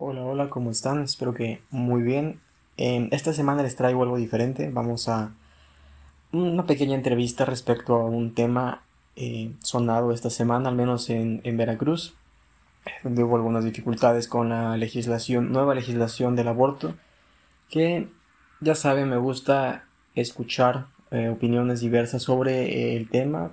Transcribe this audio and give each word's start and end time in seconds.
Hola, 0.00 0.22
hola, 0.22 0.48
¿cómo 0.48 0.70
están? 0.70 1.02
Espero 1.02 1.34
que 1.34 1.60
muy 1.70 2.02
bien. 2.02 2.38
esta 2.76 3.32
semana 3.32 3.64
les 3.64 3.74
traigo 3.74 4.04
algo 4.04 4.16
diferente. 4.16 4.70
Vamos 4.70 5.08
a 5.08 5.32
una 6.30 6.66
pequeña 6.66 6.94
entrevista 6.94 7.44
respecto 7.44 7.96
a 7.96 8.04
un 8.04 8.32
tema 8.32 8.84
eh, 9.16 9.50
sonado 9.58 10.12
esta 10.12 10.30
semana, 10.30 10.68
al 10.68 10.76
menos 10.76 11.10
en, 11.10 11.40
en, 11.42 11.56
Veracruz, 11.56 12.14
donde 13.02 13.24
hubo 13.24 13.34
algunas 13.34 13.64
dificultades 13.64 14.28
con 14.28 14.50
la 14.50 14.76
legislación, 14.76 15.50
nueva 15.50 15.74
legislación 15.74 16.36
del 16.36 16.46
aborto, 16.46 16.94
que 17.68 18.06
ya 18.60 18.76
saben, 18.76 19.08
me 19.08 19.16
gusta 19.16 19.84
escuchar 20.14 20.86
eh, 21.10 21.28
opiniones 21.28 21.80
diversas 21.80 22.22
sobre 22.22 22.96
el 22.96 23.08
tema. 23.08 23.50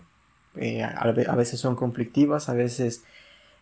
Eh, 0.58 0.84
a, 0.84 1.36
veces 1.36 1.60
son 1.60 1.76
conflictivas, 1.76 2.50
a 2.50 2.54
veces 2.54 3.04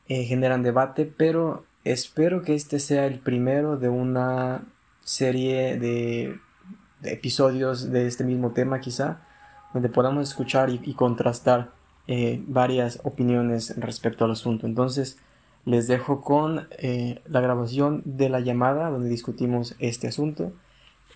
generan 0.06 0.64
debate, 0.64 1.06
pero 1.06 1.64
espero 1.84 2.42
que 2.42 2.56
este 2.56 2.80
sea 2.80 3.06
el 3.06 3.20
primero 3.20 3.78
de 3.78 3.90
una 3.90 4.64
serie 5.04 5.78
de, 5.78 6.40
episodios 7.04 7.92
de 7.92 8.08
este 8.08 8.24
mismo 8.24 8.52
tema 8.52 8.80
quizá, 8.80 9.22
donde 9.74 9.90
podamos 9.90 10.30
escuchar 10.30 10.70
y, 10.70 10.94
contrastar 10.94 11.72
eh, 12.08 12.42
varias 12.48 13.00
opiniones 13.04 13.78
respecto 13.78 14.26
al 14.26 14.32
asunto. 14.32 14.68
Entonces, 14.68 15.20
les 15.66 15.88
dejo 15.88 16.22
con 16.22 16.68
eh, 16.78 17.22
la 17.26 17.42
grabación 17.42 18.02
de 18.06 18.30
la 18.30 18.40
llamada 18.40 18.90
donde 18.90 19.10
discutimos 19.10 19.76
este 19.80 20.08
asunto. 20.08 20.54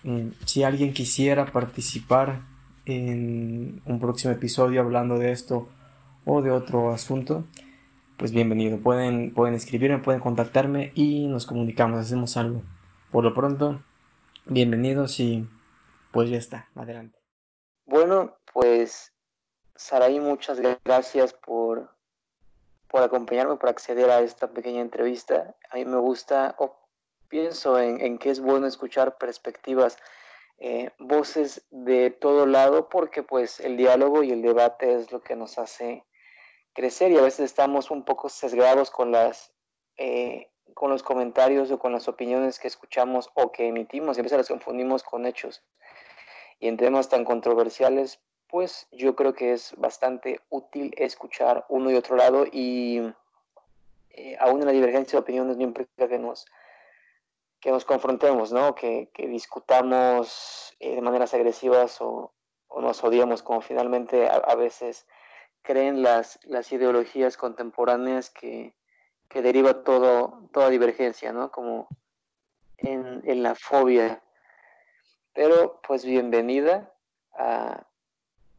Mm, 0.04 0.28
si 0.44 0.62
alguien 0.64 0.92
quisiera 0.92 1.46
participar 1.46 2.42
en 2.86 3.82
un 3.84 4.00
próximo 4.00 4.32
episodio 4.32 4.80
hablando 4.80 5.18
de 5.18 5.32
esto 5.32 5.68
o 6.24 6.42
de 6.42 6.50
otro 6.50 6.90
asunto, 6.90 7.44
pues 8.18 8.32
bienvenido. 8.32 8.78
Pueden, 8.78 9.32
pueden 9.32 9.54
escribirme, 9.54 9.98
pueden 9.98 10.20
contactarme 10.20 10.92
y 10.94 11.28
nos 11.28 11.46
comunicamos, 11.46 12.00
hacemos 12.00 12.36
algo. 12.36 12.62
Por 13.12 13.24
lo 13.24 13.32
pronto, 13.32 13.80
bienvenidos 14.44 15.20
y 15.20 15.48
pues 16.12 16.28
ya 16.28 16.36
está, 16.36 16.68
adelante. 16.74 17.16
Bueno, 17.86 18.36
pues 18.52 19.12
Saraí, 19.76 20.18
muchas 20.18 20.60
gracias 20.84 21.32
por, 21.32 21.94
por 22.88 23.02
acompañarme, 23.02 23.56
por 23.56 23.68
acceder 23.68 24.10
a 24.10 24.20
esta 24.20 24.50
pequeña 24.50 24.80
entrevista. 24.80 25.54
A 25.70 25.76
mí 25.76 25.84
me 25.84 25.98
gusta, 25.98 26.56
o 26.58 26.76
pienso 27.28 27.78
en, 27.78 28.00
en 28.00 28.18
que 28.18 28.30
es 28.30 28.40
bueno 28.40 28.66
escuchar 28.66 29.16
perspectivas, 29.16 29.96
eh, 30.58 30.90
voces 30.98 31.64
de 31.70 32.10
todo 32.10 32.46
lado, 32.46 32.88
porque 32.88 33.22
pues 33.22 33.60
el 33.60 33.76
diálogo 33.76 34.24
y 34.24 34.32
el 34.32 34.42
debate 34.42 34.94
es 34.94 35.12
lo 35.12 35.20
que 35.20 35.36
nos 35.36 35.56
hace 35.56 36.04
crecer 36.72 37.10
y 37.12 37.18
a 37.18 37.22
veces 37.22 37.40
estamos 37.40 37.90
un 37.90 38.04
poco 38.04 38.28
sesgados 38.28 38.90
con 38.90 39.12
las 39.12 39.52
eh, 39.96 40.48
con 40.74 40.90
los 40.90 41.02
comentarios 41.02 41.70
o 41.72 41.78
con 41.78 41.92
las 41.92 42.06
opiniones 42.06 42.58
que 42.60 42.68
escuchamos 42.68 43.30
o 43.34 43.50
que 43.50 43.66
emitimos 43.66 44.16
y 44.16 44.20
a 44.20 44.22
veces 44.22 44.38
las 44.38 44.48
confundimos 44.48 45.02
con 45.02 45.26
hechos. 45.26 45.62
Y 46.60 46.68
en 46.68 46.76
temas 46.76 47.08
tan 47.08 47.24
controversiales, 47.24 48.20
pues 48.48 48.86
yo 48.92 49.16
creo 49.16 49.34
que 49.34 49.52
es 49.52 49.74
bastante 49.76 50.40
útil 50.50 50.94
escuchar 50.96 51.64
uno 51.68 51.90
y 51.90 51.96
otro 51.96 52.16
lado 52.16 52.46
y 52.50 53.02
eh, 54.10 54.36
aún 54.38 54.60
en 54.60 54.66
la 54.66 54.72
divergencia 54.72 55.16
de 55.16 55.22
opiniones 55.22 55.56
no 55.56 55.64
implica 55.64 56.08
que 56.08 56.18
nos, 56.18 56.46
que 57.60 57.70
nos 57.70 57.84
confrontemos, 57.84 58.52
¿no? 58.52 58.74
que, 58.74 59.10
que 59.12 59.26
discutamos 59.26 60.76
eh, 60.78 60.94
de 60.94 61.02
maneras 61.02 61.34
agresivas 61.34 62.00
o, 62.00 62.32
o, 62.68 62.80
nos 62.80 63.02
odiamos, 63.02 63.42
como 63.42 63.60
finalmente 63.60 64.28
a 64.28 64.54
veces 64.54 65.06
creen 65.62 66.02
las, 66.02 66.38
las 66.44 66.72
ideologías 66.72 67.36
contemporáneas 67.36 68.30
que, 68.30 68.74
que 69.28 69.42
deriva 69.42 69.82
todo, 69.84 70.48
toda 70.52 70.70
divergencia, 70.70 71.32
¿no? 71.32 71.50
Como 71.50 71.88
en, 72.78 73.22
en, 73.24 73.42
la 73.42 73.54
fobia. 73.54 74.22
Pero 75.34 75.80
pues 75.86 76.04
bienvenida 76.04 76.92
a, 77.34 77.86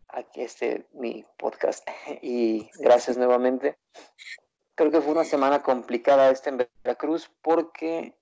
a 0.10 0.26
este 0.36 0.88
mi 0.94 1.26
podcast 1.38 1.88
y 2.22 2.70
gracias 2.80 3.18
nuevamente. 3.18 3.78
Creo 4.76 4.92
que 4.92 5.02
fue 5.02 5.12
una 5.12 5.26
semana 5.26 5.62
complicada 5.62 6.30
esta 6.30 6.50
en 6.50 6.66
Veracruz 6.84 7.30
porque, 7.42 8.16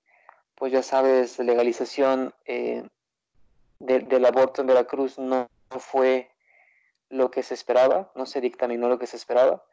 pues 0.56 0.72
ya 0.72 0.82
sabes, 0.82 1.38
legalización 1.38 2.34
eh, 2.46 2.82
del 3.78 4.24
aborto 4.24 4.60
en 4.60 4.66
Veracruz 4.66 5.18
no 5.18 5.48
fue 5.70 6.30
lo 7.10 7.30
que 7.30 7.42
se 7.42 7.54
esperaba, 7.54 8.10
no 8.14 8.26
se 8.26 8.40
dictaminó 8.40 8.88
lo 8.88 8.98
que 8.98 9.06
se 9.06 9.16
esperaba. 9.16 9.64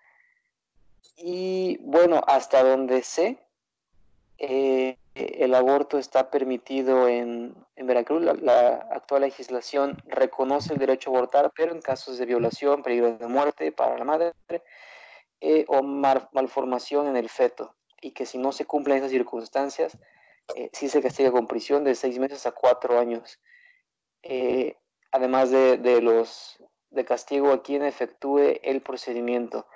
Y 1.17 1.77
bueno, 1.81 2.21
hasta 2.27 2.63
donde 2.63 3.03
sé, 3.03 3.39
eh, 4.37 4.97
el 5.13 5.55
aborto 5.55 5.97
está 5.97 6.29
permitido 6.29 7.07
en, 7.07 7.55
Veracruz. 7.77 8.21
La, 8.41 8.87
actual 8.91 9.21
legislación 9.21 10.01
reconoce 10.07 10.73
el 10.73 10.79
derecho 10.79 11.09
a 11.09 11.13
abortar, 11.13 11.51
pero 11.55 11.71
en 11.71 11.81
casos 11.81 12.17
de 12.17 12.25
violación, 12.25 12.83
peligro 12.83 13.17
de 13.17 13.27
muerte 13.27 13.71
para 13.71 13.97
la 13.97 14.05
madre 14.05 14.33
eh, 15.41 15.65
o 15.67 15.83
malformación 15.83 17.07
en 17.07 17.17
el 17.17 17.29
feto. 17.29 17.75
Y 18.01 18.11
que 18.11 18.25
si 18.25 18.37
no 18.37 18.51
se 18.51 18.65
cumplen 18.65 18.97
esas 18.97 19.11
circunstancias, 19.11 19.97
eh, 20.55 20.69
sí 20.73 20.89
se 20.89 21.01
castiga 21.01 21.31
con 21.31 21.47
prisión 21.47 21.83
de 21.83 21.95
seis 21.95 22.19
meses 22.19 22.45
a 22.45 22.51
cuatro 22.51 22.99
años. 22.99 23.39
además 25.11 25.49
de, 25.49 25.77
de, 25.77 26.01
los 26.01 26.59
de 26.95 27.05
castigo 27.05 27.51
a 27.51 27.61
quien 27.61 27.83
efectúe 27.83 28.59
el 28.63 28.81
procedimiento. 28.81 29.67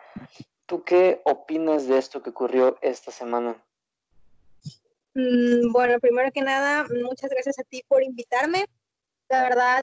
¿Tú 0.66 0.84
qué 0.84 1.22
opinas 1.26 1.88
de 1.88 1.98
esto 1.98 2.22
que 2.24 2.30
ocurrió 2.30 2.78
esta 2.82 3.12
semana? 3.12 3.64
Mm, 5.14 5.72
bueno, 5.72 6.00
primero 6.00 6.32
que 6.32 6.42
nada, 6.42 6.86
muchas 7.04 7.30
gracias 7.30 7.60
a 7.60 7.64
ti 7.64 7.84
por 7.88 8.04
invitarme. 8.04 8.66
La 9.30 9.44
verdad, 9.44 9.82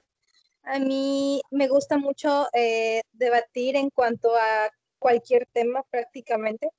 a 0.63 0.79
mí 0.79 1.41
me 1.51 1.67
gusta 1.67 1.97
mucho 1.97 2.47
eh, 2.53 3.01
debatir 3.13 3.75
en 3.75 3.89
cuanto 3.89 4.35
a 4.35 4.69
cualquier 4.99 5.47
tema 5.53 5.83
prácticamente. 5.89 6.69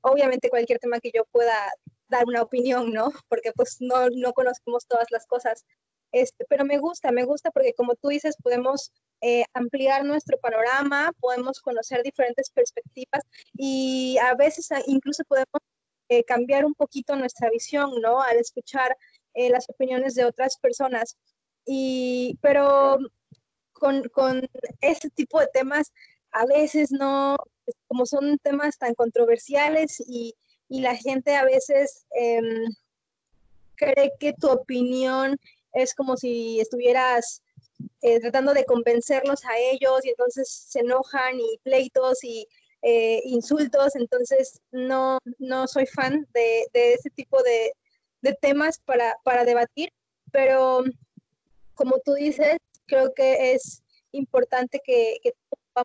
Obviamente 0.00 0.50
cualquier 0.50 0.78
tema 0.78 1.00
que 1.00 1.10
yo 1.14 1.24
pueda 1.26 1.72
dar 2.08 2.24
una 2.26 2.42
opinión, 2.42 2.92
¿no? 2.92 3.12
Porque 3.28 3.52
pues 3.52 3.78
no, 3.80 4.08
no 4.10 4.32
conocemos 4.32 4.86
todas 4.86 5.10
las 5.10 5.26
cosas. 5.26 5.64
Este, 6.14 6.44
pero 6.48 6.64
me 6.64 6.78
gusta, 6.78 7.10
me 7.10 7.24
gusta 7.24 7.50
porque 7.50 7.74
como 7.74 7.96
tú 7.96 8.06
dices, 8.06 8.36
podemos 8.40 8.92
eh, 9.20 9.44
ampliar 9.52 10.04
nuestro 10.04 10.38
panorama, 10.38 11.10
podemos 11.18 11.60
conocer 11.60 12.04
diferentes 12.04 12.50
perspectivas 12.50 13.24
y 13.54 14.16
a 14.22 14.36
veces 14.36 14.68
incluso 14.86 15.24
podemos 15.24 15.60
eh, 16.08 16.22
cambiar 16.22 16.64
un 16.66 16.74
poquito 16.74 17.16
nuestra 17.16 17.50
visión, 17.50 18.00
¿no? 18.00 18.22
Al 18.22 18.36
escuchar 18.36 18.96
eh, 19.34 19.50
las 19.50 19.68
opiniones 19.68 20.14
de 20.14 20.24
otras 20.24 20.56
personas. 20.58 21.16
Y, 21.66 22.38
pero 22.40 22.98
con, 23.72 24.04
con 24.10 24.48
este 24.82 25.10
tipo 25.10 25.40
de 25.40 25.48
temas, 25.48 25.92
a 26.30 26.46
veces 26.46 26.92
no, 26.92 27.36
como 27.88 28.06
son 28.06 28.38
temas 28.38 28.78
tan 28.78 28.94
controversiales 28.94 30.00
y, 30.06 30.36
y 30.68 30.80
la 30.80 30.94
gente 30.94 31.34
a 31.34 31.44
veces 31.44 32.06
em, 32.12 32.66
cree 33.74 34.12
que 34.20 34.32
tu 34.34 34.48
opinión 34.48 35.36
es 35.74 35.94
como 35.94 36.16
si 36.16 36.60
estuvieras 36.60 37.42
eh, 38.02 38.20
tratando 38.20 38.54
de 38.54 38.64
convencerlos 38.64 39.44
a 39.44 39.58
ellos 39.58 40.04
y 40.04 40.10
entonces 40.10 40.48
se 40.48 40.80
enojan 40.80 41.40
y 41.40 41.58
pleitos 41.62 42.22
y 42.22 42.46
eh, 42.82 43.22
insultos, 43.24 43.96
entonces 43.96 44.60
no, 44.70 45.18
no 45.38 45.66
soy 45.66 45.86
fan 45.86 46.26
de, 46.34 46.66
de 46.72 46.94
ese 46.94 47.10
tipo 47.10 47.42
de, 47.42 47.72
de 48.20 48.34
temas 48.34 48.78
para, 48.84 49.16
para, 49.24 49.44
debatir, 49.44 49.88
pero 50.30 50.84
como 51.74 51.98
tú 52.04 52.12
dices, 52.14 52.58
creo 52.86 53.12
que 53.14 53.54
es 53.54 53.82
importante 54.12 54.80
que, 54.84 55.18
que 55.22 55.32
a 55.74 55.82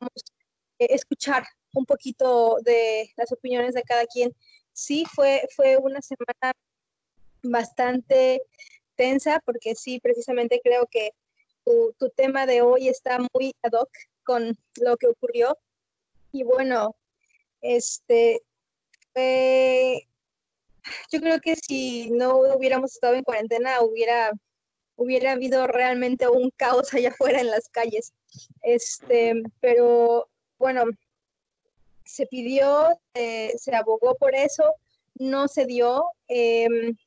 escuchar 0.80 1.44
un 1.74 1.86
poquito 1.86 2.58
de 2.64 3.12
las 3.18 3.32
opiniones 3.32 3.74
de 3.74 3.84
cada 3.84 4.06
quien. 4.06 4.36
Sí, 4.74 5.06
fue, 5.14 5.48
fue 5.56 5.78
una 5.78 6.02
semana 6.02 6.54
bastante 7.44 8.42
tensa 9.00 9.42
porque 9.46 9.76
sí, 9.76 10.02
precisamente 10.02 10.60
creo 10.62 10.86
que 10.92 11.12
tu, 11.64 12.10
tema 12.16 12.46
de 12.46 12.62
hoy 12.62 12.90
está 12.90 13.18
muy 13.34 13.54
ad 13.64 13.72
hoc 13.72 13.90
con 14.24 14.58
lo 14.82 14.98
que 14.98 15.08
ocurrió. 15.08 15.58
Y 16.34 16.44
bueno, 16.44 16.98
este, 17.62 18.42
yo 21.12 21.20
creo 21.22 21.40
que 21.40 21.56
si 21.56 22.10
no 22.12 22.40
hubiéramos 22.40 22.92
estado 22.92 23.14
en 23.14 23.24
cuarentena, 23.24 23.82
hubiera, 23.82 24.32
hubiera 24.98 25.32
habido 25.32 25.66
realmente 25.66 26.28
un 26.28 26.52
caos 26.58 26.94
allá 26.94 27.10
afuera 27.10 27.40
en 27.40 27.52
las 27.52 27.70
calles. 27.70 28.12
Este, 28.64 29.42
pero 29.62 30.28
bueno, 30.58 30.84
se 32.04 32.26
pidió, 32.26 33.00
eh, 33.14 33.54
se 33.58 33.74
abogó 33.74 34.16
por 34.16 34.36
eso, 34.36 34.76
no 35.16 35.48
se 35.48 35.66
dio. 35.66 36.04
Em, 36.28 36.98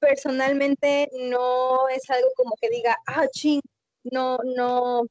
personalmente 0.00 1.08
no 1.12 1.88
es 1.88 2.08
algo 2.10 2.28
como 2.36 2.54
que 2.60 2.70
diga, 2.70 2.96
ah, 3.06 3.26
ching, 3.28 3.60
no, 4.04 4.38
no, 4.56 5.02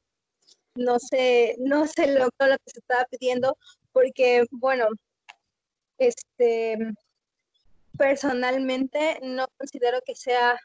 no 0.75 0.99
se, 0.99 1.55
no 1.59 1.87
se 1.87 2.07
logró 2.07 2.47
lo 2.47 2.57
que 2.57 2.71
se 2.71 2.79
estaba 2.79 3.05
pidiendo, 3.05 3.57
porque, 3.93 4.45
bueno, 4.51 4.87
este, 5.99 6.77
personalmente 7.97 9.19
no 9.21 9.47
considero 9.57 9.99
que 10.05 10.15
sea 10.15 10.57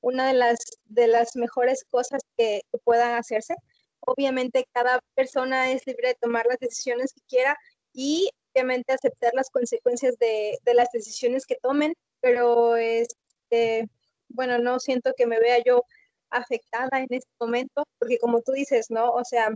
una 0.00 0.28
de 0.28 0.34
las, 0.34 0.58
de 0.86 1.06
las 1.06 1.36
mejores 1.36 1.84
cosas 1.90 2.20
que, 2.36 2.62
puedan 2.84 3.14
hacerse. 3.14 3.54
Obviamente 4.00 4.66
cada 4.72 5.00
persona 5.14 5.70
es 5.70 5.86
libre 5.86 6.08
de 6.08 6.14
tomar 6.20 6.44
las 6.46 6.58
decisiones 6.58 7.12
que 7.12 7.20
quiera 7.28 7.56
y 7.92 8.28
obviamente 8.52 8.92
aceptar 8.92 9.32
las 9.34 9.48
consecuencias 9.50 10.18
de, 10.18 10.58
de 10.64 10.74
las 10.74 10.88
decisiones 10.92 11.46
que 11.46 11.56
tomen, 11.62 11.94
pero 12.20 12.76
bueno, 14.28 14.58
no 14.58 14.80
siento 14.80 15.12
que 15.16 15.26
me 15.26 15.40
vea 15.40 15.62
yo 15.64 15.84
afectada 16.30 17.00
en 17.00 17.08
este 17.10 17.30
momento, 17.40 17.84
porque 17.98 18.18
como 18.18 18.40
tú 18.42 18.52
dices, 18.52 18.90
¿no? 18.90 19.12
O 19.12 19.24
sea, 19.24 19.50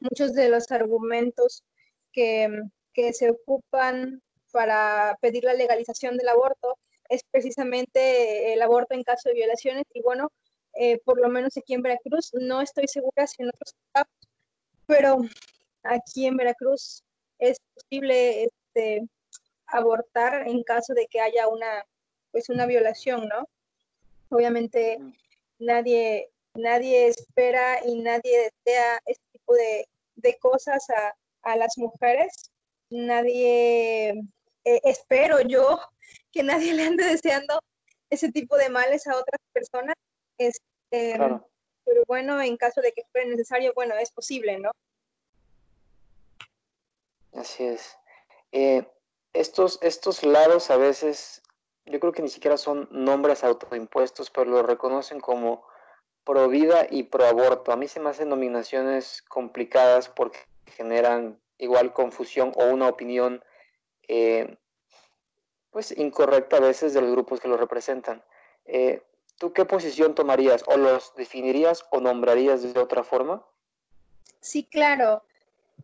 muchos 0.00 0.34
de 0.34 0.48
los 0.48 0.70
argumentos 0.70 1.64
que, 2.12 2.48
que 2.92 3.12
se 3.12 3.30
ocupan 3.30 4.22
para 4.52 5.16
pedir 5.20 5.44
la 5.44 5.54
legalización 5.54 6.16
del 6.16 6.28
aborto 6.28 6.78
es 7.08 7.22
precisamente 7.30 8.52
el 8.52 8.62
aborto 8.62 8.94
en 8.94 9.02
caso 9.02 9.28
de 9.28 9.34
violaciones 9.34 9.84
y 9.92 10.02
bueno, 10.02 10.30
eh, 10.74 10.98
por 11.04 11.20
lo 11.20 11.28
menos 11.28 11.56
aquí 11.56 11.74
en 11.74 11.82
Veracruz, 11.82 12.30
no 12.34 12.60
estoy 12.60 12.86
segura 12.86 13.26
si 13.26 13.42
en 13.42 13.48
otros 13.48 13.74
estados, 13.86 14.12
pero 14.86 15.18
aquí 15.82 16.26
en 16.26 16.36
Veracruz 16.36 17.02
es 17.38 17.58
posible 17.74 18.44
este, 18.44 19.08
abortar 19.66 20.46
en 20.46 20.62
caso 20.62 20.94
de 20.94 21.06
que 21.06 21.20
haya 21.20 21.48
una, 21.48 21.84
pues 22.32 22.48
una 22.48 22.66
violación, 22.66 23.28
¿no? 23.28 23.48
Obviamente 24.30 24.98
nadie, 25.58 26.30
nadie 26.54 27.08
espera 27.08 27.84
y 27.84 28.00
nadie 28.00 28.50
desea 28.64 29.00
este 29.06 29.24
tipo 29.32 29.54
de, 29.54 30.38
cosas 30.40 30.88
a, 30.90 31.14
a, 31.42 31.56
las 31.56 31.78
mujeres. 31.78 32.50
Nadie, 32.90 34.10
eh, 34.64 34.80
espero 34.84 35.40
yo, 35.40 35.80
que 36.32 36.42
nadie 36.42 36.72
le 36.74 36.84
ande 36.84 37.04
deseando 37.04 37.60
ese 38.10 38.30
tipo 38.32 38.56
de 38.56 38.68
males 38.68 39.06
a 39.06 39.16
otras 39.16 39.40
personas. 39.52 39.94
Este, 40.38 41.18
Pero 41.84 42.02
bueno, 42.06 42.40
en 42.40 42.56
caso 42.56 42.80
de 42.80 42.92
que 42.92 43.02
fuera 43.12 43.28
necesario, 43.28 43.72
bueno, 43.74 43.94
es 43.96 44.12
posible, 44.12 44.58
¿no? 44.58 44.70
Así 47.32 47.64
es. 47.64 47.96
Eh, 48.52 48.86
estos, 49.32 49.78
estos 49.82 50.22
lados 50.22 50.70
a 50.70 50.76
veces, 50.76 51.42
yo 51.90 52.00
creo 52.00 52.12
que 52.12 52.22
ni 52.22 52.28
siquiera 52.28 52.56
son 52.56 52.88
nombres 52.90 53.44
autoimpuestos, 53.44 54.30
pero 54.30 54.50
lo 54.50 54.62
reconocen 54.62 55.20
como 55.20 55.64
pro 56.24 56.48
vida 56.48 56.86
y 56.90 57.04
pro 57.04 57.24
aborto. 57.26 57.72
A 57.72 57.76
mí 57.76 57.88
se 57.88 58.00
me 58.00 58.10
hacen 58.10 58.28
nominaciones 58.28 59.22
complicadas 59.22 60.08
porque 60.08 60.38
generan 60.66 61.38
igual 61.58 61.92
confusión 61.92 62.52
o 62.56 62.66
una 62.66 62.88
opinión 62.88 63.42
eh, 64.06 64.56
pues 65.70 65.96
incorrecta 65.96 66.56
a 66.56 66.60
veces 66.60 66.94
de 66.94 67.00
los 67.00 67.10
grupos 67.10 67.40
que 67.40 67.48
lo 67.48 67.56
representan. 67.56 68.22
Eh, 68.64 69.02
¿Tú 69.38 69.52
qué 69.52 69.64
posición 69.64 70.14
tomarías? 70.14 70.64
¿O 70.66 70.76
los 70.76 71.14
definirías 71.14 71.84
o 71.90 72.00
nombrarías 72.00 72.74
de 72.74 72.80
otra 72.80 73.04
forma? 73.04 73.44
Sí, 74.40 74.64
claro. 74.64 75.22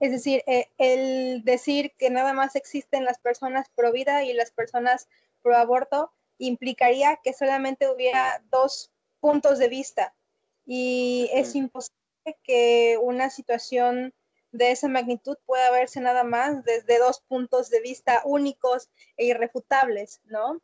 Es 0.00 0.10
decir, 0.10 0.42
eh, 0.46 0.68
el 0.78 1.44
decir 1.44 1.92
que 1.98 2.10
nada 2.10 2.32
más 2.32 2.56
existen 2.56 3.04
las 3.04 3.18
personas 3.18 3.68
pro 3.76 3.92
vida 3.92 4.24
y 4.24 4.32
las 4.32 4.50
personas 4.50 5.08
pro 5.44 5.56
aborto 5.56 6.10
implicaría 6.38 7.20
que 7.22 7.32
solamente 7.32 7.88
hubiera 7.88 8.42
dos 8.50 8.90
puntos 9.20 9.58
de 9.58 9.68
vista. 9.68 10.14
Y 10.66 11.30
es 11.32 11.54
imposible 11.54 11.94
que 12.42 12.98
una 13.00 13.30
situación 13.30 14.12
de 14.50 14.70
esa 14.70 14.88
magnitud 14.88 15.36
pueda 15.46 15.70
verse 15.70 16.00
nada 16.00 16.24
más 16.24 16.64
desde 16.64 16.98
dos 16.98 17.20
puntos 17.20 17.70
de 17.70 17.80
vista 17.80 18.22
únicos 18.24 18.88
e 19.16 19.26
irrefutables, 19.26 20.20
¿no? 20.24 20.60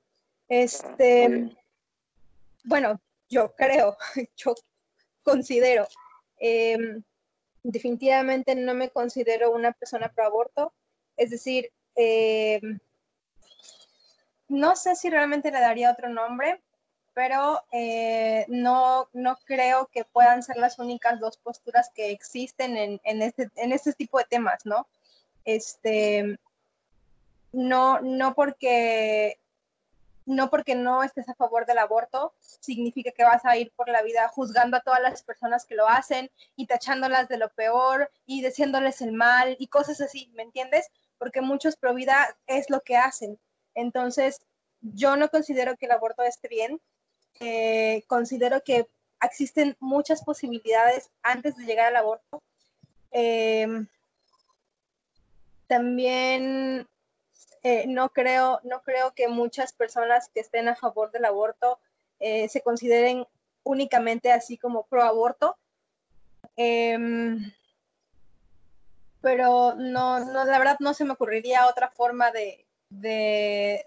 Este, 0.49 1.57
bueno, 2.65 3.01
yo 3.29 3.55
creo, 3.55 3.97
yo 4.37 4.55
considero, 5.23 5.87
em, 6.39 7.03
definitivamente 7.63 8.55
no 8.55 8.75
me 8.75 8.91
considero 8.91 9.53
una 9.53 9.73
persona 9.73 10.13
pro 10.13 10.25
aborto, 10.25 10.73
es 11.17 11.31
decir, 11.31 11.71
em, 11.95 12.81
no 14.51 14.75
sé 14.77 14.97
si 14.97 15.09
realmente 15.09 15.51
le 15.51 15.61
daría 15.61 15.93
otro 15.93 16.09
nombre, 16.09 16.61
pero 17.15 17.63
eh, 17.73 18.45
no, 18.49 19.09
no 19.13 19.39
creo 19.45 19.89
que 19.93 20.05
puedan 20.05 20.43
ser 20.43 20.57
las 20.57 20.79
únicas 20.79 21.21
dos 21.21 21.37
posturas 21.37 21.91
que 21.95 22.11
existen 22.11 22.77
en, 22.77 23.01
en, 23.05 23.23
este, 23.23 23.49
en 23.57 23.73
este 23.73 23.93
tipo 23.93 24.19
de 24.19 24.25
temas, 24.25 24.67
¿no? 24.67 24.89
Este, 25.45 26.39
no, 27.53 28.01
no 28.01 28.35
porque 28.35 29.39
no 30.27 30.51
porque 30.51 30.75
no 30.75 31.03
estés 31.03 31.29
a 31.29 31.35
favor 31.35 31.67
del 31.67 31.79
aborto, 31.79 32.35
significa 32.39 33.11
que 33.11 33.25
vas 33.25 33.45
a 33.45 33.57
ir 33.57 33.73
por 33.73 33.89
la 33.89 34.03
vida 34.03 34.29
juzgando 34.29 34.77
a 34.77 34.81
todas 34.81 35.01
las 35.01 35.23
personas 35.23 35.65
que 35.65 35.75
lo 35.75 35.89
hacen 35.89 36.31
y 36.57 36.67
tachándolas 36.67 37.29
de 37.29 37.39
lo 37.39 37.49
peor 37.51 38.11
y 38.27 38.43
diciéndoles 38.43 39.01
el 39.01 39.13
mal 39.13 39.57
y 39.59 39.67
cosas 39.67 40.01
así, 40.01 40.31
¿me 40.35 40.43
entiendes? 40.43 40.89
Porque 41.19 41.41
muchos 41.41 41.77
pro 41.77 41.95
vida 41.95 42.37
es 42.47 42.71
lo 42.71 42.81
que 42.81 42.97
hacen. 42.97 43.39
Entonces, 43.75 44.41
yo 44.81 45.17
no 45.17 45.29
considero 45.29 45.77
que 45.77 45.87
el 45.87 45.93
aborto 45.93 46.23
esté 46.23 46.49
bien, 46.49 46.81
eh, 47.41 48.03
considero 48.07 48.63
que 48.63 48.89
existen 49.23 49.77
muchas 49.81 50.23
posibilidades 50.23 51.11
antes 51.23 51.57
de 51.57 51.65
llegar 51.65 51.87
al 51.89 51.97
aborto. 51.97 52.43
Em, 53.11 53.87
también 55.67 56.89
eh, 57.63 57.87
no, 57.87 58.11
creo, 58.11 58.61
no 58.65 58.83
creo 58.83 59.13
que 59.15 59.29
muchas 59.29 59.73
personas 59.73 60.29
que 60.29 60.41
estén 60.41 60.69
a 60.69 60.77
favor 60.77 61.11
del 61.11 61.25
aborto 61.25 61.79
eh, 62.19 62.49
se 62.49 62.63
consideren 62.63 63.27
únicamente 63.63 64.33
así 64.33 64.57
como 64.57 64.87
pro 64.87 65.03
aborto. 65.03 65.57
Em, 66.57 67.53
pero 69.21 69.75
no, 69.77 70.21
no, 70.21 70.45
la 70.45 70.59
verdad 70.59 70.77
no 70.81 70.95
se 70.95 71.05
me 71.05 71.13
ocurriría 71.13 71.67
otra 71.67 71.91
forma 71.91 72.31
de, 72.33 72.67
de 72.91 73.87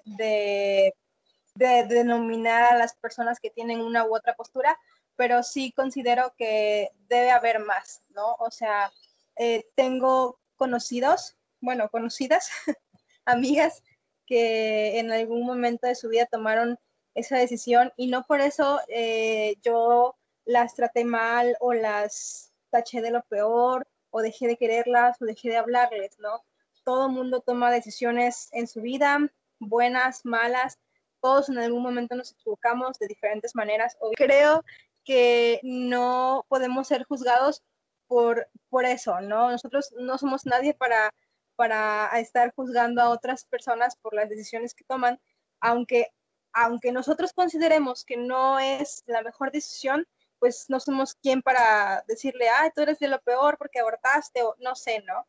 de, 1.55 1.85
denominar 1.87 2.73
a 2.73 2.77
las 2.77 2.95
personas 2.95 3.39
que 3.39 3.49
tienen 3.49 3.81
una 3.81 4.05
u 4.05 4.15
otra 4.15 4.35
postura, 4.35 4.77
pero 5.15 5.43
sí 5.43 5.71
considero 5.71 6.33
que 6.37 6.91
debe 7.07 7.31
haber 7.31 7.59
más, 7.59 8.01
¿no? 8.09 8.35
O 8.39 8.49
sea, 8.49 8.91
eh, 9.35 9.65
tengo 9.75 10.39
conocidos, 10.55 11.37
bueno, 11.61 11.89
conocidas, 11.89 12.49
amigas 13.25 13.83
que 14.25 14.99
en 14.99 15.11
algún 15.11 15.45
momento 15.45 15.87
de 15.87 15.95
su 15.95 16.09
vida 16.09 16.25
tomaron 16.25 16.79
esa 17.13 17.37
decisión 17.37 17.91
y 17.97 18.07
no 18.07 18.23
por 18.23 18.41
eso 18.41 18.79
eh, 18.87 19.57
yo 19.61 20.15
las 20.45 20.73
traté 20.75 21.05
mal 21.05 21.55
o 21.59 21.73
las 21.73 22.51
taché 22.71 23.01
de 23.01 23.11
lo 23.11 23.21
peor 23.23 23.85
o 24.09 24.21
dejé 24.21 24.47
de 24.47 24.57
quererlas 24.57 25.21
o 25.21 25.25
dejé 25.25 25.49
de 25.49 25.57
hablarles, 25.57 26.17
¿no? 26.19 26.43
Todo 26.83 27.09
mundo 27.09 27.41
toma 27.41 27.71
decisiones 27.71 28.49
en 28.51 28.67
su 28.67 28.81
vida, 28.81 29.19
buenas, 29.59 30.25
malas, 30.25 30.79
todos 31.21 31.49
en 31.49 31.57
algún 31.57 31.81
momento 31.81 32.15
nos 32.15 32.31
equivocamos 32.31 32.99
de 32.99 33.07
diferentes 33.07 33.55
maneras. 33.55 33.97
Creo 34.15 34.63
que 35.05 35.59
no 35.63 36.45
podemos 36.49 36.87
ser 36.87 37.03
juzgados 37.05 37.63
por, 38.07 38.47
por 38.69 38.85
eso, 38.85 39.21
¿no? 39.21 39.49
Nosotros 39.49 39.93
no 39.97 40.17
somos 40.17 40.45
nadie 40.45 40.73
para, 40.73 41.13
para 41.55 42.09
estar 42.19 42.53
juzgando 42.53 43.01
a 43.01 43.09
otras 43.09 43.45
personas 43.45 43.95
por 43.95 44.13
las 44.13 44.29
decisiones 44.29 44.73
que 44.73 44.83
toman, 44.83 45.19
aunque, 45.61 46.07
aunque 46.51 46.91
nosotros 46.91 47.31
consideremos 47.33 48.03
que 48.03 48.17
no 48.17 48.59
es 48.59 49.03
la 49.05 49.21
mejor 49.21 49.51
decisión, 49.51 50.05
pues 50.39 50.65
no 50.67 50.81
somos 50.81 51.15
quien 51.15 51.41
para 51.41 52.03
decirle, 52.07 52.49
ah, 52.49 52.69
tú 52.75 52.81
eres 52.81 52.99
de 52.99 53.07
lo 53.07 53.21
peor 53.21 53.57
porque 53.57 53.79
abortaste, 53.79 54.43
o 54.43 54.55
no 54.59 54.75
sé, 54.75 55.01
¿no? 55.07 55.25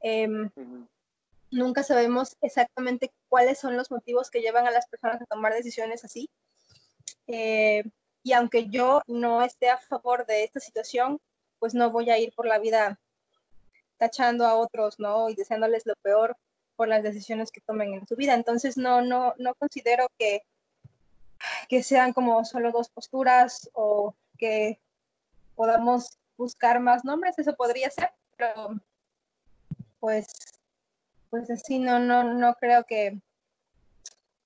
Em, 0.00 0.50
nunca 1.50 1.82
sabemos 1.82 2.36
exactamente 2.40 3.12
cuáles 3.28 3.58
son 3.58 3.76
los 3.76 3.90
motivos 3.90 4.30
que 4.30 4.40
llevan 4.40 4.66
a 4.66 4.70
las 4.70 4.86
personas 4.88 5.20
a 5.20 5.26
tomar 5.26 5.52
decisiones 5.52 6.04
así. 6.04 6.28
Eh, 7.26 7.84
y 8.22 8.32
aunque 8.32 8.68
yo 8.68 9.02
no 9.06 9.42
esté 9.42 9.70
a 9.70 9.78
favor 9.78 10.26
de 10.26 10.44
esta 10.44 10.60
situación, 10.60 11.20
pues 11.58 11.74
no 11.74 11.90
voy 11.90 12.10
a 12.10 12.18
ir 12.18 12.32
por 12.34 12.46
la 12.46 12.58
vida 12.58 12.98
tachando 13.98 14.46
a 14.46 14.54
otros, 14.54 14.98
¿no? 14.98 15.28
Y 15.30 15.34
deseándoles 15.34 15.86
lo 15.86 15.94
peor 16.02 16.36
por 16.76 16.88
las 16.88 17.02
decisiones 17.02 17.50
que 17.50 17.60
tomen 17.60 17.94
en 17.94 18.06
su 18.06 18.16
vida. 18.16 18.34
Entonces 18.34 18.76
no, 18.76 19.00
no, 19.00 19.34
no 19.38 19.54
considero 19.54 20.08
que, 20.18 20.42
que 21.68 21.82
sean 21.82 22.12
como 22.12 22.44
solo 22.44 22.72
dos 22.72 22.90
posturas 22.90 23.70
o 23.72 24.14
que 24.38 24.78
podamos 25.54 26.18
buscar 26.36 26.80
más 26.80 27.04
nombres, 27.04 27.38
eso 27.38 27.56
podría 27.56 27.90
ser, 27.90 28.10
pero 28.36 28.78
pues 30.00 30.56
pues 31.30 31.50
así 31.50 31.78
no, 31.78 31.98
no, 31.98 32.24
no 32.24 32.54
creo 32.54 32.84
que, 32.84 33.18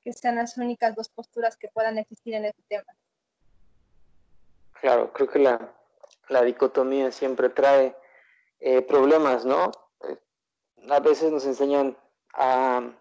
que 0.02 0.12
sean 0.12 0.37
las 0.37 0.57
únicas 0.57 0.95
dos 0.95 1.09
posturas 1.09 1.57
que 1.57 1.69
puedan 1.69 1.99
existir 1.99 2.35
en 2.35 2.47
este 2.47 2.62
tema. 2.69 2.97
Claro, 4.80 5.12
creo 5.12 5.28
que 5.28 5.38
la, 5.38 5.73
la 6.28 6.42
dicotomía 6.42 7.12
siempre 7.12 7.50
trae 7.50 7.95
eh, 8.61 8.83
problemas, 8.83 9.45
¿no? 9.45 9.71
Eh, 10.09 10.16
a 10.88 11.00
veces 11.00 11.30
nos 11.30 11.45
enseñan 11.45 11.97
a, 12.33 12.92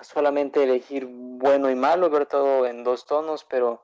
solamente 0.00 0.62
elegir 0.62 1.06
bueno 1.08 1.70
y 1.70 1.74
malo, 1.74 2.10
ver 2.10 2.26
todo 2.26 2.66
en 2.66 2.84
dos 2.84 3.06
tonos, 3.06 3.44
pero 3.44 3.82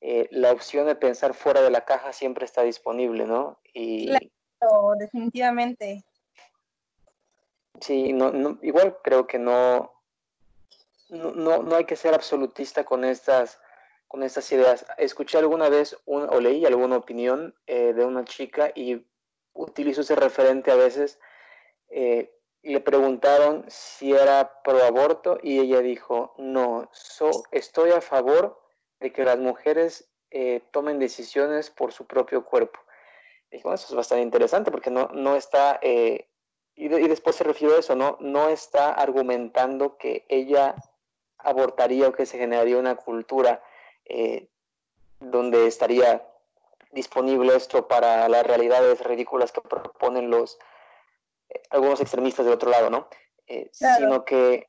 eh, 0.00 0.28
la 0.30 0.52
opción 0.52 0.86
de 0.86 0.94
pensar 0.94 1.34
fuera 1.34 1.62
de 1.62 1.70
la 1.70 1.84
caja 1.84 2.12
siempre 2.12 2.44
está 2.44 2.62
disponible, 2.62 3.26
¿no? 3.26 3.58
Y, 3.72 4.08
claro, 4.58 4.94
definitivamente. 4.98 6.04
Sí, 7.80 8.12
no, 8.12 8.58
igual 8.62 8.96
creo 9.02 9.26
que 9.26 9.38
no, 9.38 9.92
no, 11.08 11.62
no, 11.62 11.76
hay 11.76 11.84
que 11.84 11.96
ser 11.96 12.14
absolutista 12.14 12.84
con 12.84 13.04
estas, 13.04 13.60
con 14.08 14.22
estas 14.22 14.50
ideas. 14.52 14.86
Escuché 14.98 15.38
alguna 15.38 15.68
vez 15.68 15.96
o 16.06 16.40
leí 16.40 16.64
alguna 16.64 16.96
opinión 16.96 17.54
eh, 17.66 17.92
de 17.92 18.04
una 18.04 18.24
chica 18.24 18.70
y 18.74 19.04
utilizo 19.52 20.02
ese 20.02 20.14
referente 20.14 20.70
a 20.70 20.76
veces. 20.76 21.18
Eh, 21.88 22.30
le 22.62 22.80
preguntaron 22.80 23.64
si 23.68 24.12
era 24.12 24.62
pro 24.62 24.82
aborto 24.82 25.38
y 25.42 25.60
ella 25.60 25.80
dijo, 25.80 26.34
no, 26.38 26.90
estoy 27.50 27.90
a 27.90 28.00
favor 28.00 28.58
de 29.00 29.12
que 29.12 29.24
las 29.24 29.38
mujeres 29.38 30.08
eh, 30.30 30.62
tomen 30.70 30.98
decisiones 30.98 31.70
por 31.70 31.92
su 31.92 32.06
propio 32.06 32.44
cuerpo. 32.44 32.80
Y 33.50 33.58
eso 33.58 33.74
es 33.74 33.94
bastante 33.94 34.22
interesante 34.22 34.70
porque 34.70 34.90
no, 34.90 35.08
no 35.12 35.36
está, 35.36 35.78
eh, 35.82 36.28
y, 36.76 36.88
después 36.88 37.36
se 37.36 37.44
refiere 37.44 37.74
a 37.74 37.78
eso, 37.78 37.94
¿no? 37.94 38.16
no 38.20 38.48
está 38.48 38.92
argumentando 38.92 39.96
que 39.96 40.24
ella 40.28 40.74
abortaría 41.38 42.08
o 42.08 42.12
que 42.12 42.26
se 42.26 42.38
generaría 42.38 42.78
una 42.78 42.96
cultura 42.96 43.62
eh, 44.04 44.48
donde 45.20 45.66
estaría 45.66 46.26
disponible 46.92 47.54
esto 47.56 47.88
para 47.88 48.28
las 48.28 48.46
realidades 48.46 49.02
ridículas 49.02 49.52
que 49.52 49.60
proponen 49.60 50.30
los 50.30 50.58
algunos 51.70 52.00
extremistas 52.00 52.44
del 52.46 52.54
otro 52.54 52.70
lado, 52.70 52.90
¿no? 52.90 53.08
Sino 53.72 54.24
que 54.24 54.68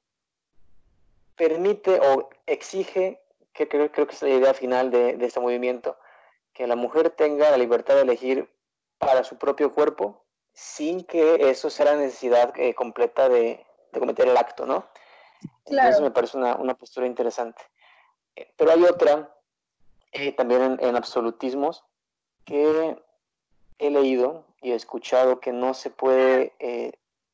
permite 1.36 2.00
o 2.00 2.30
exige 2.46 3.22
que 3.54 3.68
creo, 3.68 3.92
creo, 3.92 4.06
que 4.06 4.16
es 4.16 4.22
la 4.22 4.30
idea 4.30 4.54
final 4.54 4.92
de, 4.92 5.18
este 5.22 5.40
movimiento, 5.40 5.98
que 6.54 6.68
la 6.68 6.76
mujer 6.76 7.10
tenga 7.12 7.50
la 7.52 7.58
libertad 7.58 7.96
de 7.96 8.02
elegir 8.02 8.50
para 8.98 9.24
su 9.24 9.38
propio 9.38 9.74
cuerpo 9.74 10.25
sin 10.56 11.04
que 11.04 11.50
eso 11.50 11.70
sea 11.70 11.88
la 11.88 11.98
necesidad 11.98 12.54
eh, 12.58 12.74
completa 12.74 13.28
de, 13.28 13.66
cometer 13.94 14.28
el 14.28 14.38
acto, 14.38 14.66
¿no? 14.66 14.88
Claro. 15.66 15.90
Entonces 15.90 16.02
me 16.02 16.12
parece 16.12 16.38
una, 16.38 16.74
postura 16.76 17.08
interesante. 17.08 17.62
Eh, 18.36 18.52
pero 18.58 18.72
hay 18.72 18.84
otra, 18.84 19.34
eh, 20.12 20.32
también 20.32 20.78
en, 20.80 20.96
absolutismos, 20.96 21.84
que 22.46 22.98
he 23.80 23.90
leído 23.90 24.46
y 24.62 24.72
he 24.72 24.76
escuchado 24.76 25.40
que 25.40 25.52
no 25.52 25.74
se 25.74 25.90
puede 25.90 26.54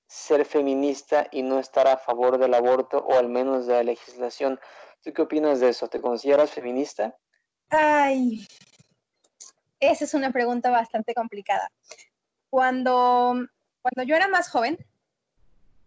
ser 0.07 0.45
feminista 0.45 1.27
y 1.31 1.43
no 1.43 1.59
estar 1.59 1.87
a 1.87 1.97
favor 1.97 2.37
del 2.37 2.53
aborto 2.53 2.99
o 2.99 3.17
al 3.17 3.29
menos 3.29 3.67
de 3.67 3.73
la 3.73 3.83
legislación. 3.83 4.59
¿Tú 5.03 5.13
qué 5.13 5.21
opinas 5.21 5.59
de 5.59 5.69
eso? 5.69 5.87
¿Te 5.89 6.01
consideras 6.01 6.51
feminista? 6.51 7.15
Ay, 7.69 8.47
esa 9.79 10.05
es 10.05 10.13
una 10.13 10.31
pregunta 10.31 10.69
bastante 10.69 11.13
complicada. 11.13 11.71
Cuando, 12.51 13.34
cuando 13.81 14.03
yo 14.05 14.15
era 14.15 14.27
más 14.27 14.50
joven, 14.50 14.77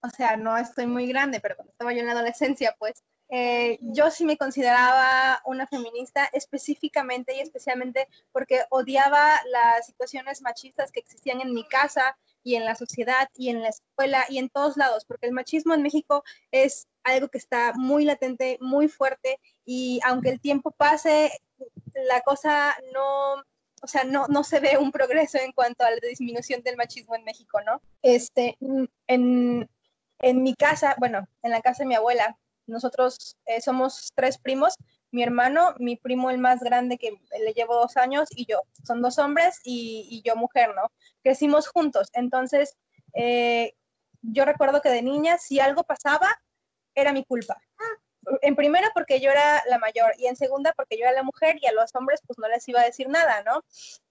o 0.02 0.10
sea, 0.10 0.36
no 0.36 0.56
estoy 0.58 0.86
muy 0.86 1.06
grande, 1.06 1.38
pero 1.40 1.54
cuando 1.54 1.70
estaba 1.70 1.92
yo 1.92 2.00
en 2.00 2.06
la 2.06 2.12
adolescencia, 2.12 2.74
pues 2.78 3.04
eh, 3.30 3.78
yo 3.80 4.10
sí 4.10 4.24
me 4.24 4.36
consideraba 4.36 5.40
una 5.46 5.66
feminista 5.66 6.28
específicamente 6.32 7.34
y 7.34 7.40
especialmente 7.40 8.08
porque 8.32 8.62
odiaba 8.70 9.40
las 9.50 9.86
situaciones 9.86 10.42
machistas 10.42 10.90
que 10.90 11.00
existían 11.00 11.40
en 11.40 11.54
mi 11.54 11.66
casa 11.68 12.16
y 12.42 12.56
en 12.56 12.64
la 12.64 12.74
sociedad 12.74 13.28
y 13.36 13.48
en 13.48 13.62
la 13.62 13.68
escuela 13.68 14.26
y 14.28 14.38
en 14.38 14.50
todos 14.50 14.76
lados, 14.76 15.04
porque 15.06 15.26
el 15.26 15.32
machismo 15.32 15.72
en 15.72 15.82
México 15.82 16.24
es 16.50 16.86
algo 17.02 17.28
que 17.28 17.38
está 17.38 17.72
muy 17.74 18.04
latente, 18.04 18.58
muy 18.60 18.88
fuerte 18.88 19.40
y 19.64 20.00
aunque 20.04 20.28
el 20.28 20.40
tiempo 20.40 20.70
pase, 20.70 21.30
la 21.94 22.20
cosa 22.20 22.76
no, 22.92 23.42
o 23.84 23.86
sea, 23.86 24.04
no, 24.04 24.26
no 24.28 24.44
se 24.44 24.60
ve 24.60 24.78
un 24.78 24.90
progreso 24.90 25.36
en 25.36 25.52
cuanto 25.52 25.84
a 25.84 25.90
la 25.90 25.98
disminución 26.08 26.62
del 26.62 26.78
machismo 26.78 27.14
en 27.14 27.24
México, 27.24 27.60
¿no? 27.60 27.82
Este, 28.00 28.56
en, 29.06 29.68
en 30.20 30.42
mi 30.42 30.54
casa, 30.54 30.96
bueno, 30.98 31.28
en 31.42 31.50
la 31.50 31.60
casa 31.60 31.82
de 31.82 31.88
mi 31.88 31.94
abuela, 31.94 32.38
nosotros 32.66 33.36
eh, 33.44 33.60
somos 33.60 34.10
tres 34.14 34.38
primos, 34.38 34.74
mi 35.10 35.22
hermano, 35.22 35.74
mi 35.78 35.96
primo 35.96 36.30
el 36.30 36.38
más 36.38 36.60
grande 36.60 36.96
que 36.96 37.10
le 37.38 37.52
llevo 37.52 37.74
dos 37.74 37.98
años 37.98 38.26
y 38.30 38.46
yo. 38.46 38.62
Son 38.86 39.02
dos 39.02 39.18
hombres 39.18 39.60
y, 39.64 40.22
yo 40.24 40.34
mujer, 40.34 40.74
¿no? 40.74 40.90
Crecimos 41.22 41.68
juntos. 41.68 42.08
Entonces, 42.14 42.78
eh, 43.12 43.74
yo 44.22 44.46
recuerdo 44.46 44.80
que 44.80 44.88
de 44.88 45.02
niña, 45.02 45.36
si 45.36 45.60
algo 45.60 45.84
pasaba, 45.84 46.28
era 46.94 47.12
mi 47.12 47.22
culpa. 47.22 47.60
En 48.42 48.56
primera 48.56 48.90
porque 48.94 49.20
yo 49.20 49.30
era 49.30 49.62
la 49.68 49.78
mayor 49.78 50.12
y 50.18 50.26
en 50.26 50.36
segunda 50.36 50.72
porque 50.76 50.96
yo 50.96 51.04
era 51.04 51.12
la 51.12 51.22
mujer 51.22 51.56
y 51.60 51.66
a 51.66 51.72
los 51.72 51.94
hombres 51.94 52.20
pues 52.26 52.38
no 52.38 52.48
les 52.48 52.68
iba 52.68 52.80
a 52.80 52.84
decir 52.84 53.08
nada, 53.08 53.42
¿no? 53.42 53.62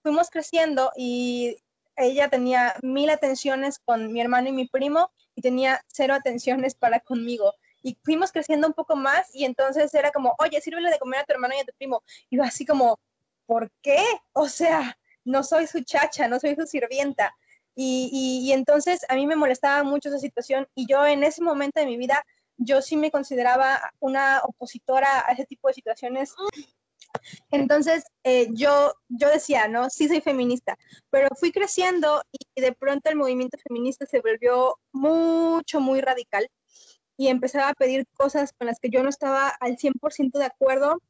Fuimos 0.02 0.30
creciendo 0.30 0.92
y 0.96 1.58
ella 1.96 2.30
tenía 2.30 2.76
mil 2.82 3.10
atenciones 3.10 3.80
con 3.80 4.12
mi 4.12 4.22
hermano 4.22 4.50
y 4.50 4.54
mi 4.54 4.68
primo 4.68 5.12
y 5.36 5.42
tenía 5.42 5.84
cero 5.88 6.14
atenciones 6.14 6.76
para 6.76 7.00
conmigo 7.00 7.54
y 7.84 7.98
fuimos 8.04 8.32
creciendo 8.32 8.66
un 8.66 8.74
poco 8.74 8.96
más 8.96 9.30
y 9.36 9.44
entonces 9.46 9.94
era 9.94 10.12
como, 10.12 10.34
oye, 10.40 10.60
sírvele 10.62 10.90
de 10.90 10.98
comer 10.98 11.20
a 11.20 11.24
tu 11.26 11.34
hermano 11.34 11.54
y 11.56 11.60
a 11.60 11.66
tu 11.66 11.74
primo. 11.78 12.02
Y 12.30 12.40
así 12.40 12.66
como, 12.66 13.00
¿por 13.46 13.70
qué? 13.82 14.02
O 14.32 14.48
sea, 14.48 14.98
no 15.26 15.44
soy 15.44 15.68
su 15.68 15.84
chacha, 15.84 16.28
no 16.28 16.40
soy 16.40 16.56
su 16.56 16.66
sirvienta. 16.66 17.36
Y, 17.76 18.10
y, 18.14 18.52
entonces 18.54 19.04
a 19.10 19.16
mí 19.16 19.26
me 19.28 19.36
molestaba 19.36 19.84
mucho 19.84 20.10
esa 20.10 20.20
situación 20.20 20.68
y 20.76 20.86
yo 20.88 21.06
en 21.06 21.24
ese 21.24 21.42
momento 21.42 21.80
de 21.80 21.88
mi 21.88 21.98
vida, 21.98 22.24
yo 22.58 22.82
sí 22.82 22.98
me 22.98 23.12
consideraba 23.12 23.80
una 24.00 24.42
opositora 24.44 25.26
a 25.28 25.32
ese 25.34 25.46
tipo 25.46 25.68
de 25.68 25.74
situaciones. 25.74 26.34
Entonces 27.52 28.04
eh, 28.24 28.48
yo, 28.52 28.94
yo 29.10 29.30
decía, 29.30 29.68
¿no? 29.68 29.90
Sí 29.90 30.08
soy 30.08 30.22
feminista, 30.22 30.78
pero 31.10 31.30
fui 31.40 31.52
creciendo 31.52 32.24
y 32.32 32.62
de 32.62 32.74
pronto 32.74 33.10
el 33.10 33.16
movimiento 33.16 33.58
feminista 33.68 34.06
se 34.06 34.22
volvió 34.22 34.78
mucho, 34.92 35.80
muy 35.80 36.02
radical 36.02 36.50
y 37.18 37.28
empezaba 37.28 37.70
a 37.70 37.74
pedir 37.74 38.08
cosas 38.16 38.54
con 38.54 38.68
las 38.68 38.80
que 38.80 38.90
yo 38.90 39.04
no 39.04 39.10
estaba 39.10 39.48
al 39.48 39.78
100% 39.78 40.32
de 40.34 40.46
acuerdo. 40.46 41.02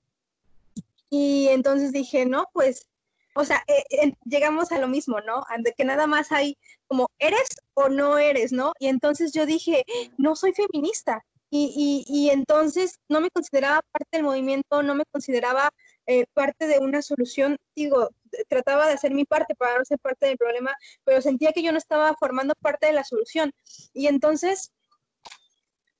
Y 1.09 1.47
entonces 1.49 1.91
dije, 1.91 2.25
no, 2.25 2.47
pues, 2.53 2.87
o 3.35 3.45
sea, 3.45 3.63
eh, 3.67 4.13
llegamos 4.25 4.71
a 4.71 4.79
lo 4.79 4.87
mismo, 4.87 5.21
¿no? 5.21 5.43
De 5.59 5.73
que 5.73 5.85
nada 5.85 6.07
más 6.07 6.31
hay 6.31 6.57
como, 6.87 7.09
¿eres 7.19 7.47
o 7.73 7.89
no 7.89 8.17
eres, 8.17 8.51
no? 8.51 8.73
Y 8.79 8.87
entonces 8.87 9.31
yo 9.31 9.45
dije, 9.45 9.85
no 10.17 10.35
soy 10.35 10.53
feminista. 10.53 11.23
Y, 11.55 12.29
entonces 12.31 12.99
no 13.09 13.21
me 13.21 13.29
consideraba 13.29 13.81
parte 13.91 14.07
del 14.11 14.23
movimiento, 14.23 14.81
no 14.81 14.95
me 14.95 15.05
consideraba 15.05 15.69
eh, 16.07 16.25
parte 16.33 16.65
de 16.65 16.79
una 16.79 17.03
solución. 17.03 17.57
Digo, 17.75 18.09
trataba 18.49 18.87
de 18.87 18.93
hacer 18.93 19.13
mi 19.13 19.23
parte 19.23 19.53
para 19.53 19.77
no 19.77 19.85
ser 19.85 19.99
parte 19.99 20.25
del 20.25 20.37
problema, 20.37 20.75
pero 21.03 21.21
sentía 21.21 21.51
que 21.51 21.61
yo 21.61 21.71
no 21.71 21.77
estaba 21.77 22.15
formando 22.15 22.55
parte 22.59 22.87
de 22.87 22.93
la 22.93 23.03
solución. 23.03 23.51
Y 23.93 24.07
entonces 24.07 24.71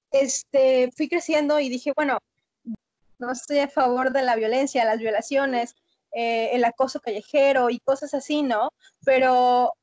este, 0.09 0.91
fui 0.97 1.07
creciendo 1.07 1.59
y 1.59 1.69
dije, 1.69 1.93
bueno, 1.95 2.17
no 3.19 3.31
estoy 3.31 3.59
a 3.59 3.69
favor 3.69 4.11
de 4.11 4.23
la 4.23 4.35
violencia, 4.35 4.85
las 4.85 4.97
violaciones, 4.97 5.75
eh, 6.13 6.49
el 6.53 6.65
acoso 6.65 6.99
callejero 6.99 7.69
y 7.69 7.79
cosas 7.79 8.15
así, 8.15 8.41
¿no? 8.41 8.71
Pero, 9.05 9.73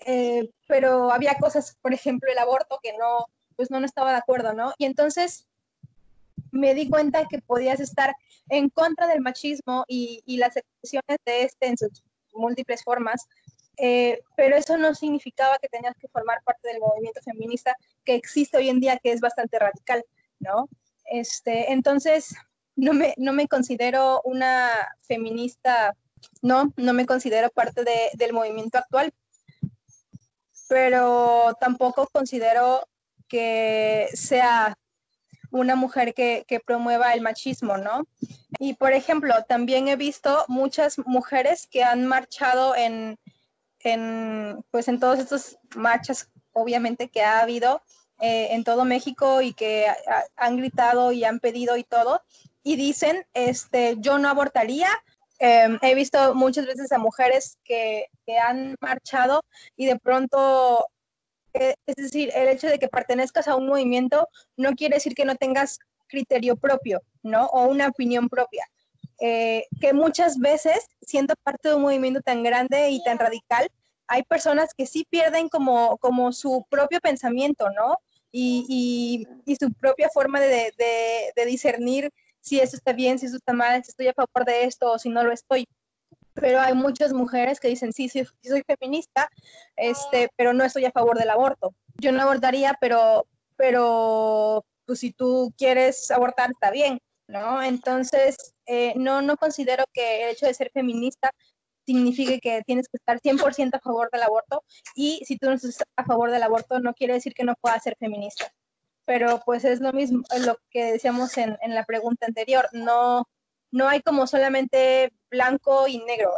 eh, 0.00 0.50
pero 0.66 1.12
había 1.12 1.36
cosas, 1.36 1.76
por 1.82 1.94
ejemplo, 1.94 2.32
el 2.32 2.38
aborto 2.38 2.80
que 2.82 2.96
no, 2.98 3.26
pues 3.58 3.72
no, 3.72 3.80
no 3.80 3.86
estaba 3.86 4.12
de 4.12 4.18
acuerdo, 4.18 4.52
¿no? 4.52 4.72
Y 4.78 4.84
entonces 4.84 5.48
me 6.52 6.74
di 6.74 6.88
cuenta 6.88 7.26
que 7.28 7.40
podías 7.42 7.80
estar 7.80 8.14
en 8.48 8.70
contra 8.70 9.08
del 9.08 9.20
machismo 9.20 9.84
y, 9.88 10.22
las 10.36 10.56
expresiones 10.56 11.18
de 11.26 11.42
este 11.42 11.66
en 11.66 11.76
sus 11.76 12.04
múltiples 12.34 12.84
formas, 12.84 13.26
eh, 13.76 14.20
pero 14.36 14.54
eso 14.54 14.78
no 14.78 14.94
significaba 14.94 15.58
que 15.58 15.68
tenías 15.68 15.96
que 16.00 16.06
formar 16.06 16.40
parte 16.44 16.68
del 16.68 16.78
movimiento 16.78 17.20
feminista 17.20 17.74
que 18.04 18.14
existe 18.14 18.58
hoy 18.58 18.68
en 18.68 18.78
día, 18.78 18.96
que 19.02 19.10
es 19.10 19.20
bastante 19.20 19.58
radical, 19.58 20.04
¿no? 20.38 20.68
Este, 21.06 21.72
entonces, 21.72 22.36
no 22.76 22.92
me, 22.92 23.14
no 23.16 23.32
me 23.32 23.48
considero 23.48 24.22
una 24.24 24.70
feminista, 25.00 25.96
no, 26.42 26.72
no 26.76 26.92
me 26.92 27.06
considero 27.06 27.50
parte 27.50 27.82
del 28.14 28.32
movimiento 28.32 28.78
actual, 28.78 29.12
pero 30.68 31.56
tampoco 31.60 32.08
considero 32.12 32.86
que 33.28 34.08
sea 34.14 34.76
una 35.50 35.76
mujer 35.76 36.14
que, 36.14 36.44
promueva 36.64 37.14
el 37.14 37.20
machismo, 37.20 37.78
¿no? 37.78 38.06
Y 38.58 38.74
por 38.74 38.92
ejemplo, 38.92 39.34
también 39.48 39.88
he 39.88 39.96
visto 39.96 40.44
muchas 40.48 40.98
mujeres 40.98 41.66
que 41.70 41.84
han 41.84 42.06
marchado 42.06 42.74
en, 42.76 43.18
en, 43.80 44.64
pues 44.70 44.88
en 44.88 45.00
todos 45.00 45.18
estos 45.18 45.58
marchas, 45.74 46.30
obviamente, 46.52 47.08
que 47.08 47.22
ha 47.22 47.40
habido 47.40 47.82
eh, 48.20 48.48
en 48.50 48.64
todo 48.64 48.84
México 48.84 49.42
y 49.42 49.52
que 49.52 49.86
han 50.36 50.56
gritado 50.56 51.12
y 51.12 51.24
han 51.24 51.40
pedido 51.40 51.76
y 51.76 51.84
todo, 51.84 52.22
y 52.62 52.76
dicen, 52.76 53.26
este, 53.34 53.96
yo 53.98 54.18
no 54.18 54.28
abortaría. 54.28 54.88
Em, 55.40 55.78
he 55.82 55.94
visto 55.94 56.34
muchas 56.34 56.66
veces 56.66 56.90
a 56.90 56.98
mujeres 56.98 57.58
que, 57.62 58.06
que 58.26 58.38
han 58.38 58.76
marchado 58.80 59.44
y 59.76 59.86
de 59.86 59.96
pronto 59.96 60.88
es 61.58 61.96
decir, 61.96 62.30
el 62.34 62.48
hecho 62.48 62.68
de 62.68 62.78
que 62.78 62.88
pertenezcas 62.88 63.48
a 63.48 63.56
un 63.56 63.66
movimiento 63.66 64.28
no 64.56 64.72
quiere 64.74 64.96
decir 64.96 65.14
que 65.14 65.24
no 65.24 65.36
tengas 65.36 65.78
criterio 66.08 66.56
propio, 66.56 67.02
¿no? 67.22 67.46
O 67.46 67.66
una 67.66 67.88
opinión 67.88 68.28
propia. 68.28 68.64
Eh, 69.20 69.66
que 69.80 69.92
muchas 69.92 70.38
veces, 70.38 70.86
siendo 71.02 71.34
parte 71.42 71.68
de 71.68 71.74
un 71.74 71.82
movimiento 71.82 72.20
tan 72.20 72.42
grande 72.42 72.90
y 72.90 73.02
tan 73.02 73.18
radical, 73.18 73.68
hay 74.06 74.22
personas 74.22 74.72
que 74.74 74.86
sí 74.86 75.06
pierden 75.10 75.48
como, 75.48 75.98
como 75.98 76.32
su 76.32 76.64
propio 76.70 77.00
pensamiento, 77.00 77.68
¿no? 77.70 77.98
Y, 78.30 79.26
y, 79.46 79.56
su 79.56 79.72
propia 79.72 80.10
forma 80.10 80.38
de, 80.40 80.72
discernir 81.46 82.10
si 82.40 82.60
eso 82.60 82.76
está 82.76 82.92
bien, 82.92 83.18
si 83.18 83.26
eso 83.26 83.36
está 83.36 83.52
mal, 83.52 83.82
si 83.82 83.90
estoy 83.90 84.08
a 84.08 84.12
favor 84.12 84.44
de 84.44 84.64
esto 84.64 84.92
o 84.92 84.98
si 84.98 85.08
no 85.08 85.24
lo 85.24 85.32
estoy. 85.32 85.66
Pero 86.40 86.60
hay 86.60 86.74
muchas 86.74 87.12
mujeres 87.12 87.60
que 87.60 87.68
dicen, 87.68 87.92
sí, 87.92 88.08
sí, 88.08 88.24
soy 88.42 88.62
feminista, 88.66 89.28
este, 89.76 90.28
pero 90.36 90.52
no 90.52 90.64
estoy 90.64 90.84
a 90.84 90.92
favor 90.92 91.18
del 91.18 91.30
aborto. 91.30 91.74
Yo 91.98 92.12
no 92.12 92.22
abortaría, 92.22 92.76
pero, 92.80 93.26
pero 93.56 94.64
pues 94.86 95.00
si 95.00 95.12
tú 95.12 95.52
quieres 95.56 96.10
abortar, 96.10 96.50
está 96.50 96.70
bien, 96.70 97.00
¿no? 97.26 97.62
Entonces, 97.62 98.54
eh, 98.66 98.94
no, 98.96 99.22
no 99.22 99.36
considero 99.36 99.84
que 99.92 100.24
el 100.24 100.30
hecho 100.30 100.46
de 100.46 100.54
ser 100.54 100.70
feminista 100.72 101.32
signifique 101.86 102.40
que 102.40 102.62
tienes 102.66 102.86
que 102.88 102.98
estar 102.98 103.18
100% 103.20 103.74
a 103.74 103.80
favor 103.80 104.10
del 104.10 104.22
aborto 104.22 104.62
y 104.94 105.22
si 105.24 105.38
tú 105.38 105.46
no 105.48 105.54
estás 105.54 105.82
a 105.96 106.04
favor 106.04 106.30
del 106.30 106.42
aborto 106.42 106.80
no 106.80 106.92
quiere 106.92 107.14
decir 107.14 107.32
que 107.32 107.44
no 107.44 107.54
puedas 107.60 107.82
ser 107.82 107.96
feminista. 107.98 108.52
Pero 109.06 109.40
pues 109.46 109.64
es 109.64 109.80
lo 109.80 109.92
mismo, 109.94 110.22
lo 110.40 110.58
que 110.70 110.92
decíamos 110.92 111.36
en, 111.38 111.56
en 111.62 111.74
la 111.74 111.84
pregunta 111.84 112.26
anterior, 112.26 112.68
no, 112.72 113.26
no 113.70 113.88
hay 113.88 114.02
como 114.02 114.26
solamente 114.26 115.12
blanco 115.30 115.86
y 115.86 115.98
negro. 115.98 116.34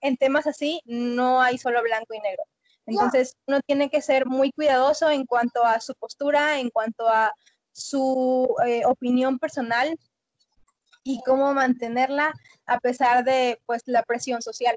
En, 0.00 0.16
temas 0.16 0.46
así 0.46 0.80
no 0.84 1.40
hay 1.40 1.58
solo 1.58 1.82
blanco 1.82 2.14
y 2.14 2.20
negro. 2.20 2.42
Entonces 2.86 3.36
uno 3.46 3.60
tiene 3.60 3.88
que 3.88 4.02
ser 4.02 4.26
muy 4.26 4.52
cuidadoso 4.52 5.10
en 5.10 5.26
cuanto 5.26 5.64
a 5.64 5.80
su 5.80 5.94
postura, 5.94 6.58
en 6.58 6.70
cuanto 6.70 7.08
a 7.08 7.32
su 7.72 8.54
eh, 8.66 8.82
opinión 8.84 9.38
personal 9.38 9.98
y 11.04 11.22
cómo 11.24 11.54
mantenerla 11.54 12.32
a 12.66 12.78
pesar 12.78 13.24
de 13.24 13.60
pues 13.66 13.82
la 13.86 14.02
presión 14.02 14.42
social. 14.42 14.76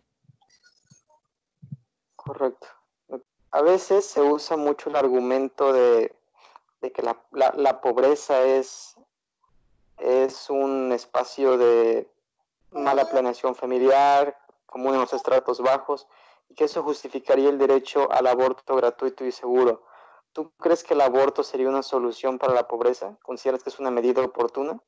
Correcto. 2.15 2.67
A 3.51 3.61
veces 3.61 4.05
se 4.05 4.21
usa 4.21 4.57
mucho 4.57 4.89
el 4.89 4.95
argumento 4.95 5.73
de, 5.73 6.15
de 6.81 6.91
que 6.91 7.01
la, 7.01 7.21
la, 7.31 7.53
la, 7.55 7.81
pobreza 7.81 8.41
es, 8.43 8.95
es 9.97 10.49
un 10.49 10.91
espacio 10.91 11.57
de 11.57 12.09
mala 12.73 13.09
planeación 13.09 13.55
familiar, 13.55 14.37
común 14.65 14.93
en 14.93 15.01
los 15.01 15.13
estratos 15.13 15.59
bajos, 15.61 16.07
y 16.49 16.55
que 16.55 16.65
eso 16.65 16.83
justificaría 16.83 17.49
el 17.49 17.57
derecho 17.57 18.11
al 18.11 18.27
aborto 18.27 18.75
gratuito 18.75 19.25
y 19.25 19.31
seguro. 19.31 19.85
¿Tú 20.33 20.51
crees 20.57 20.83
que 20.83 20.95
el 20.95 21.01
aborto 21.01 21.43
sería 21.43 21.69
una 21.69 21.83
solución 21.83 22.39
para 22.39 22.53
la 22.53 22.67
pobreza? 22.67 23.17
¿Consideras 23.21 23.63
que 23.63 23.69
es 23.69 23.79
una 23.79 23.91
medida 23.91 24.23
oportuna? 24.23 24.81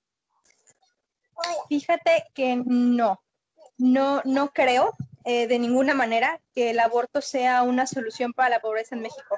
Fíjate 1.70 2.25
que 2.34 2.62
no, 2.65 3.22
no, 3.77 4.22
no 4.25 4.50
creo 4.51 4.94
eh, 5.24 5.48
de 5.48 5.60
ninguna 5.60 5.94
manera 5.94 6.42
que 6.54 6.72
el 6.72 6.80
aborto 6.80 7.22
sea 7.22 7.63
una 7.63 7.88
solución 7.88 8.34
para 8.34 8.50
la 8.50 8.60
pobreza 8.60 8.96
en 8.96 9.01
México. 9.01 9.38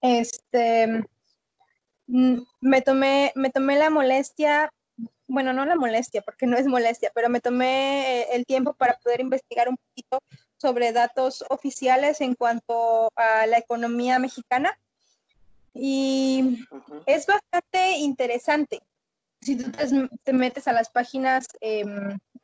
Este, 0.00 1.04
mm, 2.06 2.38
me 2.60 2.82
tomé, 2.82 3.32
me 3.34 3.50
tomé 3.50 3.78
la 3.78 3.90
molestia, 3.90 4.72
bueno, 5.28 5.52
no 5.52 5.64
la 5.64 5.76
molestia, 5.76 6.22
porque 6.22 6.46
no 6.46 6.56
es 6.56 6.66
molestia, 6.66 7.12
pero 7.14 7.28
me 7.28 7.40
tomé 7.40 8.22
eh, 8.22 8.26
el 8.32 8.44
tiempo 8.44 8.74
para 8.74 8.98
poder 8.98 9.20
investigar 9.20 9.68
un 9.68 9.76
poquito 9.76 10.18
sobre 10.56 10.92
datos 10.92 11.44
oficiales 11.50 12.20
en 12.20 12.34
cuanto 12.34 13.10
a 13.14 13.46
la 13.46 13.58
economía 13.58 14.18
mexicana. 14.18 14.76
Y 15.74 16.66
es 17.06 17.26
bastante 17.26 17.98
interesante 17.98 18.80
si 19.40 19.56
tú 19.56 19.70
te, 20.24 20.32
metes 20.32 20.68
a 20.68 20.72
las 20.72 20.90
páginas 20.90 21.46
eh, 21.60 21.84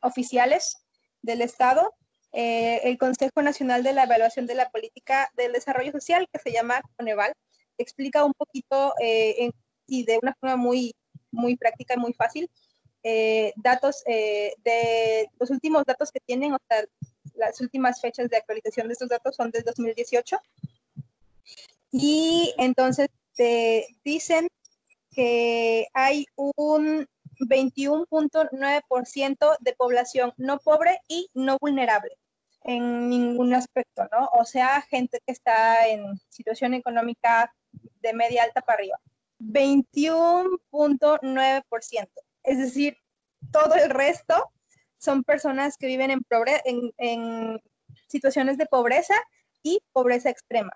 oficiales 0.01 0.77
del 1.21 1.41
Estado, 1.41 1.93
eh, 2.31 2.81
el 2.83 2.97
Consejo 2.97 3.41
Nacional 3.41 3.83
de 3.83 3.93
la 3.93 4.03
Evaluación 4.03 4.45
de 4.45 4.55
la 4.55 4.69
Política 4.69 5.29
del 5.35 5.53
Desarrollo 5.53 5.91
Social, 5.91 6.27
que 6.31 6.39
se 6.39 6.51
llama 6.51 6.81
Coneval, 6.97 7.33
explica 7.77 8.23
un 8.23 8.33
poquito 8.33 8.93
eh, 9.01 9.35
en, 9.39 9.51
y 9.87 10.03
de 10.03 10.19
una 10.21 10.35
forma 10.39 10.55
muy, 10.55 10.95
muy 11.31 11.57
práctica 11.57 11.95
y 11.95 11.99
muy 11.99 12.13
fácil 12.13 12.49
eh, 13.07 13.53
datos 13.55 14.03
de 14.05 15.29
los 15.39 15.51
últimos 15.51 15.85
datos 15.85 16.11
que 16.11 16.19
tienen, 16.19 16.53
o 16.53 16.57
sea, 16.67 16.83
las 17.35 17.61
últimas 17.61 18.01
fechas 18.01 18.27
de 18.29 18.37
actualización 18.37 18.87
de 18.87 18.93
estos 18.93 19.09
datos 19.09 19.35
son 19.35 19.51
del 19.51 19.63
2018. 19.63 20.39
Y 21.91 22.55
entonces 22.57 23.09
te 23.35 23.85
dicen 24.03 24.47
que 25.11 25.87
hay 25.93 26.25
un 26.35 27.07
21.9% 27.39 29.57
de 29.59 29.73
población 29.73 30.33
no 30.37 30.59
pobre 30.59 31.01
y 31.07 31.29
no 31.33 31.57
vulnerable 31.59 32.15
en 32.63 33.09
ningún 33.09 33.53
aspecto, 33.53 34.07
¿no? 34.11 34.29
O 34.33 34.43
sea, 34.43 34.81
gente 34.81 35.21
que 35.25 35.31
está 35.31 35.87
en 35.87 36.19
situación 36.29 36.73
económica 36.73 37.53
de 38.01 38.13
media 38.13 38.43
alta 38.43 38.59
para 38.61 38.79
arriba. 38.79 38.99
21.9%. 39.39 42.24
Es 42.45 42.59
decir, 42.59 42.97
todo 43.51 43.75
el 43.75 43.89
resto 43.89 44.51
son 44.97 45.23
personas 45.23 45.77
que 45.77 45.87
viven 45.87 46.11
en, 46.11 46.21
situaciones 48.07 48.57
de 48.57 48.65
pobreza 48.65 49.15
y 49.63 49.79
pobreza 49.91 50.29
extrema. 50.29 50.71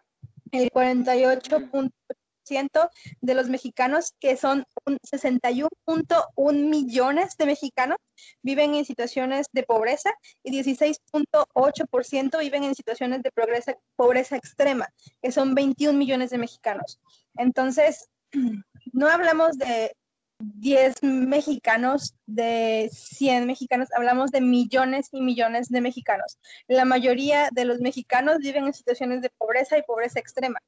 El 0.51 0.69
48.8% 0.71 2.89
de 3.21 3.33
los 3.35 3.49
mexicanos, 3.49 4.13
que 4.19 4.35
son 4.35 4.65
61.1 4.85 6.69
millones 6.69 7.37
de 7.37 7.45
mexicanos, 7.45 7.97
viven 8.41 8.75
en 8.75 8.83
situaciones 8.85 9.47
de 9.51 9.63
pobreza 9.63 10.11
y 10.43 10.51
16.8% 10.51 12.39
viven 12.39 12.63
en 12.63 12.75
situaciones 12.75 13.21
de 13.21 13.31
pobreza, 13.31 13.75
pobreza 13.95 14.37
extrema, 14.37 14.87
que 15.21 15.31
son 15.31 15.53
21 15.53 15.97
millones 15.97 16.31
de 16.31 16.39
mexicanos. 16.39 16.99
Entonces, 17.37 18.09
no 18.93 19.07
hablamos 19.07 19.57
de 19.57 19.95
10 20.39 21.03
mexicanos, 21.03 22.15
de 22.25 22.89
100 22.93 23.45
mexicanos, 23.45 23.89
hablamos 23.95 24.31
de 24.31 24.41
millones 24.41 25.09
y 25.11 25.21
millones 25.21 25.69
de 25.69 25.81
mexicanos. 25.81 26.37
La 26.67 26.85
mayoría 26.85 27.49
de 27.51 27.65
los 27.65 27.79
mexicanos 27.79 28.39
viven 28.39 28.65
en 28.65 28.73
situaciones 28.73 29.21
de 29.21 29.29
pobreza 29.37 29.77
y 29.77 29.83
pobreza 29.83 30.19
extrema. 30.19 30.59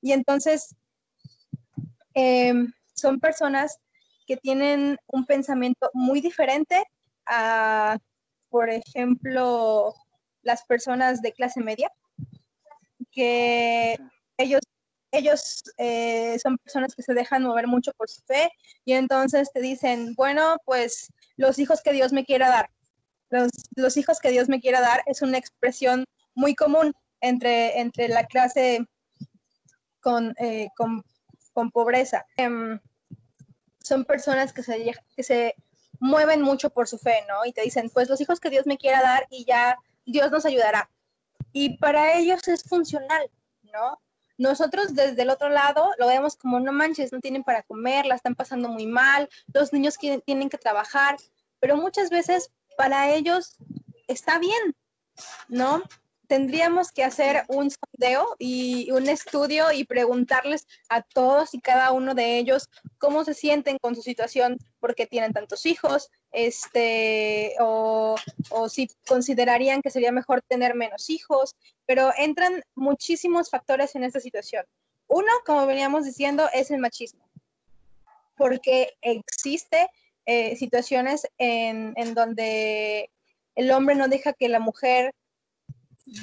Y 0.00 0.12
entonces, 0.12 0.76
Em, 2.20 2.72
son 2.94 3.20
personas 3.20 3.78
que 4.26 4.36
tienen 4.36 4.98
un 5.06 5.24
pensamiento 5.24 5.88
muy 5.94 6.20
diferente 6.20 6.82
a, 7.26 7.96
por 8.50 8.70
ejemplo, 8.70 9.94
las 10.42 10.64
personas 10.64 11.22
de 11.22 11.32
clase 11.32 11.60
media, 11.60 11.92
que 13.12 13.96
ellos, 14.36 14.60
ellos 15.10 15.62
eh, 15.78 16.38
son 16.42 16.58
personas 16.58 16.94
que 16.94 17.02
se 17.02 17.14
dejan 17.14 17.42
mover 17.42 17.66
mucho 17.66 17.92
por 17.92 18.08
su 18.08 18.22
fe 18.22 18.50
y 18.84 18.92
entonces 18.92 19.50
te 19.52 19.60
dicen, 19.60 20.14
bueno, 20.14 20.56
pues 20.64 21.12
los 21.36 21.58
hijos 21.58 21.82
que 21.82 21.92
Dios 21.92 22.12
me 22.12 22.24
quiera 22.24 22.48
dar. 22.48 22.70
Los, 23.30 23.50
los 23.76 23.96
hijos 23.96 24.20
que 24.20 24.30
Dios 24.30 24.48
me 24.48 24.60
quiera 24.60 24.80
dar 24.80 25.02
es 25.06 25.22
una 25.22 25.38
expresión 25.38 26.04
muy 26.34 26.54
común 26.54 26.94
entre, 27.20 27.80
entre 27.80 28.08
la 28.08 28.24
clase 28.24 28.86
con, 30.00 30.34
eh, 30.38 30.68
con 30.76 31.04
con 31.58 31.72
pobreza. 31.72 32.24
Em, 32.36 32.78
son 33.82 34.04
personas 34.04 34.52
que 34.52 34.62
se, 34.62 34.92
que 35.16 35.22
se 35.24 35.56
mueven 35.98 36.40
mucho 36.40 36.70
por 36.70 36.86
su 36.86 36.98
fe, 36.98 37.24
¿no? 37.26 37.44
Y 37.44 37.52
te 37.52 37.62
dicen, 37.62 37.90
pues 37.90 38.08
los 38.08 38.20
hijos 38.20 38.38
que 38.38 38.48
Dios 38.48 38.64
me 38.64 38.78
quiera 38.78 39.02
dar 39.02 39.26
y 39.28 39.44
ya 39.44 39.76
Dios 40.06 40.30
nos 40.30 40.46
ayudará. 40.46 40.88
Y 41.52 41.78
para 41.78 42.16
ellos 42.16 42.46
es 42.46 42.62
funcional, 42.62 43.28
¿no? 43.72 44.00
Nosotros 44.38 44.94
desde 44.94 45.22
el 45.22 45.30
otro 45.30 45.48
lado 45.48 45.90
lo 45.98 46.06
vemos 46.06 46.36
como 46.36 46.60
no 46.60 46.72
manches, 46.72 47.12
no 47.12 47.20
tienen 47.20 47.44
para 47.44 47.62
comer, 47.64 48.06
la 48.06 48.14
están 48.14 48.34
pasando 48.34 48.68
muy 48.68 48.86
mal, 48.86 49.28
los 49.52 49.72
niños 49.72 49.98
tienen 50.24 50.48
que 50.48 50.58
trabajar, 50.58 51.16
pero 51.60 51.76
muchas 51.76 52.08
veces 52.08 52.50
para 52.76 53.10
ellos 53.10 53.56
está 54.06 54.38
bien, 54.38 54.76
¿no? 55.48 55.82
tendríamos 56.28 56.92
que 56.92 57.02
hacer 57.02 57.44
un 57.48 57.70
sondeo 57.70 58.36
y 58.38 58.90
un 58.92 59.08
estudio 59.08 59.72
y 59.72 59.84
preguntarles 59.84 60.68
a 60.88 61.02
todos 61.02 61.54
y 61.54 61.60
cada 61.60 61.90
uno 61.90 62.14
de 62.14 62.38
ellos 62.38 62.68
cómo 62.98 63.24
se 63.24 63.34
sienten 63.34 63.78
con 63.78 63.96
su 63.96 64.02
situación, 64.02 64.58
porque 64.78 65.06
tienen 65.06 65.32
tantos 65.32 65.66
hijos, 65.66 66.10
este, 66.32 67.54
o, 67.60 68.16
o 68.50 68.68
si 68.68 68.88
considerarían 69.06 69.82
que 69.82 69.90
sería 69.90 70.12
mejor 70.12 70.42
tener 70.42 70.74
menos 70.74 71.10
hijos, 71.10 71.56
pero 71.86 72.12
entran 72.16 72.62
muchísimos 72.74 73.50
factores 73.50 73.94
en 73.94 74.04
esta 74.04 74.20
situación. 74.20 74.64
Uno, 75.06 75.32
como 75.46 75.66
veníamos 75.66 76.04
diciendo, 76.04 76.48
es 76.52 76.70
el 76.70 76.78
machismo, 76.78 77.28
porque 78.36 78.96
existe 79.00 79.88
eh, 80.26 80.56
situaciones 80.56 81.26
en, 81.38 81.94
en 81.96 82.14
donde 82.14 83.10
el 83.54 83.70
hombre 83.70 83.94
no 83.96 84.08
deja 84.08 84.34
que 84.34 84.48
la 84.48 84.60
mujer 84.60 85.14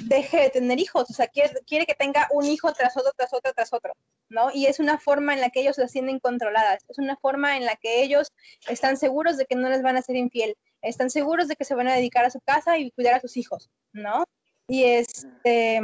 deje 0.04 0.40
de 0.40 0.50
tener 0.50 0.80
hijos, 0.80 1.08
o 1.10 1.12
sea, 1.12 1.28
quiere, 1.28 1.54
quiere, 1.66 1.86
que 1.86 1.94
tenga 1.94 2.28
un 2.32 2.44
hijo 2.44 2.72
tras 2.72 2.96
otro, 2.96 3.12
tras 3.16 3.32
otro, 3.32 3.52
tras 3.54 3.72
otro, 3.72 3.92
¿no? 4.28 4.50
Y 4.52 4.66
es 4.66 4.80
una 4.80 4.98
forma 4.98 5.34
en 5.34 5.40
la 5.40 5.50
que 5.50 5.60
ellos 5.60 5.78
las 5.78 5.92
tienen 5.92 6.18
controladas, 6.18 6.84
es 6.88 6.98
una 6.98 7.16
forma 7.16 7.56
en 7.56 7.64
la 7.64 7.76
que 7.76 8.02
ellos 8.02 8.32
están 8.68 8.96
seguros 8.96 9.36
de 9.36 9.46
que 9.46 9.54
no 9.54 9.68
les 9.68 9.82
van 9.82 9.96
a 9.96 10.02
ser 10.02 10.16
infiel, 10.16 10.56
están 10.82 11.10
seguros 11.10 11.48
de 11.48 11.56
que 11.56 11.64
se 11.64 11.74
van 11.74 11.88
a 11.88 11.94
dedicar 11.94 12.24
a 12.24 12.30
su 12.30 12.40
casa 12.40 12.78
y 12.78 12.90
cuidar 12.90 13.14
a 13.14 13.20
sus 13.20 13.36
hijos, 13.36 13.70
¿no? 13.92 14.24
Y 14.68 14.84
este, 14.84 15.80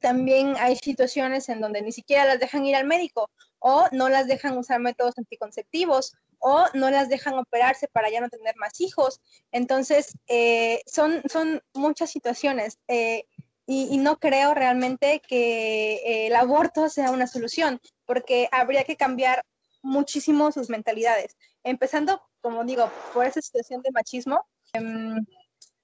también 0.00 0.54
hay 0.58 0.76
situaciones 0.76 1.48
en 1.48 1.60
donde 1.60 1.82
ni 1.82 1.92
siquiera 1.92 2.24
las 2.24 2.40
dejan 2.40 2.66
ir 2.66 2.74
al 2.74 2.86
médico 2.86 3.30
o 3.60 3.86
no 3.92 4.08
las 4.08 4.26
dejan 4.26 4.58
usar 4.58 4.80
métodos 4.80 5.16
anticonceptivos 5.16 6.14
o 6.42 6.66
no 6.74 6.90
las 6.90 7.08
dejan 7.08 7.38
operarse 7.38 7.88
para 7.88 8.10
ya 8.10 8.20
no 8.20 8.28
tener 8.28 8.56
más 8.56 8.80
hijos. 8.80 9.20
Entonces, 9.52 10.18
eh, 10.26 10.82
son, 10.86 11.22
son 11.30 11.62
muchas 11.72 12.10
situaciones 12.10 12.78
eh, 12.88 13.24
y, 13.64 13.96
no 13.98 14.18
creo 14.18 14.52
realmente 14.52 15.22
que 15.26 15.94
eh, 15.94 16.26
el 16.26 16.34
aborto 16.34 16.88
sea 16.88 17.12
una 17.12 17.28
solución, 17.28 17.80
porque 18.06 18.48
habría 18.50 18.82
que 18.82 18.96
cambiar 18.96 19.44
muchísimo 19.82 20.50
sus 20.50 20.68
mentalidades, 20.68 21.36
empezando, 21.62 22.20
como 22.40 22.64
digo, 22.64 22.90
por 23.14 23.24
esa 23.24 23.40
situación 23.40 23.80
de 23.82 23.92
machismo, 23.92 24.44
em, 24.72 25.24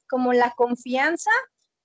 como 0.09 0.33
la 0.33 0.51
confianza 0.57 1.31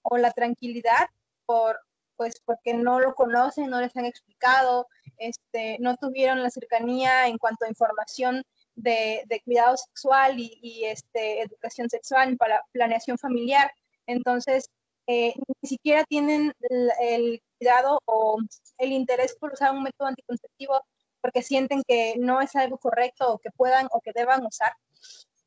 o 0.01 0.17
la 0.17 0.31
tranquilidad 0.31 1.07
por, 1.45 1.79
pues 2.17 2.41
porque 2.43 2.73
no 2.73 2.99
lo 2.99 3.13
conocen, 3.13 3.69
no 3.69 3.79
les 3.79 3.95
han 3.95 4.05
explicado, 4.05 4.87
este, 5.17 5.77
no 5.79 5.95
tuvieron 5.97 6.41
la 6.41 6.49
cercanía 6.49 7.27
en 7.27 7.37
cuanto 7.37 7.65
a 7.65 7.69
información 7.69 8.43
de, 8.75 9.41
cuidado 9.45 9.77
sexual 9.77 10.35
y, 10.37 10.85
este, 10.85 11.41
educación 11.41 11.89
sexual 11.89 12.37
para 12.37 12.63
planeación 12.71 13.17
familiar. 13.17 13.71
Entonces, 14.07 14.69
eh, 15.07 15.33
ni 15.61 15.69
siquiera 15.69 16.03
tienen 16.05 16.53
el, 17.01 17.41
cuidado 17.57 17.99
o 18.05 18.37
el 18.77 18.91
interés 18.91 19.35
por 19.35 19.53
usar 19.53 19.71
un 19.71 19.83
método 19.83 20.07
anticonceptivo 20.07 20.81
porque 21.21 21.41
sienten 21.41 21.83
que 21.87 22.15
no 22.17 22.41
es 22.41 22.55
algo 22.55 22.77
correcto 22.77 23.33
o 23.33 23.39
que 23.39 23.49
puedan 23.51 23.87
o 23.91 24.01
que 24.01 24.11
deban 24.13 24.45
usar. 24.45 24.73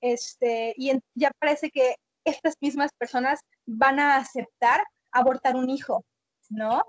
Este, 0.00 0.74
y 0.76 0.92
ya 1.14 1.30
parece 1.38 1.70
que 1.70 1.96
estas 2.24 2.54
mismas 2.60 2.90
personas 2.98 3.40
van 3.66 4.00
a 4.00 4.16
aceptar 4.16 4.84
abortar 5.12 5.56
un 5.56 5.68
hijo, 5.70 6.04
¿no? 6.48 6.82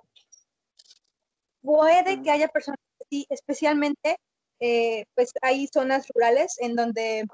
Puede 1.62 2.22
que 2.22 2.32
haya 2.32 2.48
personas, 2.48 2.80
especialmente 3.10 4.18
eh, 4.60 5.06
pues 5.16 5.32
hay 5.42 5.68
zonas 5.68 6.08
rurales 6.14 6.56
en 6.60 6.76
donde 6.76 7.26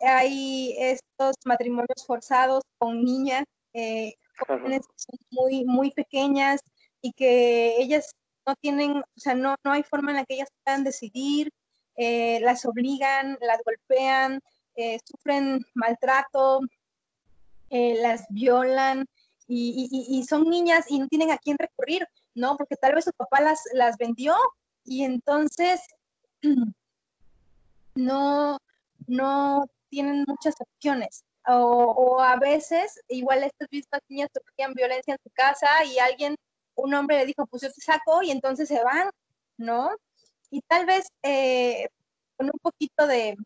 hay 0.00 0.74
estos 0.78 1.36
matrimonios 1.44 2.06
forzados 2.06 2.62
con 2.78 3.04
niñas, 3.04 3.44
eh, 3.74 4.14
jóvenes 4.46 4.86
que 4.86 4.94
son 4.96 5.18
muy, 5.30 5.64
muy 5.64 5.90
pequeñas 5.90 6.60
y 7.02 7.12
que 7.12 7.76
ellas 7.78 8.10
no 8.46 8.54
tienen, 8.56 8.98
o 8.98 9.04
sea, 9.20 9.34
no, 9.34 9.56
no 9.64 9.72
hay 9.72 9.82
forma 9.82 10.12
en 10.12 10.16
la 10.18 10.24
que 10.24 10.34
ellas 10.34 10.48
puedan 10.64 10.84
decidir, 10.84 11.50
eh, 11.96 12.40
las 12.40 12.64
obligan, 12.64 13.36
las 13.40 13.60
golpean, 13.64 14.40
sufren 15.04 15.66
maltrato, 15.74 16.60
las 17.68 18.26
violan 18.30 19.04
y, 19.48 20.06
y, 20.08 20.24
son 20.24 20.44
niñas 20.44 20.86
y 20.88 21.00
no 21.00 21.08
tienen 21.08 21.32
a 21.32 21.38
quién 21.38 21.58
recurrir, 21.58 22.06
¿no? 22.34 22.56
Porque 22.56 22.76
tal 22.76 22.94
vez 22.94 23.06
su 23.06 23.12
papá 23.12 23.40
las, 23.40 23.60
las 23.72 23.96
vendió 23.96 24.36
y 24.84 25.02
entonces 25.02 25.80
no, 27.94 28.58
no 29.06 29.66
tienen 29.88 30.24
muchas 30.26 30.54
opciones. 30.60 31.24
O, 31.46 32.20
a 32.20 32.36
veces, 32.36 33.00
igual 33.08 33.42
estas 33.42 33.68
mismas 33.70 34.02
niñas 34.08 34.28
sufrían 34.34 34.74
violencia 34.74 35.14
en 35.14 35.20
su 35.22 35.30
casa 35.30 35.84
y 35.84 35.98
alguien, 35.98 36.36
un 36.74 36.92
hombre 36.94 37.18
le 37.18 37.26
dijo, 37.26 37.46
pues 37.46 37.62
yo 37.62 37.72
te 37.72 37.80
saco 37.80 38.22
y 38.22 38.30
entonces 38.30 38.68
se 38.68 38.84
van, 38.84 39.10
¿no? 39.56 39.90
Y 40.50 40.60
tal 40.62 40.84
vez 40.84 41.08
eh, 41.22 41.88
con 42.36 42.46
un 42.46 42.58
poquito 42.60 43.06
de, 43.06 43.36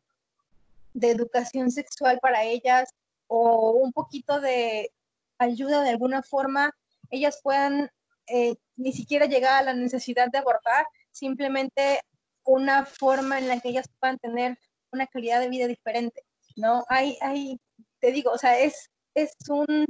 de 0.95 1.11
educación 1.11 1.71
sexual 1.71 2.19
para 2.21 2.45
ellas 2.45 2.91
o 3.29 3.71
un 3.71 3.93
poquito 3.93 4.41
de 4.41 4.91
ayuda 5.39 5.83
de 5.83 5.91
alguna 5.91 6.23
forma, 6.23 6.75
ellas 7.11 7.41
puedan 7.43 7.91
eh, 8.27 8.57
ni 8.77 8.93
siquiera 8.93 9.27
llegar 9.27 9.55
a 9.61 9.65
la 9.65 9.75
necesidad 9.75 10.29
de 10.31 10.39
abortar, 10.39 10.87
simplemente 11.11 12.01
una 12.45 12.87
forma 12.87 13.39
en 13.39 13.49
la 13.49 13.61
que 13.61 13.71
ellas 13.71 13.89
puedan 13.99 14.19
tener 14.19 14.59
una 14.93 15.07
calidad 15.07 15.41
de 15.41 15.49
vida 15.49 15.67
diferente, 15.67 16.23
¿no? 16.57 16.85
Hay, 16.89 17.17
hay, 17.21 17.59
te 18.01 18.13
digo, 18.13 18.31
o 18.31 18.39
sea, 18.39 18.59
es, 18.59 18.91
es 19.15 19.33
un, 19.49 19.87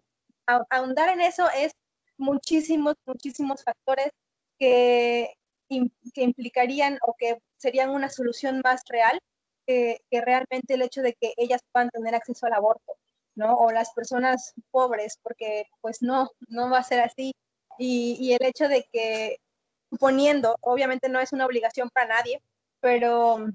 ahondar 0.46 1.10
en 1.10 1.20
eso 1.20 1.48
es 1.56 1.72
muchísimos, 2.18 2.94
muchísimos 3.06 3.64
factores 3.64 4.10
que, 4.58 5.34
que 5.68 6.22
implicarían 6.22 6.98
o 7.06 7.14
que 7.18 7.38
serían 7.56 7.90
una 7.90 8.08
solución 8.10 8.60
más 8.62 8.82
real 8.88 9.18
que, 9.66 10.00
que, 10.10 10.20
realmente 10.20 10.74
el 10.74 10.82
hecho 10.82 11.02
de 11.02 11.14
que 11.14 11.32
ellas 11.36 11.62
puedan 11.72 11.90
tener 11.90 12.14
acceso 12.14 12.46
al 12.46 12.54
aborto, 12.54 12.96
¿no? 13.34 13.54
O 13.54 13.70
las 13.70 13.92
personas 13.92 14.54
pobres, 14.70 15.18
porque 15.22 15.66
pues 15.80 16.02
no, 16.02 16.30
no 16.48 16.70
va 16.70 16.78
a 16.78 16.84
ser 16.84 17.00
así. 17.00 17.32
Y, 17.78 18.16
y 18.20 18.34
el 18.34 18.44
hecho 18.44 18.68
de 18.68 18.86
que 18.92 19.38
suponiendo, 19.92 20.56
obviamente 20.62 21.10
no 21.10 21.20
es 21.20 21.32
una 21.32 21.44
obligación 21.44 21.90
para 21.90 22.16
nadie, 22.16 22.42
pero 22.80 23.46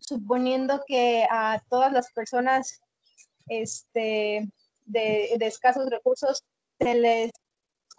suponiendo 0.00 0.82
que 0.84 1.28
a 1.30 1.62
todas 1.68 1.92
las 1.92 2.10
personas 2.10 2.80
este, 3.48 4.48
de, 4.84 5.34
escasos 5.40 5.88
recursos 5.88 6.42
se 6.80 6.94
les 6.96 7.30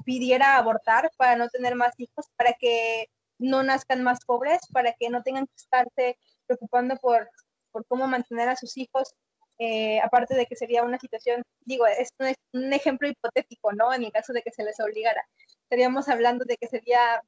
pidiera 0.04 0.58
abortar 0.58 1.10
para 1.16 1.38
no 1.38 1.48
tener 1.48 1.76
más 1.76 1.94
hijos, 1.98 2.26
para 2.36 2.52
que 2.60 3.08
no 3.40 3.64
nazcan 3.64 4.04
más 4.04 4.20
pobres, 4.26 4.60
para 4.74 4.92
que 4.92 5.10
no 5.10 5.24
tengan 5.24 5.48
que 5.48 5.56
estarse 5.56 6.18
preocupando 6.48 6.98
por, 6.98 7.30
por 7.72 7.86
cómo 7.86 8.06
mantener 8.06 8.50
a 8.50 8.58
sus 8.58 8.76
hijos, 8.76 9.14
eh, 9.60 10.02
aparte 10.02 10.36
de 10.36 10.46
que 10.46 10.58
sería 10.58 10.84
una 10.84 11.00
situación, 11.00 11.42
digo, 11.62 11.88
es 11.88 12.10
un, 12.20 12.34
un, 12.52 12.74
ejemplo 12.74 13.08
hipotético, 13.08 13.72
¿no? 13.72 13.94
En 13.94 14.04
el 14.04 14.12
caso 14.12 14.34
de 14.34 14.42
que 14.42 14.52
se 14.52 14.66
les 14.66 14.78
obligara. 14.82 15.26
Estaríamos 15.64 16.10
hablando 16.10 16.44
de 16.44 16.58
que 16.58 16.68
sería 16.68 17.22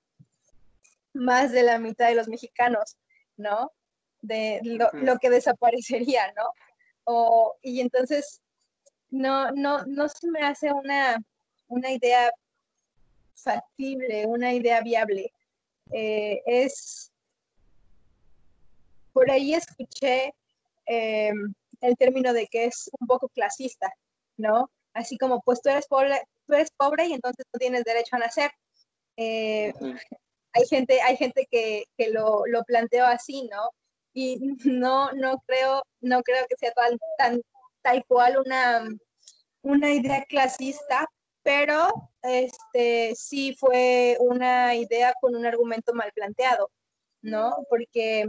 más 1.18 1.52
de 1.52 1.64
la 1.64 1.80
mitad 1.80 2.08
de 2.08 2.16
los 2.16 2.28
mexicanos, 2.28 2.96
¿no? 3.36 3.72
De 4.22 4.60
lo, 4.64 5.18
que 5.20 5.30
desaparecería, 5.30 6.32
¿no? 6.34 6.50
O, 7.06 7.56
y 7.62 7.82
entonces, 7.82 8.42
no, 9.10 9.52
no, 9.52 9.86
no 9.86 10.10
se 10.10 10.30
me 10.30 10.42
hace 10.42 10.72
una, 10.72 11.18
una 11.68 11.92
idea 11.92 12.32
factible, 13.36 14.26
una 14.26 14.54
idea 14.54 14.82
viable. 14.82 15.32
Eh, 15.92 16.42
es, 16.46 17.12
por 19.14 19.30
ahí 19.32 19.54
escuché 19.54 20.34
eh, 20.86 21.32
el 21.82 21.98
término 21.98 22.34
de 22.34 22.48
que 22.48 22.66
es 22.66 22.90
un 23.00 23.08
poco 23.08 23.30
clasista, 23.30 23.92
¿no? 24.38 24.70
Así 24.94 25.18
como, 25.18 25.42
pues 25.42 25.62
tú 25.62 25.70
eres 25.70 25.88
pobre, 25.88 26.22
tú 26.46 26.54
eres 26.54 26.72
pobre 26.72 27.06
y 27.06 27.14
entonces 27.14 27.46
no 27.54 27.60
tienes 27.60 27.84
derecho 27.84 28.16
a 28.16 28.20
nacer. 28.20 28.52
Eh, 29.16 29.74
hay 30.54 30.66
gente, 30.68 31.02
hay 31.02 31.18
gente 31.18 31.48
que, 31.50 31.86
lo, 32.12 32.44
lo, 32.48 32.64
planteó 32.64 33.06
así, 33.06 33.48
¿no? 33.52 33.70
Y 34.14 34.40
no, 34.66 35.12
no 35.14 35.44
creo, 35.46 35.84
no 36.02 36.22
creo 36.24 36.46
que 36.48 36.56
sea 36.58 36.72
tan, 36.72 36.98
tan 37.18 37.42
tal 37.82 38.04
cual 38.06 38.38
una, 38.46 38.88
una 39.62 39.94
idea 39.94 40.26
clasista, 40.28 41.08
pero 41.44 42.12
este 42.24 43.14
sí 43.16 43.56
fue 43.58 44.18
una 44.20 44.76
idea 44.76 45.14
con 45.22 45.36
un 45.36 45.46
argumento 45.46 45.94
mal 45.94 46.12
planteado, 46.14 46.70
¿no? 47.22 47.56
Porque 47.70 48.26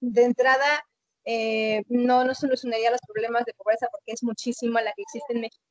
de 0.00 0.22
entrada 0.22 0.84
eh, 1.24 1.82
no 1.88 2.24
nos 2.24 2.38
solucionaría 2.38 2.90
los 2.90 3.00
problemas 3.06 3.44
de 3.44 3.54
pobreza 3.54 3.88
porque 3.90 4.12
es 4.12 4.22
muchísima 4.22 4.80
la 4.82 4.92
que 4.92 5.02
existe 5.02 5.32
en 5.32 5.40
México. 5.40 5.64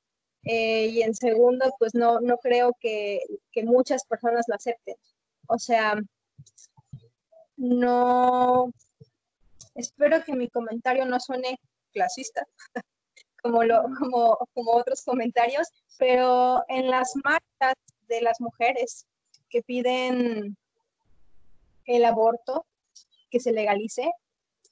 Eh, 0.43 0.87
y 0.87 1.01
en 1.01 1.13
segundo, 1.15 1.73
pues 1.79 1.95
no, 1.95 2.19
no 2.21 2.37
creo 2.37 2.73
que, 2.79 3.19
que 3.51 3.63
muchas 3.63 4.05
personas 4.05 4.45
lo 4.47 4.55
acepten. 4.55 4.95
O 5.47 5.57
sea, 5.57 5.95
no, 7.55 8.71
espero 9.75 10.23
que 10.23 10.33
mi 10.33 10.49
comentario 10.49 11.05
no 11.05 11.19
suene 11.19 11.59
clasista, 11.91 12.45
como, 13.41 13.63
lo, 13.63 13.83
como, 13.97 14.37
como 14.53 14.71
otros 14.73 15.03
comentarios, 15.03 15.67
pero 15.97 16.63
en 16.67 16.89
las 16.89 17.13
marchas 17.23 17.75
de 18.07 18.21
las 18.21 18.39
mujeres 18.39 19.05
que 19.49 19.61
piden 19.63 20.57
el 21.85 22.05
aborto, 22.05 22.65
que 23.29 23.39
se 23.39 23.51
legalice, 23.51 24.11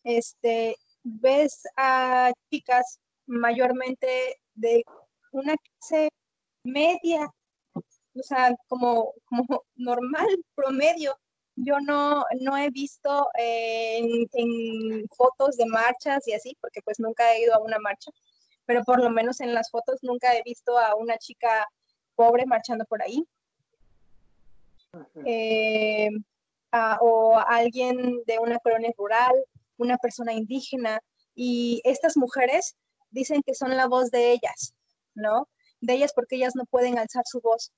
este, 0.04 0.76
ves 1.04 1.64
a 1.78 2.32
chicas 2.52 3.00
mayormente 3.26 4.38
de 4.54 4.84
una 5.32 5.56
clase 5.58 6.10
media 6.64 7.30
o 8.15 8.23
sea, 8.23 8.56
como, 8.67 9.13
como 9.25 9.63
normal, 9.75 10.28
promedio. 10.56 11.17
Yo 11.58 11.80
no, 11.80 12.25
no 12.41 12.58
he 12.58 12.69
visto 12.69 13.30
en, 13.36 15.08
fotos 15.15 15.56
de 15.56 15.65
marchas 15.65 16.28
y 16.28 16.34
así, 16.34 16.58
porque 16.60 16.82
pues 16.82 16.99
nunca 16.99 17.34
he 17.34 17.43
ido 17.43 17.56
a 17.56 17.60
una 17.60 17.80
marcha, 17.80 18.12
pero 18.65 18.84
por 18.84 19.01
lo 19.01 19.10
menos 19.10 19.39
en 19.39 19.54
las 19.54 19.69
fotos 19.69 19.99
nunca 20.01 20.36
he 20.36 20.43
visto 20.43 20.78
a 20.78 20.95
una 20.95 21.17
chica 21.17 21.65
pobre 22.15 22.45
marchando 22.45 22.84
por 22.86 23.01
ahí. 23.01 23.23
Eh, 25.25 26.10
o 26.99 27.38
alguien 27.47 28.21
de 28.25 28.38
una 28.39 28.60
colonia 28.60 28.91
rural, 28.97 29.34
una 29.78 29.97
persona 29.97 30.34
indígena, 30.34 30.99
y 31.36 31.82
estas 31.84 32.17
mujeres 32.17 32.75
dicen 33.12 33.41
que 33.43 33.54
son 33.54 33.75
la 33.75 33.88
voz 33.88 34.12
de 34.12 34.32
ellas, 34.32 34.73
¿no? 35.13 35.47
De 35.80 35.93
ellas 35.93 36.12
porque 36.13 36.36
ellas 36.36 36.56
no 36.56 36.65
pueden 36.65 36.97
alzar 36.97 37.23
su 37.25 37.39
voz. 37.41 37.71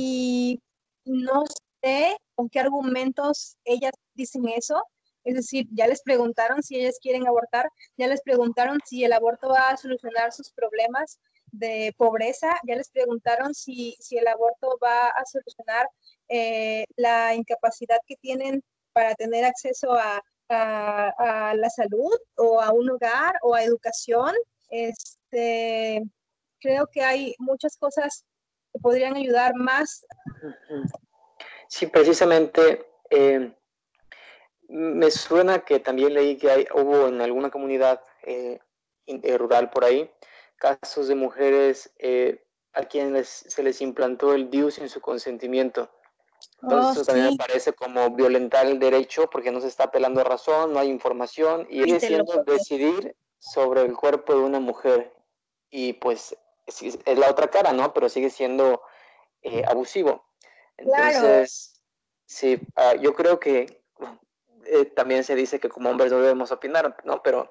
Y 0.00 0.62
no 1.04 1.44
sé 1.82 2.16
con 2.36 2.48
qué 2.48 2.60
argumentos 2.60 3.56
ellas 3.64 3.92
dicen 4.14 4.48
eso. 4.48 4.80
Es 5.24 5.34
decir, 5.34 5.66
ya 5.72 5.88
les 5.88 6.02
preguntaron 6.02 6.62
si 6.62 6.76
ellas 6.76 6.98
quieren 7.02 7.26
abortar, 7.26 7.68
ya 7.96 8.06
les 8.06 8.22
preguntaron 8.22 8.78
si 8.86 9.04
el 9.04 9.12
aborto 9.12 9.48
va 9.48 9.70
a 9.70 9.76
solucionar 9.76 10.32
sus 10.32 10.52
problemas 10.52 11.18
de 11.50 11.92
pobreza, 11.96 12.48
ya 12.66 12.76
les 12.76 12.90
preguntaron 12.90 13.54
si, 13.54 13.96
si 13.98 14.16
el 14.16 14.28
aborto 14.28 14.78
va 14.82 15.08
a 15.08 15.24
solucionar 15.24 15.88
eh, 16.28 16.84
la 16.96 17.34
incapacidad 17.34 17.98
que 18.06 18.16
tienen 18.16 18.62
para 18.92 19.14
tener 19.16 19.44
acceso 19.44 19.92
a, 19.94 20.22
a, 20.48 21.54
la 21.56 21.70
salud 21.70 22.16
o 22.36 22.60
a 22.60 22.72
un 22.72 22.88
hogar 22.90 23.34
o 23.42 23.54
a 23.54 23.64
educación. 23.64 24.32
Este, 24.70 26.04
creo 26.60 26.86
que 26.86 27.02
hay 27.02 27.34
muchas 27.38 27.76
cosas 27.76 28.24
que 28.78 28.82
podrían 28.82 29.16
ayudar 29.16 29.54
más. 29.54 30.06
Sí, 31.68 31.86
precisamente 31.86 32.86
eh, 33.10 33.52
me 34.68 35.10
suena 35.10 35.60
que 35.60 35.80
también 35.80 36.14
leí 36.14 36.36
que 36.36 36.50
hay, 36.50 36.66
hubo 36.74 37.08
en 37.08 37.20
alguna 37.20 37.50
comunidad 37.50 38.00
eh, 38.22 38.60
eh, 39.06 39.38
rural 39.38 39.70
por 39.70 39.84
ahí 39.84 40.10
casos 40.56 41.06
de 41.06 41.14
mujeres 41.14 41.92
a 42.72 42.82
quienes 42.82 43.28
se 43.28 43.62
les 43.62 43.80
implantó 43.80 44.34
el 44.34 44.50
DIU 44.50 44.72
sin 44.72 44.88
su 44.88 45.00
consentimiento. 45.00 45.88
Entonces 46.60 46.88
oh, 46.88 46.92
eso 46.92 47.04
también 47.04 47.30
me 47.30 47.36
parece 47.36 47.72
como 47.72 48.10
violentar 48.10 48.66
el 48.66 48.80
derecho 48.80 49.30
porque 49.30 49.52
no 49.52 49.60
se 49.60 49.68
está 49.68 49.84
apelando 49.84 50.20
a 50.20 50.24
razón, 50.24 50.72
no 50.72 50.80
hay 50.80 50.88
información 50.88 51.68
y 51.70 51.84
sigue 51.84 52.00
siendo 52.00 52.42
decidir 52.42 53.14
sobre 53.38 53.82
el 53.82 53.94
cuerpo 53.94 54.34
de 54.34 54.40
una 54.40 54.58
mujer 54.58 55.14
y 55.70 55.92
pues 55.92 56.36
es, 56.68 57.18
la 57.18 57.30
otra 57.30 57.48
cara, 57.48 57.72
¿no? 57.72 57.92
Pero 57.92 58.08
sigue 58.08 58.30
siendo 58.30 58.82
eh, 59.42 59.64
abusivo. 59.66 60.24
Entonces, 60.76 61.82
sí, 62.26 62.60
ah, 62.76 62.94
yo 62.94 63.14
creo 63.14 63.40
que 63.40 63.82
eh, 64.66 64.84
también 64.84 65.24
se 65.24 65.34
dice 65.34 65.58
que 65.58 65.68
como 65.68 65.90
hombres 65.90 66.12
no 66.12 66.20
debemos 66.20 66.52
opinar, 66.52 66.96
¿no? 67.04 67.22
Pero 67.22 67.50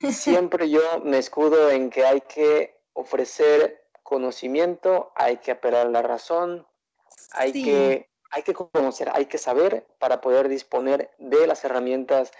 siempre 0.10 0.68
yo 0.68 1.00
me 1.04 1.18
escudo 1.18 1.70
en 1.70 1.90
que 1.90 2.04
hay 2.04 2.20
que 2.22 2.80
ofrecer 2.92 3.84
conocimiento, 4.02 5.12
hay 5.14 5.38
que 5.38 5.52
apelar 5.52 5.86
a 5.86 5.90
la 5.90 6.02
razón, 6.02 6.66
hay, 7.32 7.52
que, 7.52 8.08
hay 8.30 8.42
que 8.42 8.54
conocer, 8.54 9.10
hay 9.12 9.26
que 9.26 9.38
saber 9.38 9.86
para 9.98 10.20
poder 10.20 10.48
disponer 10.48 11.10
de 11.18 11.46
las 11.46 11.64
herramientas 11.64 12.32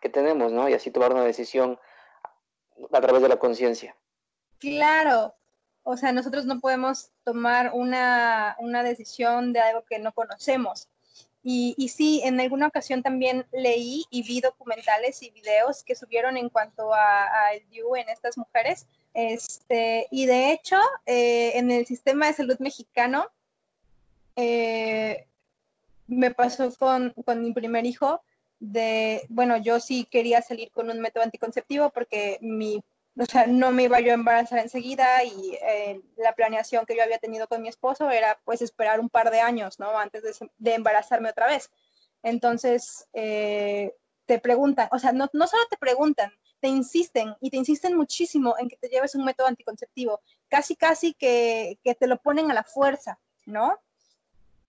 que 0.00 0.08
tenemos, 0.08 0.52
¿no? 0.52 0.68
Y 0.68 0.74
así 0.74 0.90
tomar 0.90 1.12
una 1.12 1.24
decisión 1.24 1.78
a 2.92 3.00
través 3.00 3.22
de 3.22 3.28
la 3.28 3.38
conciencia. 3.38 3.96
Claro, 4.58 5.34
o 5.82 5.96
sea, 5.96 6.12
nosotros 6.12 6.46
no 6.46 6.60
podemos 6.60 7.10
tomar 7.24 7.70
una, 7.74 8.56
decisión 8.84 9.52
de 9.52 9.60
algo 9.60 9.84
que 9.84 9.98
no 9.98 10.12
conocemos. 10.12 10.88
Y, 11.42 11.74
y, 11.78 11.90
sí, 11.90 12.20
en 12.24 12.40
alguna 12.40 12.66
ocasión 12.66 13.04
también 13.04 13.46
leí 13.52 14.04
y 14.10 14.24
vi 14.24 14.40
documentales 14.40 15.22
y 15.22 15.30
videos 15.30 15.84
que 15.84 15.94
subieron 15.94 16.36
en 16.36 16.48
cuanto 16.48 16.92
a, 16.92 17.52
el 17.54 17.68
DIU 17.68 17.94
en 17.94 18.08
estas 18.08 18.36
mujeres. 18.36 18.86
Este, 19.14 20.08
y 20.10 20.26
de 20.26 20.52
hecho, 20.52 20.76
eh, 21.06 21.52
en 21.54 21.70
el 21.70 21.86
sistema 21.86 22.26
de 22.26 22.32
salud 22.32 22.58
mexicano 22.58 23.30
eh, 24.34 25.26
me 26.08 26.32
pasó 26.32 26.74
con, 26.76 27.14
mi 27.36 27.52
primer 27.52 27.86
hijo 27.86 28.22
de, 28.58 29.24
bueno, 29.28 29.56
yo 29.56 29.80
sí 29.80 30.04
quería 30.10 30.42
salir 30.42 30.70
con 30.70 30.90
un 30.90 31.00
método 31.00 31.24
anticonceptivo 31.24 31.90
porque 31.90 32.38
mi, 32.40 32.82
o 33.18 33.24
sea, 33.24 33.46
no 33.46 33.72
me 33.72 33.84
iba 33.84 34.00
yo 34.00 34.10
a 34.10 34.14
embarazar 34.14 34.58
enseguida 34.58 35.24
y 35.24 35.56
eh, 35.62 36.02
la 36.16 36.34
planeación 36.34 36.84
que 36.84 36.96
yo 36.96 37.02
había 37.02 37.18
tenido 37.18 37.48
con 37.48 37.62
mi 37.62 37.68
esposo 37.68 38.10
era 38.10 38.38
pues 38.44 38.60
esperar 38.60 39.00
un 39.00 39.08
par 39.08 39.30
de 39.30 39.40
años, 39.40 39.78
¿no? 39.78 39.98
Antes 39.98 40.22
de, 40.58 40.74
embarazarme 40.74 41.30
otra 41.30 41.46
vez. 41.46 41.70
Entonces, 42.22 43.08
eh, 43.14 43.94
te 44.26 44.38
preguntan, 44.38 44.88
o 44.92 44.98
sea, 44.98 45.12
no, 45.12 45.30
no 45.32 45.46
solo 45.46 45.62
te 45.70 45.78
preguntan, 45.78 46.30
te 46.60 46.68
insisten 46.68 47.34
y 47.40 47.50
te 47.50 47.56
insisten 47.56 47.96
muchísimo 47.96 48.54
en 48.58 48.68
que 48.68 48.76
te 48.76 48.88
lleves 48.88 49.14
un 49.14 49.24
método 49.24 49.46
anticonceptivo, 49.46 50.20
casi, 50.48 50.76
casi 50.76 51.14
que, 51.14 51.78
que 51.82 51.94
te 51.94 52.06
lo 52.06 52.20
ponen 52.20 52.50
a 52.50 52.54
la 52.54 52.64
fuerza, 52.64 53.18
¿no? 53.46 53.78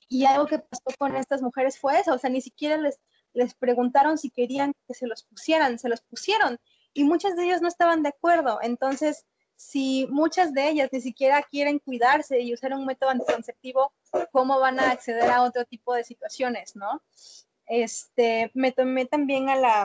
Y 0.07 0.25
algo 0.25 0.45
que 0.45 0.60
pasó 0.60 0.86
con 0.97 1.17
estas 1.17 1.41
mujeres 1.41 1.77
fue 1.77 1.99
eso, 1.99 2.13
o 2.13 2.17
sea, 2.17 2.29
ni 2.29 2.41
siquiera 2.41 2.77
les, 2.77 2.97
les 3.33 3.53
preguntaron 3.55 4.17
si 4.17 4.29
querían 4.29 4.73
que 4.88 4.93
se 4.93 5.05
los 5.05 5.23
pusieran, 5.23 5.79
se 5.79 5.89
los 5.89 6.01
pusieron. 6.01 6.60
Y 6.97 7.03
muchas 7.03 7.36
de 7.36 7.45
ellas 7.45 7.62
no 7.62 7.67
estaban 7.67 8.01
de 8.01 8.10
acuerdo. 8.10 8.57
Entonces, 8.63 9.23
si 9.55 10.07
muchas 10.10 10.51
de 10.55 10.67
ellas 10.67 10.89
ni 10.91 10.99
siquiera 10.99 11.43
quieren 11.43 11.77
cuidarse 11.77 12.39
y 12.39 12.55
usar 12.55 12.73
un 12.73 12.88
método 12.88 13.12
anticonceptivo, 13.12 13.93
¿cómo 14.31 14.60
van 14.60 14.79
a 14.79 14.89
acceder 14.89 15.29
a 15.29 15.43
otro 15.43 15.63
tipo 15.65 15.93
de 15.93 16.03
situaciones, 16.03 16.75
no? 16.75 17.03
Este, 17.67 18.49
me 18.55 18.71
tomé 18.71 19.05
también 19.05 19.47
a 19.47 19.55
la, 19.57 19.81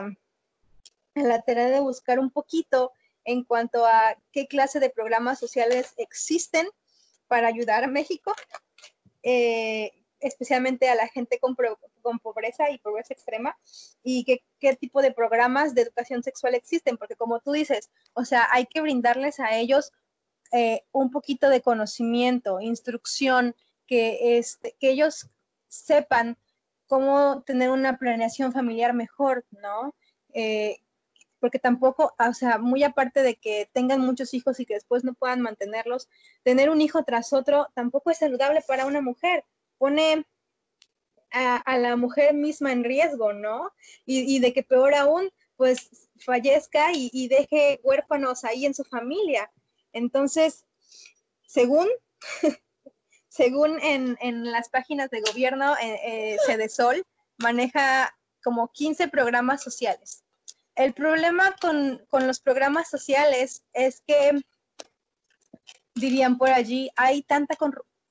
a 1.13 1.19
la 1.19 1.41
tarea 1.43 1.67
de 1.67 1.81
buscar 1.81 2.17
un 2.17 2.31
poquito 2.31 2.91
en 3.25 3.43
cuanto 3.43 3.85
a 3.85 4.17
qué 4.31 4.47
clase 4.47 4.79
de 4.79 4.89
programas 4.89 5.37
sociales 5.37 5.93
existen 5.97 6.67
para 7.27 7.47
ayudar 7.47 7.83
a 7.83 7.87
México. 7.87 8.33
Eh, 9.21 9.91
especialmente 10.19 10.89
a 10.89 10.95
la 10.95 11.07
gente 11.09 11.37
con, 11.37 11.55
con 12.03 12.19
pobreza 12.19 12.69
y 12.69 12.77
pobreza 12.77 13.15
extrema 13.15 13.57
y 14.03 14.25
qué, 14.25 14.43
qué, 14.59 14.75
tipo 14.75 15.01
de 15.01 15.11
programas 15.11 15.73
de 15.73 15.81
educación 15.81 16.21
sexual 16.21 16.53
existen, 16.53 16.97
porque 16.97 17.15
como 17.15 17.39
tú 17.39 17.53
dices, 17.53 17.89
o 18.13 18.25
sea, 18.25 18.47
hay 18.51 18.67
que 18.67 18.81
brindarles 18.81 19.39
a 19.39 19.55
ellos 19.55 19.91
eh, 20.51 20.83
un 20.91 21.09
poquito 21.09 21.49
de 21.49 21.61
conocimiento, 21.61 22.61
instrucción, 22.61 23.55
que, 23.87 24.37
este, 24.37 24.75
que 24.79 24.91
ellos 24.91 25.29
sepan 25.67 26.37
cómo 26.85 27.41
tener 27.41 27.71
una 27.71 27.97
planeación 27.97 28.53
familiar 28.53 28.93
mejor, 28.93 29.45
¿no? 29.49 29.95
Eh, 30.33 30.77
porque 31.39 31.59
tampoco, 31.59 32.13
o 32.17 32.33
sea, 32.33 32.57
muy 32.57 32.83
aparte 32.83 33.23
de 33.23 33.35
que 33.35 33.69
tengan 33.73 33.99
muchos 33.99 34.33
hijos 34.33 34.59
y 34.59 34.65
que 34.65 34.75
después 34.75 35.03
no 35.03 35.13
puedan 35.13 35.41
mantenerlos, 35.41 36.07
tener 36.43 36.69
un 36.69 36.81
hijo 36.81 37.03
tras 37.03 37.33
otro 37.33 37.67
tampoco 37.73 38.11
es 38.11 38.19
saludable 38.19 38.61
para 38.67 38.85
una 38.85 39.01
mujer 39.01 39.43
pone 39.77 40.25
a, 41.33 41.77
la 41.79 41.95
mujer 41.95 42.33
misma 42.33 42.71
en 42.71 42.83
riesgo, 42.83 43.33
¿no? 43.33 43.71
Y, 44.05 44.39
de 44.39 44.53
que 44.53 44.63
peor 44.63 44.93
aún, 44.93 45.31
pues 45.57 46.09
fallezca 46.19 46.91
y, 46.93 47.27
deje 47.27 47.79
huérfanos 47.83 48.43
ahí 48.43 48.65
en 48.65 48.73
su 48.73 48.83
familia. 48.83 49.51
Entonces, 49.91 50.65
según, 51.47 51.87
según 53.29 53.79
en, 53.81 54.51
las 54.51 54.69
páginas 54.69 55.09
de 55.09 55.21
gobierno, 55.21 55.75
eh, 55.81 56.37
eh 56.39 57.03
maneja 57.37 58.15
como 58.43 58.71
15 58.71 59.07
programas 59.07 59.63
sociales. 59.63 60.23
El 60.75 60.93
problema 60.93 61.55
con, 61.59 62.05
con 62.09 62.27
los 62.27 62.39
programas 62.39 62.89
sociales 62.89 63.63
es 63.73 64.01
que, 64.05 64.39
dirían 65.95 66.37
por 66.37 66.49
allí, 66.49 66.91
hay 66.95 67.23
tanta, 67.23 67.55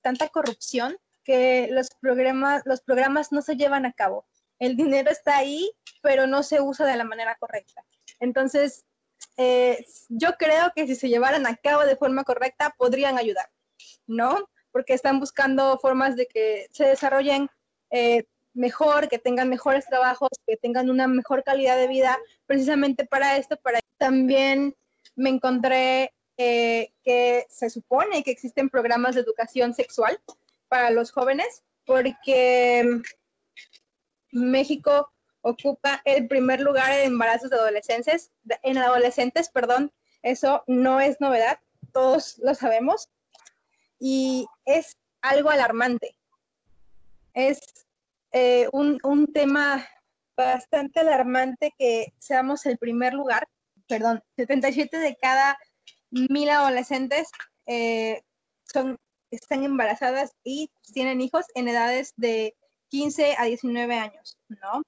tanta 0.01 0.29
corrupción 0.29 0.97
que 1.25 1.69
los 1.71 1.89
programas, 2.01 2.63
los 2.65 2.81
programas 2.81 3.33
no 3.33 3.43
se 3.43 3.57
llevan 3.57 3.87
a 3.87 3.93
cabo. 3.93 4.27
El 4.59 4.77
dinero 4.77 5.11
está 5.11 5.37
ahí, 5.37 5.71
pero 6.03 6.27
no 6.27 6.43
se 6.43 6.61
usa 6.61 6.87
de 6.87 6.97
la 6.97 7.05
manera 7.05 7.37
correcta. 7.37 7.85
Entonces, 8.21 8.85
eh, 9.37 9.85
yo 10.09 10.33
creo 10.39 10.73
que 10.75 10.87
si 10.87 10.95
se 10.95 11.09
llevaran 11.09 11.47
a 11.47 11.57
cabo 11.57 11.85
de 11.85 11.97
forma 11.97 12.25
correcta, 12.25 12.75
podrían 12.77 13.19
ayudar, 13.19 13.51
¿no? 14.07 14.49
Porque 14.71 14.95
están 14.95 15.21
buscando 15.21 15.79
formas 15.79 16.17
de 16.17 16.27
que 16.27 16.69
se 16.73 16.87
desarrollen 16.87 17.49
eh, 17.91 18.25
mejor, 18.55 19.09
que 19.09 19.19
tengan 19.19 19.49
mejores 19.49 19.87
trabajos, 19.87 20.31
que 20.47 20.57
tengan 20.57 20.91
una 20.91 21.07
mejor 21.07 21.43
calidad 21.43 21.77
de 21.77 21.89
vida, 21.89 22.19
precisamente 22.47 23.07
para 23.07 23.37
esto, 23.37 23.57
para 23.57 23.81
también 23.99 24.75
me 25.15 25.31
encontré 25.31 26.13
eh, 26.37 26.93
que 27.05 27.47
se 27.49 27.71
supone 27.71 28.23
que 28.23 28.31
existen 28.31 28.71
programas 28.71 29.15
de 29.15 29.21
educación 29.21 29.75
sexual 29.75 30.19
para 30.73 30.89
los 30.89 31.13
jóvenes 31.13 31.65
porque 31.85 33.03
México 34.31 35.13
ocupa 35.43 36.01
el 36.07 36.27
primer 36.29 36.63
lugar 36.63 36.91
en 36.93 37.09
embarazos 37.09 37.51
de 37.51 37.57
adolescentes, 37.57 38.33
en 38.63 38.79
adolescentes, 38.79 39.51
perdón, 39.51 39.93
eso 40.23 40.65
no 40.67 40.99
es 40.99 41.21
novedad, 41.21 41.61
todos 41.93 42.39
lo 42.39 42.55
sabemos 42.55 43.11
y 43.99 44.47
es 44.65 44.97
algo 45.21 45.51
alarmante. 45.51 46.17
Es 47.35 47.61
eh, 48.33 48.67
un, 48.73 48.99
un 49.03 49.31
tema 49.31 49.87
bastante 50.39 51.01
alarmante 51.01 51.75
que 51.79 52.15
seamos 52.19 52.65
el 52.65 52.79
primer 52.79 53.13
lugar, 53.13 53.47
perdón, 53.87 54.25
77 54.37 54.97
de 54.97 55.17
cada 55.17 55.59
mil 56.11 56.49
adolescentes 56.49 57.29
eh, 57.67 58.23
son, 58.65 58.99
están 59.33 59.65
embarazadas 59.65 60.33
y 60.45 60.71
tienen 60.93 61.21
hijos 61.21 61.47
en 61.55 61.67
edades 61.69 62.13
de 62.17 62.55
15 62.91 63.35
a 63.39 63.45
19 63.45 63.95
años, 63.95 64.39
¿no? 64.49 64.83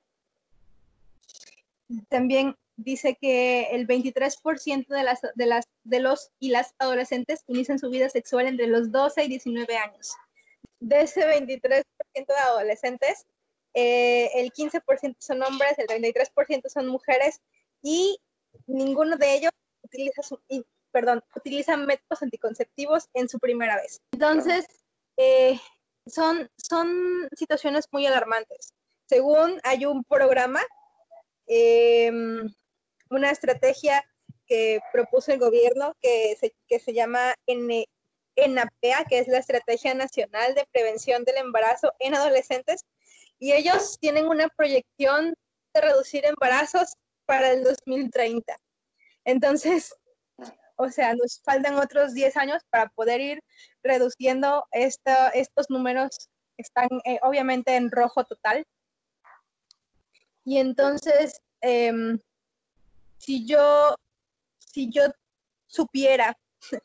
También 2.09 2.55
dice 2.77 3.17
que 3.21 3.69
el 3.71 3.87
23% 3.87 4.87
de, 4.89 5.03
las, 5.03 5.21
de, 5.35 5.47
las, 5.47 5.67
de 5.85 6.01
los 6.01 6.31
y 6.39 6.51
las 6.51 6.75
adolescentes 6.79 7.43
inician 7.47 7.79
su 7.79 7.89
vida 7.89 8.09
sexual 8.09 8.47
entre 8.47 8.67
los 8.67 8.93
12 8.93 9.25
y 9.25 9.29
19 9.29 9.77
años. 9.77 10.13
De 10.81 11.01
ese 11.01 11.23
23% 11.23 11.85
de 12.15 12.35
adolescentes, 12.35 13.27
eh, 13.73 14.31
el 14.35 14.53
15% 14.53 15.17
son 15.19 15.43
hombres, 15.43 15.79
el 15.79 15.87
33% 15.87 16.69
son 16.69 16.89
mujeres 16.89 17.41
y 17.83 18.19
ninguno 18.67 19.17
de 19.17 19.35
ellos 19.35 19.53
utiliza, 19.83 20.23
su, 20.23 20.41
perdón, 20.95 21.25
utiliza 21.35 21.77
métodos 21.77 22.23
anticonceptivos 22.23 23.09
en 23.15 23.29
su 23.29 23.41
primera 23.41 23.75
vez. 23.77 24.01
Entonces, 24.13 24.65
eh, 25.17 25.59
son, 26.07 26.49
son 26.57 27.29
situaciones 27.37 27.89
muy 27.91 28.07
alarmantes. 28.07 28.73
Según 29.07 29.61
hay 29.65 29.87
un 29.87 30.05
programa 30.05 30.61
eh, 31.47 32.11
una 33.11 33.31
estrategia 33.31 34.05
que 34.47 34.81
propuso 34.93 35.33
el 35.33 35.39
gobierno 35.39 35.95
que 36.01 36.37
se, 36.39 36.55
que 36.69 36.79
se 36.79 36.95
llama 36.95 37.35
ENAPEA, 38.37 39.05
que 39.09 39.19
es 39.19 39.29
la 39.29 39.39
Estrategia 39.39 39.95
Nacional 39.95 40.55
de 40.55 40.67
Prevención 40.73 41.25
del 41.25 41.39
Embarazo 41.39 41.93
en 41.99 42.15
Adolescentes, 42.15 42.85
y 43.39 43.53
ellos 43.53 43.99
tienen 44.01 44.29
una 44.29 44.49
proyección 44.49 45.35
de 45.75 45.81
reducir 45.81 46.25
embarazos 46.25 46.95
para 47.27 47.53
el 47.53 47.65
2030. 47.65 48.57
Entonces, 49.25 49.95
o 50.77 50.91
sea, 50.91 51.15
nos 51.15 51.41
faltan 51.41 51.77
otros 51.77 52.15
10 52.15 52.37
años 52.37 52.63
para 52.71 52.89
poder 52.91 53.21
ir 53.21 53.43
reduciendo 53.83 54.67
estos 54.73 55.71
números, 55.71 56.29
están 56.57 56.89
eh, 57.05 57.19
obviamente 57.23 57.77
en 57.77 57.91
rojo 57.91 58.25
total. 58.25 58.65
Y 60.45 60.59
entonces, 60.59 61.41
em, 61.61 62.19
si 63.19 63.47
yo, 63.47 63.97
si 64.59 64.91
yo 64.91 65.03
supiera 65.67 66.37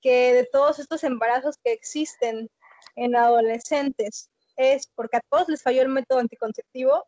que 0.00 0.34
de 0.34 0.44
todos 0.44 0.78
estos 0.78 1.04
embarazos 1.04 1.56
que 1.62 1.72
existen 1.72 2.50
en 2.96 3.16
adolescentes 3.16 4.28
es 4.56 4.86
porque 4.94 5.18
a 5.18 5.22
todos 5.30 5.48
les 5.48 5.62
falló 5.62 5.82
el 5.82 5.88
método 5.88 6.18
anticonceptivo, 6.18 7.06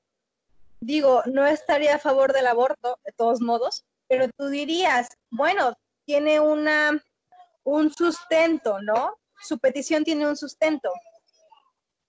digo, 0.80 1.22
no 1.26 1.46
estaría 1.46 1.96
a 1.96 1.98
favor 1.98 2.32
del 2.32 2.46
aborto, 2.46 2.98
de 3.04 3.12
todos 3.12 3.40
modos, 3.40 3.84
pero 4.08 4.28
tú 4.36 4.48
dirías, 4.48 5.08
bueno, 5.30 5.74
tiene 6.04 6.40
una, 6.40 7.02
un 7.64 7.92
sustento, 7.92 8.80
¿no? 8.80 9.16
Su 9.40 9.58
petición 9.58 10.04
tiene 10.04 10.26
un 10.26 10.36
sustento. 10.36 10.90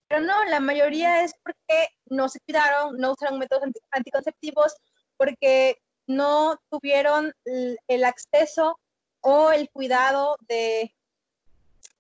Pero 0.08 0.22
no, 0.22 0.44
la 0.46 0.60
mayoría 0.60 1.24
es 1.24 1.34
porque 1.44 1.90
no 2.06 2.30
se 2.30 2.40
cuidaron, 2.42 2.98
no 2.98 3.14
usaron 3.14 3.40
métodos 3.40 3.64
anticonceptivos, 3.92 4.76
porque 5.18 5.78
no 6.08 6.60
tuvieron 6.70 7.34
el 7.46 8.04
acceso 8.04 8.80
o 9.22 9.52
el 9.52 9.70
cuidado 9.70 10.38
de, 10.48 10.94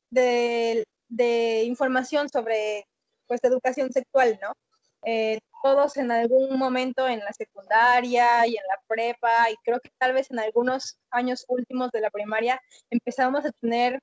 de, 0.09 1.63
información 1.63 2.29
sobre 2.29 2.85
pues 3.27 3.39
educación 3.43 3.91
sexual, 3.91 4.37
¿no? 4.41 4.53
Eh, 5.05 5.39
todos 5.63 5.97
en 5.97 6.11
algún 6.11 6.57
momento 6.59 7.07
en 7.07 7.19
la 7.19 7.33
secundaria 7.33 8.45
y 8.45 8.57
en 8.57 8.63
la 8.67 8.79
prepa 8.87 9.49
y 9.49 9.55
creo 9.63 9.79
que 9.79 9.89
tal 9.97 10.13
vez 10.13 10.29
en 10.29 10.39
algunos 10.39 10.97
años 11.09 11.45
últimos 11.47 11.89
de 11.91 12.01
la 12.01 12.11
primaria 12.11 12.61
empezamos 12.91 13.45
a 13.45 13.51
tener 13.53 13.99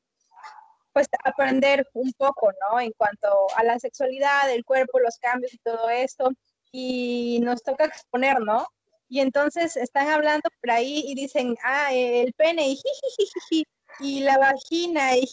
pues 0.93 1.07
aprender 1.25 1.87
un 1.93 2.13
poco, 2.15 2.51
¿no? 2.69 2.81
En 2.81 2.93
cuanto 2.97 3.29
a 3.57 3.63
la 3.63 3.79
sexualidad, 3.79 4.51
el 4.51 4.65
cuerpo, 4.65 4.99
los 4.99 5.19
cambios 5.19 5.55
y 5.55 5.59
todo 5.59 5.89
esto 5.89 6.31
y 6.73 7.39
nos 7.43 7.63
toca 7.63 7.85
exponer, 7.85 8.41
¿no? 8.41 8.67
y 9.11 9.21
entonces 9.21 9.77
están 9.77 10.09
hablando 10.09 10.49
por 10.61 10.71
ahí 10.71 11.03
y 11.05 11.15
dicen, 11.17 11.57
ah, 11.65 11.93
el 11.93 12.33
pene 12.35 12.69
y 12.69 12.81
y 13.99 14.21
la 14.21 14.39
vagina 14.39 15.17
y 15.17 15.29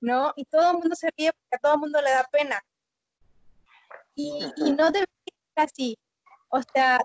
¿no? 0.00 0.32
Y 0.36 0.44
todo 0.44 0.72
el 0.72 0.78
mundo 0.78 0.94
se 0.94 1.08
ríe 1.16 1.32
porque 1.32 1.56
a 1.56 1.58
todo 1.58 1.74
el 1.74 1.80
mundo 1.80 2.02
le 2.02 2.10
da 2.10 2.28
pena. 2.30 2.62
Y, 4.14 4.40
no 4.72 4.90
debería 4.90 5.06
ser 5.54 5.64
así. 5.64 5.98
O 6.48 6.60
sea, 6.74 7.00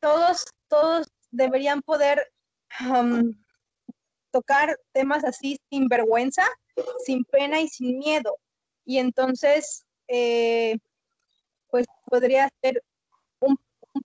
todos, 0.00 0.44
todos 0.68 1.08
deberían 1.30 1.82
poder 1.82 2.32
tocar 4.30 4.78
temas 4.92 5.24
así 5.24 5.58
sin 5.70 5.88
vergüenza, 5.88 6.44
sin 7.04 7.24
pena 7.24 7.60
y 7.60 7.68
sin 7.68 7.98
miedo. 7.98 8.38
Y 8.84 8.98
entonces, 8.98 9.84
eh, 10.08 10.78
pues 11.70 11.86
podría 12.06 12.48
ser 12.62 12.82
un 13.40 13.56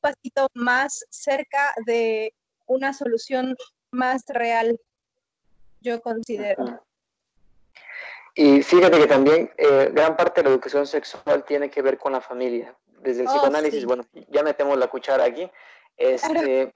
pasito 0.01 0.47
más 0.53 1.05
cerca 1.09 1.73
de 1.85 2.33
una 2.65 2.93
solución 2.93 3.55
más 3.91 4.23
real, 4.27 4.79
yo 5.81 6.01
considero. 6.01 6.86
Y 8.37 8.61
fíjate 8.61 8.99
que 8.99 9.07
también 9.07 9.51
eh, 9.57 9.89
gran 9.91 10.15
parte 10.15 10.41
de 10.41 10.47
la 10.47 10.53
educación 10.53 10.85
sexual 10.85 11.43
tiene 11.43 11.71
que 11.71 11.81
ver 11.81 11.97
con 11.97 12.11
la 12.11 12.21
familia. 12.21 12.75
Desde 12.99 13.23
el 13.23 13.27
oh, 13.27 13.31
psicoanálisis, 13.31 13.83
bueno, 13.83 14.05
ya 14.29 14.43
metemos 14.43 14.77
la 14.77 14.87
cuchara 14.87 15.23
aquí, 15.23 15.49
este, 15.97 16.71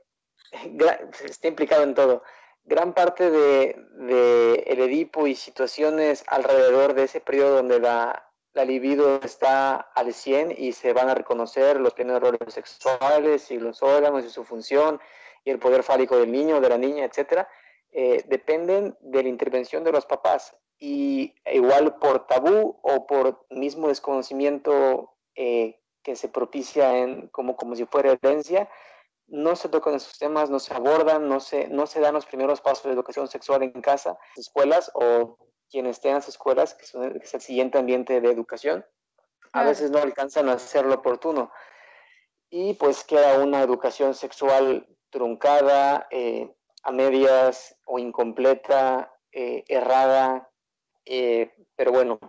está 1.24 1.47
implicado 1.47 1.84
en 1.84 1.93
todo. 1.93 2.24
Gran 2.63 2.95
parte 2.95 3.30
de, 3.30 3.76
de 3.93 4.54
el 4.65 4.80
Edipo 4.80 5.28
y 5.28 5.36
situaciones 5.36 6.24
alrededor 6.26 6.95
de 6.95 7.04
ese 7.04 7.21
periodo 7.21 7.58
donde 7.58 7.80
la, 7.80 8.28
la 8.54 8.65
libido 8.65 9.21
está 9.24 9.76
al 9.76 10.15
100 10.15 10.56
y 10.58 10.71
se 10.71 10.93
van 10.93 11.10
a 11.10 11.15
reconocer 11.15 11.80
los 11.80 11.93
primeros 11.93 12.21
roles 12.21 12.39
sexuales 12.56 13.52
y 13.52 13.60
los 13.60 13.84
órganos 13.84 14.26
y 14.26 14.32
su 14.32 14.43
función 14.43 15.00
y 15.43 15.52
el 15.52 15.60
poder 15.60 15.84
fálico 15.84 16.17
del 16.17 16.32
niño, 16.32 16.60
de 16.60 16.69
la 16.69 16.80
niña, 16.80 17.06
etcétera, 17.06 17.47
eh, 17.91 18.24
dependen 18.26 18.97
de 19.00 19.21
la 19.21 19.30
intervención 19.30 19.84
de 19.84 19.91
los 19.91 20.08
papás. 20.08 20.56
Y 20.84 21.36
igual 21.46 22.00
por 22.00 22.26
tabú 22.26 22.80
o 22.82 23.06
por 23.06 23.46
mismo 23.52 23.88
desconocimiento 23.88 25.13
eh, 25.36 25.80
que 26.02 26.15
se 26.15 26.28
propicia 26.28 26.98
en, 26.98 27.28
como, 27.28 27.56
como 27.56 27.76
si 27.76 27.86
fuera 27.86 28.13
herencia, 28.13 28.67
no 29.28 29.56
se 29.56 29.70
tocan 29.70 29.94
esos 29.94 30.17
temas, 30.17 30.50
no 30.50 30.60
se 30.60 30.74
abordan, 30.74 31.30
no 31.30 31.39
se, 31.39 31.67
no 31.67 31.86
se 31.86 32.00
dan 32.00 32.15
los 32.15 32.26
primeros 32.26 32.62
pasos 32.62 32.86
de 32.86 32.94
educación 32.94 33.28
sexual 33.28 33.62
en 33.62 33.82
casa, 33.82 34.17
escuelas 34.36 34.89
o 34.96 35.38
quienes 35.70 36.04
en 36.04 36.15
las 36.15 36.28
escuelas, 36.28 36.74
que, 36.74 36.84
es 36.84 37.34
el 37.34 37.41
siguiente 37.41 37.78
ambiente 37.78 38.20
de 38.20 38.32
educación, 38.32 38.84
a 39.54 39.63
veces 39.63 39.91
no 39.91 40.00
alcanzan 40.00 40.50
a 40.50 40.54
hacer 40.54 40.86
lo 40.86 40.96
oportuno. 40.96 41.52
Y 42.50 42.74
pues 42.74 43.04
queda 43.04 43.39
una 43.39 43.62
educación 43.62 44.13
sexual 44.13 44.88
truncada, 45.12 46.08
eh, 46.10 46.54
a 46.84 46.91
medias 46.91 47.78
o 47.86 48.00
incompleta, 48.00 49.13
eh, 49.32 49.63
errada. 49.67 50.51
Eh, 51.06 51.54
pero 51.76 51.92
bueno, 51.92 52.20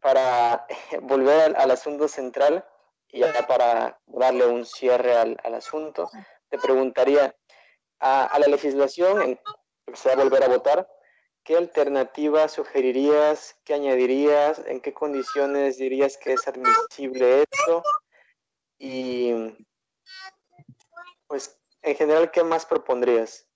para 0.00 0.66
volver 1.02 1.56
al, 1.56 1.70
asunto 1.70 2.08
central 2.08 2.64
y 3.10 3.20
ya 3.20 3.46
para 3.46 3.98
darle 4.06 4.46
un 4.46 4.64
cierre 4.64 5.14
al, 5.14 5.54
asunto, 5.54 6.10
te 6.48 6.58
preguntaría, 6.58 7.34
a, 8.00 8.24
a 8.24 8.38
la 8.38 8.46
legislación, 8.46 9.38
que 9.86 9.96
se 9.96 10.08
va 10.08 10.14
a 10.14 10.24
volver 10.24 10.44
a 10.44 10.48
votar, 10.48 10.88
¿Qué 11.46 11.56
alternativa 11.56 12.48
sugerirías? 12.48 13.56
¿Qué 13.62 13.74
añadirías? 13.74 14.58
¿En 14.66 14.80
qué 14.80 14.92
condiciones 14.92 15.78
dirías 15.78 16.16
que 16.16 16.32
es 16.32 16.48
admisible 16.48 17.42
esto? 17.42 17.84
Y 18.80 19.32
pues 21.28 21.56
en 21.82 21.94
general, 21.94 22.32
¿qué 22.32 22.42
más 22.42 22.66
propondrías? 22.66 23.46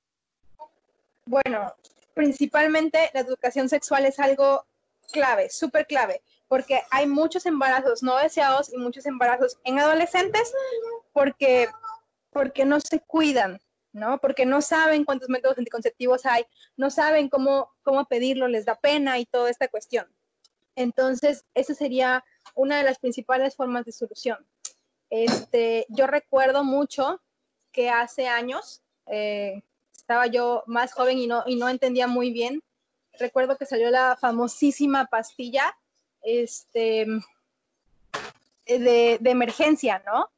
Bueno, 1.26 1.74
principalmente 2.20 3.08
la 3.14 3.20
educación 3.20 3.70
sexual 3.70 4.04
es 4.04 4.20
algo 4.20 4.66
clave, 5.10 5.48
súper 5.48 5.86
clave, 5.86 6.20
porque 6.48 6.82
hay 6.90 7.06
muchos 7.06 7.46
embarazos 7.46 8.02
no 8.02 8.18
deseados 8.18 8.70
y 8.70 8.76
muchos 8.76 9.06
embarazos 9.06 9.56
en 9.64 9.78
adolescentes 9.78 10.52
porque, 11.14 11.68
porque 12.28 12.66
no 12.66 12.78
se 12.78 13.00
cuidan, 13.00 13.58
¿no? 13.94 14.18
Porque 14.18 14.44
no 14.44 14.60
saben 14.60 15.06
cuántos 15.06 15.30
métodos 15.30 15.56
anticonceptivos 15.56 16.26
hay, 16.26 16.44
no 16.76 16.90
saben 16.90 17.30
cómo, 17.30 17.70
cómo 17.82 18.04
pedirlo, 18.04 18.48
les 18.48 18.66
da 18.66 18.74
pena 18.74 19.18
y 19.18 19.24
toda 19.24 19.48
esta 19.48 19.68
cuestión. 19.68 20.06
Entonces, 20.76 21.46
esa 21.54 21.74
sería 21.74 22.22
una 22.54 22.76
de 22.76 22.84
las 22.84 22.98
principales 22.98 23.56
formas 23.56 23.86
de 23.86 23.92
solución. 23.92 24.46
Este, 25.08 25.86
yo 25.88 26.06
recuerdo 26.06 26.64
mucho 26.64 27.18
que 27.72 27.88
hace 27.88 28.28
años 28.28 28.82
eh, 29.06 29.62
estaba 30.10 30.26
yo 30.26 30.64
más 30.66 30.92
joven 30.92 31.18
y 31.18 31.28
no, 31.28 31.44
y 31.46 31.54
no 31.54 31.68
entendía 31.68 32.08
muy 32.08 32.32
bien. 32.32 32.64
Recuerdo 33.20 33.56
que 33.56 33.64
salió 33.64 33.90
la 33.90 34.16
famosísima 34.20 35.06
pastilla 35.06 35.72
este, 36.20 37.06
de, 38.66 39.18
de 39.20 39.30
emergencia, 39.30 40.02
¿no? 40.04 40.28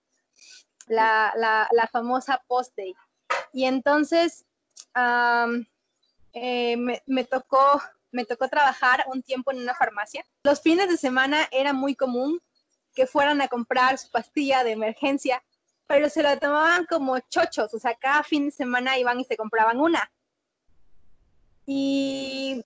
La, 0.88 1.32
la, 1.34 1.86
famosa 1.90 2.42
post-date. 2.46 2.96
Y 3.54 3.64
entonces, 3.64 4.44
eh, 6.34 6.76
me, 7.06 7.24
tocó, 7.24 7.80
me 8.10 8.26
tocó 8.26 8.48
trabajar 8.48 9.06
un 9.06 9.22
tiempo 9.22 9.52
en 9.52 9.62
una 9.62 9.74
farmacia. 9.74 10.22
Los 10.42 10.60
fines 10.60 10.90
de 10.90 10.98
semana 10.98 11.48
era 11.50 11.72
muy 11.72 11.94
común 11.94 12.42
que 12.94 13.06
fueran 13.06 13.40
a 13.40 13.48
comprar 13.48 13.96
su 13.96 14.10
pastilla 14.10 14.64
de 14.64 14.72
emergencia, 14.72 15.42
pero 15.93 16.09
se 16.09 16.22
la 16.22 16.38
tomaban 16.38 16.86
como 16.86 17.18
chochos, 17.18 17.74
o 17.74 17.78
sea, 17.78 17.95
cada 17.97 18.22
fin 18.22 18.47
de 18.47 18.51
semana 18.51 18.97
iban 18.97 19.20
y 19.20 19.24
se 19.24 19.36
compraban 19.36 19.78
una. 19.78 20.11
Y 21.66 22.64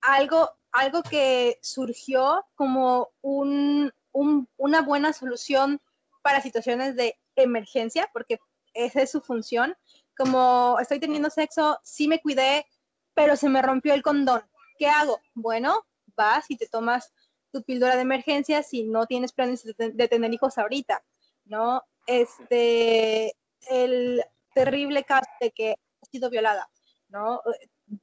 algo, 0.00 0.52
algo 0.70 1.02
que 1.02 1.58
surgió 1.62 2.46
como 2.54 3.08
un, 3.22 3.92
una 4.12 4.82
buena 4.82 5.12
solución 5.12 5.80
para 6.22 6.40
situaciones 6.40 6.94
de 6.94 7.18
emergencia, 7.34 8.08
porque 8.12 8.38
esa 8.72 9.02
es 9.02 9.10
su 9.10 9.20
función. 9.20 9.76
Como 10.16 10.78
estoy 10.80 11.00
teniendo 11.00 11.28
sexo, 11.28 11.80
sí 11.82 12.06
me 12.06 12.20
cuidé, 12.20 12.68
pero 13.14 13.34
se 13.34 13.48
me 13.48 13.62
rompió 13.62 13.94
el 13.94 14.04
condón. 14.04 14.42
¿Qué 14.78 14.86
hago? 14.86 15.18
Bueno, 15.34 15.84
vas 16.14 16.48
y 16.52 16.56
te 16.56 16.68
tomas 16.68 17.12
tu 17.50 17.64
píldora 17.64 17.96
de 17.96 18.02
emergencia 18.02 18.62
si 18.62 18.84
no 18.84 19.06
tienes 19.06 19.32
planes 19.32 19.64
de 19.76 20.08
tener 20.08 20.32
hijos 20.32 20.56
ahorita, 20.56 21.02
¿no? 21.46 21.82
Este, 22.06 23.34
el 23.68 24.22
terrible 24.54 25.04
caso 25.04 25.28
de 25.40 25.50
que 25.50 25.72
has 25.72 26.08
sido 26.10 26.30
violada, 26.30 26.68
¿no? 27.08 27.42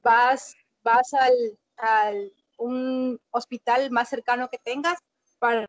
Vas, 0.02 0.54
vas 0.82 1.12
al, 1.14 1.58
al 1.76 2.32
un 2.58 3.20
hospital 3.30 3.90
más 3.90 4.08
cercano 4.08 4.48
que 4.48 4.58
tengas 4.58 4.98
para 5.38 5.66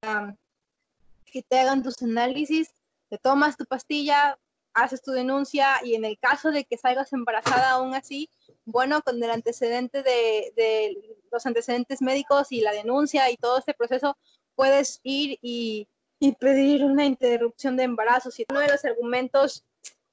que 1.26 1.42
te 1.42 1.60
hagan 1.60 1.84
tus 1.84 2.02
análisis, 2.02 2.74
te 3.10 3.18
tomas 3.18 3.58
tu 3.58 3.66
pastilla, 3.66 4.38
haces 4.74 5.02
tu 5.02 5.12
denuncia 5.12 5.80
y 5.84 5.96
en 5.96 6.06
el 6.06 6.20
caso 6.20 6.52
de 6.52 6.66
que 6.66 6.78
salgas 6.78 7.14
embarazada 7.14 7.72
aún 7.72 7.96
así, 7.96 8.30
bueno, 8.66 9.02
con 9.02 9.22
el 9.24 9.32
antecedente 9.32 10.04
de, 10.04 11.18
los 11.32 11.46
antecedentes 11.46 12.02
médicos 12.02 12.52
y 12.52 12.62
la 12.62 12.72
denuncia 12.72 13.30
y 13.32 13.38
todo 13.38 13.58
este 13.58 13.74
proceso, 13.74 14.18
puedes 14.56 15.00
ir 15.04 15.40
y, 15.42 15.88
pedir 16.34 16.84
una 16.84 17.06
interrupción 17.06 17.78
de 17.78 17.84
embarazo. 17.84 18.32
Si 18.32 18.46
uno 18.50 18.60
de 18.60 18.70
los 18.70 18.86
argumentos 18.86 19.66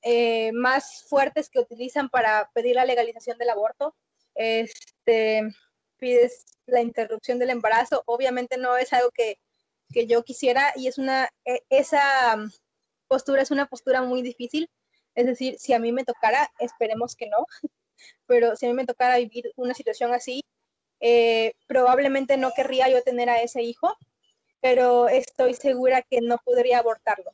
eh, 0.03 0.53
más 0.53 1.05
fuertes 1.09 1.49
que 1.49 1.61
utilizan 1.61 2.09
para 2.09 2.51
pedir 2.55 2.77
la 2.77 2.85
legalización 2.85 3.39
del 3.39 3.51
aborto, 3.51 3.95
este, 4.35 5.43
pides 5.99 6.45
la 6.67 6.81
interrupción 6.81 7.39
del 7.39 7.51
embarazo, 7.51 8.03
obviamente 8.07 8.57
no 8.57 8.77
es 8.77 8.93
algo 8.93 9.11
que 9.11 9.39
que 9.93 10.07
yo 10.07 10.25
quisiera 10.25 10.73
y 10.75 10.89
es 10.89 10.99
una, 10.99 11.29
e, 11.45 11.63
esa 11.71 12.37
postura 13.07 13.43
es 13.43 13.51
una 13.53 13.67
postura 13.67 14.03
muy 14.03 14.23
difícil. 14.23 14.69
Es 15.15 15.27
decir, 15.27 15.59
si 15.59 15.75
a 15.75 15.79
mí 15.79 15.93
me 15.93 16.05
tocara, 16.05 16.51
esperemos 16.59 17.15
que 17.15 17.29
no, 17.29 17.47
pero 18.27 18.57
si 18.57 18.67
a 18.67 18.71
mí 18.71 18.75
me 18.75 18.87
tocara 18.87 19.19
vivir 19.19 19.53
una 19.57 19.75
situación 19.75 20.13
así, 20.13 20.43
eh, 21.01 21.53
probablemente 21.67 22.37
no 22.37 22.53
querría 22.53 22.89
yo 22.89 23.03
tener 23.03 23.29
a 23.29 23.43
ese 23.43 23.63
hijo, 23.63 23.97
pero 24.63 25.09
estoy 25.09 25.55
segura 25.55 26.01
que 26.01 26.23
no 26.23 26.39
podría 26.39 26.79
abortarlo. 26.79 27.33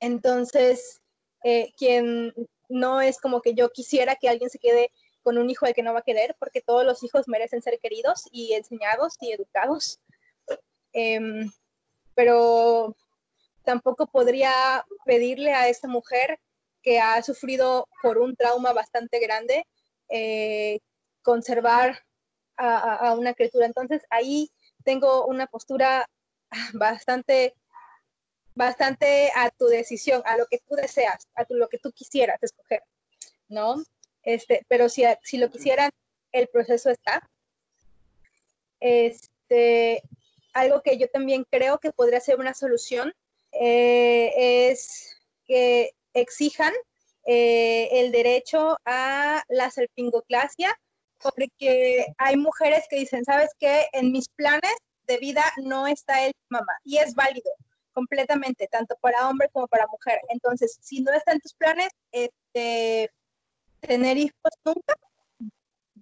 Entonces, 0.00 1.00
eh, 1.44 1.72
quien 1.76 2.34
no 2.68 3.00
es 3.00 3.20
como 3.20 3.42
que 3.42 3.54
yo 3.54 3.70
quisiera 3.70 4.16
que 4.16 4.28
alguien 4.28 4.50
se 4.50 4.58
quede 4.58 4.90
con 5.22 5.38
un 5.38 5.50
hijo 5.50 5.66
al 5.66 5.74
que 5.74 5.82
no 5.82 5.92
va 5.92 6.00
a 6.00 6.02
querer, 6.02 6.34
porque 6.38 6.62
todos 6.62 6.84
los 6.84 7.02
hijos 7.04 7.28
merecen 7.28 7.62
ser 7.62 7.78
queridos 7.78 8.24
y 8.32 8.54
enseñados 8.54 9.16
y 9.20 9.32
educados. 9.32 10.00
Em, 10.92 11.50
pero 12.14 12.96
tampoco 13.64 14.06
podría 14.06 14.52
pedirle 15.04 15.52
a 15.52 15.68
esta 15.68 15.88
mujer 15.88 16.40
que 16.82 16.98
ha 17.00 17.22
sufrido 17.22 17.86
por 18.02 18.18
un 18.18 18.34
trauma 18.34 18.72
bastante 18.72 19.20
grande 19.20 19.66
eh, 20.08 20.80
conservar 21.22 22.02
a, 22.56 23.14
una 23.14 23.34
criatura. 23.34 23.66
Entonces 23.66 24.02
ahí 24.10 24.50
tengo 24.84 25.26
una 25.26 25.46
postura 25.46 26.06
bastante, 26.74 27.54
bastante 28.54 29.30
a 29.34 29.50
tu 29.50 29.66
decisión, 29.66 30.22
a 30.24 30.36
lo 30.36 30.46
que 30.46 30.58
tú 30.58 30.74
deseas, 30.74 31.28
a 31.34 31.44
lo 31.48 31.68
que 31.68 31.78
tú 31.78 31.92
quisieras 31.92 32.42
escoger, 32.42 32.82
¿no? 33.48 33.82
Este, 34.22 34.64
pero 34.68 34.88
si, 34.88 35.04
si 35.22 35.38
lo 35.38 35.50
quisieran, 35.50 35.90
el 36.32 36.48
proceso 36.48 36.90
está. 36.90 37.28
Este, 38.80 40.02
algo 40.52 40.82
que 40.82 40.98
yo 40.98 41.08
también 41.08 41.44
creo 41.50 41.78
que 41.78 41.92
podría 41.92 42.20
ser 42.20 42.38
una 42.38 42.54
solución 42.54 43.12
eh, 43.52 44.32
es 44.70 45.16
que 45.46 45.92
exijan 46.14 46.72
eh, 47.26 47.88
el 47.92 48.12
derecho 48.12 48.78
a 48.84 49.42
la 49.48 49.70
salpingoclasia, 49.70 50.78
porque 51.18 52.06
hay 52.16 52.36
mujeres 52.36 52.84
que 52.88 52.96
dicen, 52.96 53.24
¿sabes 53.24 53.50
qué? 53.58 53.88
En 53.92 54.12
mis 54.12 54.28
planes 54.30 54.74
de 55.10 55.18
vida 55.18 55.44
no 55.64 55.86
está 55.86 56.24
el 56.24 56.32
mamá, 56.48 56.72
y 56.84 56.98
es 56.98 57.14
válido 57.14 57.50
completamente, 57.92 58.68
tanto 58.68 58.96
para 59.00 59.28
hombre 59.28 59.48
como 59.52 59.66
para 59.66 59.86
mujer. 59.88 60.20
Entonces, 60.28 60.78
si 60.80 61.00
no 61.02 61.12
está 61.12 61.32
en 61.32 61.40
tus 61.40 61.54
planes, 61.54 61.88
este, 62.12 63.10
tener 63.80 64.16
hijos 64.16 64.52
nunca, 64.64 64.94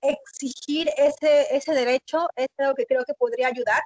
exigir 0.03 0.89
ese, 0.97 1.57
ese 1.57 1.73
derecho 1.73 2.29
es 2.37 2.49
algo 2.59 2.75
que 2.75 2.87
creo 2.87 3.05
que 3.05 3.15
podría 3.15 3.49
ayudar. 3.49 3.83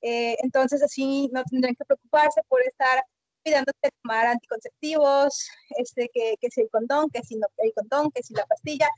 Eh, 0.00 0.36
entonces 0.42 0.82
así 0.82 1.28
no 1.32 1.42
tendrán 1.44 1.74
que 1.74 1.84
preocuparse 1.84 2.40
por 2.48 2.60
estar 2.62 3.04
cuidándose 3.42 3.78
de 3.82 3.90
tomar 4.02 4.26
anticonceptivos, 4.26 5.48
este, 5.76 6.08
que, 6.14 6.36
que 6.40 6.48
si 6.50 6.62
el 6.62 6.70
condón, 6.70 7.10
que 7.10 7.22
si 7.22 7.36
no 7.36 7.46
el 7.58 7.72
condón, 7.74 8.10
que 8.12 8.22
si 8.22 8.34
la 8.34 8.46
pastilla, 8.46 8.88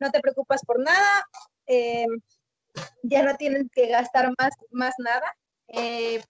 no 0.00 0.10
te 0.10 0.20
preocupas 0.20 0.60
por 0.66 0.80
nada, 0.80 1.24
eh, 1.66 2.06
ya 3.02 3.22
no 3.22 3.36
tienen 3.36 3.68
que 3.74 3.88
gastar 3.88 4.32
más, 4.38 4.52
más 4.70 4.94
nada. 4.98 5.36
Eh, 5.68 6.22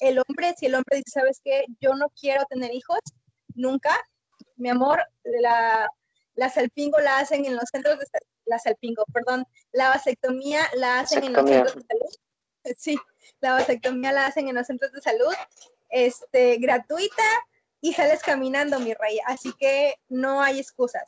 el 0.00 0.18
hombre, 0.18 0.54
si 0.58 0.66
el 0.66 0.74
hombre 0.74 0.98
dice, 0.98 1.20
¿sabes 1.20 1.40
qué? 1.44 1.64
Yo 1.80 1.94
no 1.94 2.08
quiero 2.18 2.44
tener 2.46 2.74
hijos, 2.74 2.98
nunca, 3.54 3.96
mi 4.56 4.68
amor, 4.68 5.02
la, 5.24 5.88
la 6.34 6.50
salpingo 6.50 6.98
la 6.98 7.18
hacen 7.18 7.44
en 7.44 7.54
los 7.54 7.64
centros 7.70 7.98
de 7.98 8.06
la 8.46 8.58
salpingo, 8.58 9.04
perdón, 9.12 9.46
la 9.72 9.90
vasectomía 9.90 10.62
la 10.74 11.00
hacen 11.00 11.24
en 11.24 11.32
los 11.32 11.48
centros 11.48 11.74
de 11.74 11.82
salud. 11.82 12.14
Sí, 12.78 12.96
la 13.40 13.54
vasectomía 13.54 14.12
la 14.12 14.26
hacen 14.26 14.46
en 14.46 14.54
los 14.54 14.68
centros 14.68 14.92
de 14.92 15.00
salud, 15.00 15.34
este, 15.90 16.58
gratuita 16.58 17.24
y 17.80 17.92
sales 17.92 18.22
caminando, 18.22 18.78
mi 18.78 18.94
rey. 18.94 19.18
Así 19.26 19.52
que 19.58 19.96
no 20.08 20.40
hay 20.40 20.60
excusas. 20.60 21.02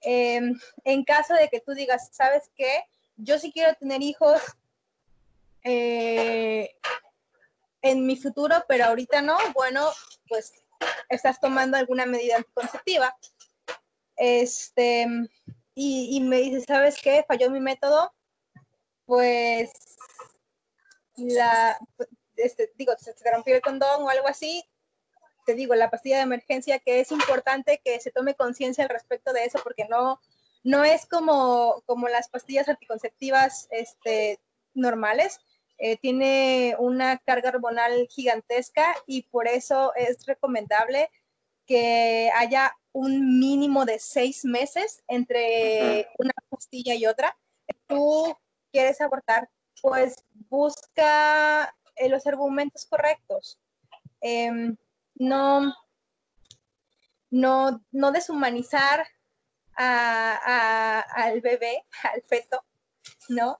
Em, 0.00 0.56
en 0.84 1.04
caso 1.04 1.34
de 1.34 1.48
que 1.48 1.60
tú 1.60 1.72
digas, 1.72 2.10
¿sabes 2.12 2.44
qué? 2.54 2.84
Yo 3.16 3.38
sí 3.38 3.52
quiero 3.52 3.74
tener 3.74 4.02
hijos 4.02 4.40
eh, 5.64 6.70
en 7.82 8.06
mi 8.06 8.16
futuro, 8.16 8.56
pero 8.68 8.84
ahorita 8.86 9.22
no, 9.22 9.36
bueno, 9.54 9.90
pues 10.28 10.52
estás 11.08 11.40
tomando 11.40 11.76
alguna 11.76 12.06
medida 12.06 12.36
anticonceptiva. 12.36 13.16
Este, 14.16 15.06
y, 15.74 16.20
me 16.20 16.38
dices, 16.38 16.64
¿sabes 16.66 16.96
qué? 17.02 17.24
Falló 17.26 17.50
mi 17.50 17.60
método. 17.60 18.12
Pues 19.04 19.70
la, 21.16 21.78
este, 22.36 22.72
digo, 22.76 22.94
se 22.98 23.14
te 23.14 23.30
rompió 23.30 23.54
el 23.54 23.62
condón 23.62 24.02
o 24.02 24.08
algo 24.08 24.26
así, 24.26 24.64
te 25.46 25.54
digo, 25.54 25.74
la 25.74 25.90
pastilla 25.90 26.16
de 26.16 26.24
emergencia, 26.24 26.78
que 26.80 27.00
es 27.00 27.12
importante 27.12 27.80
que 27.84 28.00
se 28.00 28.10
tome 28.10 28.34
conciencia 28.34 28.84
al 28.84 28.90
respecto 28.90 29.32
de 29.32 29.44
eso, 29.44 29.60
porque 29.62 29.86
no, 29.88 30.20
no 30.66 30.82
es 30.82 31.06
como, 31.06 31.80
como 31.86 32.08
las 32.08 32.28
pastillas 32.28 32.68
anticonceptivas 32.68 33.68
este, 33.70 34.40
normales, 34.74 35.38
eh, 35.78 35.96
tiene 35.96 36.74
una 36.80 37.18
carga 37.18 37.50
hormonal 37.50 38.08
gigantesca 38.10 38.92
y 39.06 39.22
por 39.22 39.46
eso 39.46 39.94
es 39.94 40.26
recomendable 40.26 41.08
que 41.66 42.32
haya 42.34 42.76
un 42.90 43.38
mínimo 43.38 43.84
de 43.84 44.00
seis 44.00 44.44
meses 44.44 45.04
entre 45.06 46.08
una 46.18 46.34
pastilla 46.48 46.96
y 46.96 47.06
otra. 47.06 47.38
Tú 47.86 48.36
quieres 48.72 49.00
abortar, 49.00 49.48
pues 49.80 50.16
busca 50.50 51.72
eh, 51.94 52.08
los 52.08 52.26
argumentos 52.26 52.86
correctos. 52.86 53.60
Em, 54.20 54.76
no, 55.14 55.72
no, 57.30 57.84
no 57.92 58.10
deshumanizar 58.10 59.06
al 59.76 61.40
bebé, 61.40 61.84
al 62.14 62.22
feto, 62.22 62.64
¿no? 63.28 63.58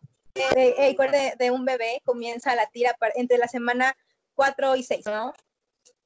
El 0.55 0.97
cuerpo 0.97 1.17
de, 1.39 1.51
un 1.51 1.65
bebé 1.65 2.03
comienza 2.05 2.55
la 2.55 2.67
tira 2.67 2.95
entre 3.15 3.39
la 3.39 3.49
semana 3.49 3.97
4 4.35 4.77
y 4.77 4.83
6, 4.83 5.07
¿no? 5.07 5.33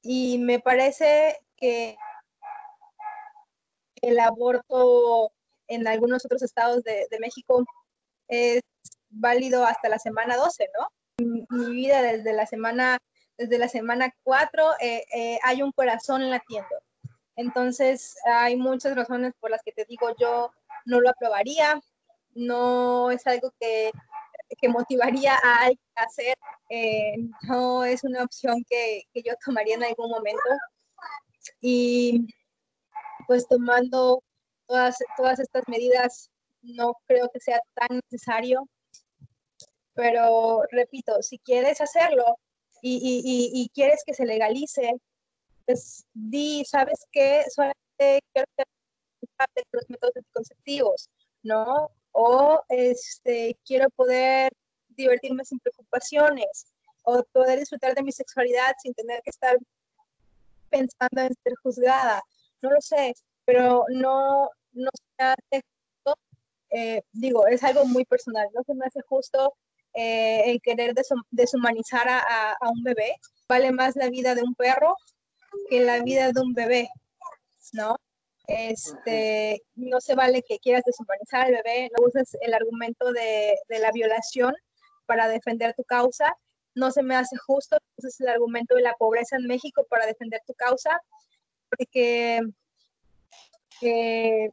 Y 0.03 0.39
me 0.39 0.61
parece 0.61 1.41
que 1.57 1.97
el 4.03 4.21
aborto 4.21 5.33
en 5.67 5.87
algunos 5.89 6.25
otros 6.25 6.43
estados 6.43 6.85
de, 6.85 7.07
de 7.11 7.19
México 7.19 7.65
es 8.29 8.63
válido 9.11 9.65
hasta 9.67 9.89
la 9.89 9.99
semana 9.99 10.37
12, 10.37 10.71
¿no? 10.79 10.89
Mi 11.51 11.71
vida 11.73 12.01
desde 12.03 12.33
la 12.33 12.47
semana, 12.47 12.99
desde 13.37 13.59
la 13.59 13.69
semana 13.69 14.15
4 14.23 14.73
eh, 14.81 15.05
eh, 15.13 15.39
hay 15.43 15.63
un 15.63 15.73
corazón 15.73 16.31
latiendo. 16.31 16.77
Entonces 17.41 18.17
hay 18.27 18.55
muchas 18.57 18.95
razones 18.95 19.33
por 19.41 19.51
las 19.51 19.63
que 19.63 19.73
te 19.73 19.87
digo 19.87 20.15
yo 20.19 20.53
no 20.85 21.01
lo 21.01 21.09
aprobaría. 21.09 21.81
no 22.35 23.11
es 23.11 23.27
algo 23.27 23.51
que, 23.59 23.91
que 24.61 24.69
motivaría 24.69 25.35
a 25.43 25.63
alguien 25.63 25.93
a 25.97 26.03
hacer, 26.03 26.37
eh, 26.69 27.17
no 27.49 27.85
es 27.85 28.05
una 28.05 28.25
opción 28.25 28.63
que, 28.69 29.05
que 29.15 29.23
yo 29.23 29.33
tomaría 29.45 29.77
en 29.77 29.85
algún 29.85 30.11
momento. 30.11 30.51
Y 31.63 32.27
pues 33.27 33.49
tomando 33.49 34.23
todas, 34.67 34.99
todas 35.17 35.41
estas 35.41 35.65
medidas, 35.67 36.31
no 36.63 36.93
creo 37.07 37.31
que 37.33 37.41
sea 37.41 37.61
tan 37.75 38.01
necesario. 38.05 38.69
Pero 39.95 40.63
repito, 40.71 41.23
si 41.23 41.39
quieres 41.39 41.81
hacerlo 41.81 42.37
y, 42.83 42.97
y, 42.97 43.63
y, 43.63 43.69
quieres 43.71 44.03
que 44.07 44.15
se 44.15 44.27
legalice, 44.27 44.93
pues 45.67 46.05
di, 46.15 46.65
¿sabes 46.65 47.07
qué? 47.13 47.45
Solamente 47.55 48.21
quiero 48.33 48.47
que 48.57 48.65
los 49.73 49.89
métodos 49.89 50.17
anticonceptivos, 50.17 51.09
¿no? 51.43 51.91
O 52.13 52.63
este, 52.69 53.57
quiero 53.65 53.89
poder 53.91 54.53
divertirme 54.89 55.45
sin 55.45 55.59
preocupaciones, 55.61 56.67
o 57.05 57.23
poder 57.33 57.59
disfrutar 57.59 57.95
de 57.95 58.03
mi 58.03 58.13
sexualidad 58.13 58.73
sin 58.83 58.95
tener 58.95 59.21
que 59.23 59.31
estar 59.31 59.57
pensando 60.69 61.23
en 61.23 61.35
ser 61.43 61.55
juzgada. 61.63 62.23
No 62.63 62.71
lo 62.71 62.81
sé, 62.81 63.15
pero 63.45 63.85
no, 63.89 64.51
no 64.73 64.91
se 64.95 65.25
hace 65.25 65.65
justo, 66.05 66.19
eh, 66.71 67.03
digo, 67.13 67.47
es 67.47 67.63
algo 67.65 67.85
muy 67.87 68.05
personal, 68.05 68.49
no 68.55 68.63
se 68.65 68.75
me 68.75 68.87
hace 68.87 69.01
justo 69.03 69.55
eh, 69.95 70.43
el 70.51 70.61
querer 70.61 70.95
deshumanizar 71.31 72.09
a, 72.09 72.53
a, 72.53 72.71
un 72.71 72.83
bebé. 72.83 73.17
Vale 73.49 73.73
más 73.73 73.97
la 73.97 74.09
vida 74.09 74.35
de 74.35 74.43
un 74.43 74.55
perro 74.55 74.97
que 75.69 75.81
la 75.81 76.03
vida 76.03 76.33
de 76.33 76.41
un 76.41 76.53
bebé, 76.53 76.89
¿no? 77.73 77.97
Este, 78.47 79.63
no 79.77 80.01
se 80.01 80.15
vale 80.15 80.43
que 80.43 80.59
quieras 80.59 80.83
deshumanizar 80.85 81.47
al 81.47 81.63
bebé, 81.63 81.91
no 81.97 82.05
uses 82.07 82.37
el 82.41 82.55
argumento 82.55 83.13
de, 83.13 83.57
de 83.69 83.79
la 83.79 83.93
violación 83.93 84.55
para 85.07 85.29
defender 85.29 85.75
tu 85.75 85.85
causa. 85.85 86.35
No 86.75 86.91
se 86.91 87.03
me 87.03 87.17
hace 87.17 87.37
justo 87.37 87.79
uses 87.97 88.21
el 88.21 88.29
argumento 88.29 88.75
de 88.75 88.83
la 88.83 88.95
pobreza 88.95 89.37
en 89.37 89.47
México 89.47 89.87
para 89.89 90.07
defender 90.07 90.41
tu 90.47 90.55
causa, 90.55 91.01
porque 91.69 92.41
que 93.81 94.51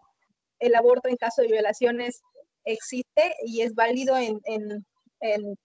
el 0.59 0.75
aborto 0.75 1.09
en 1.09 1.17
caso 1.17 1.41
de 1.41 1.49
violaciones 1.49 2.21
existe 2.65 3.35
y 3.45 3.61
es 3.61 3.75
válido 3.75 4.17
en, 4.17 4.39
en, 4.45 5.57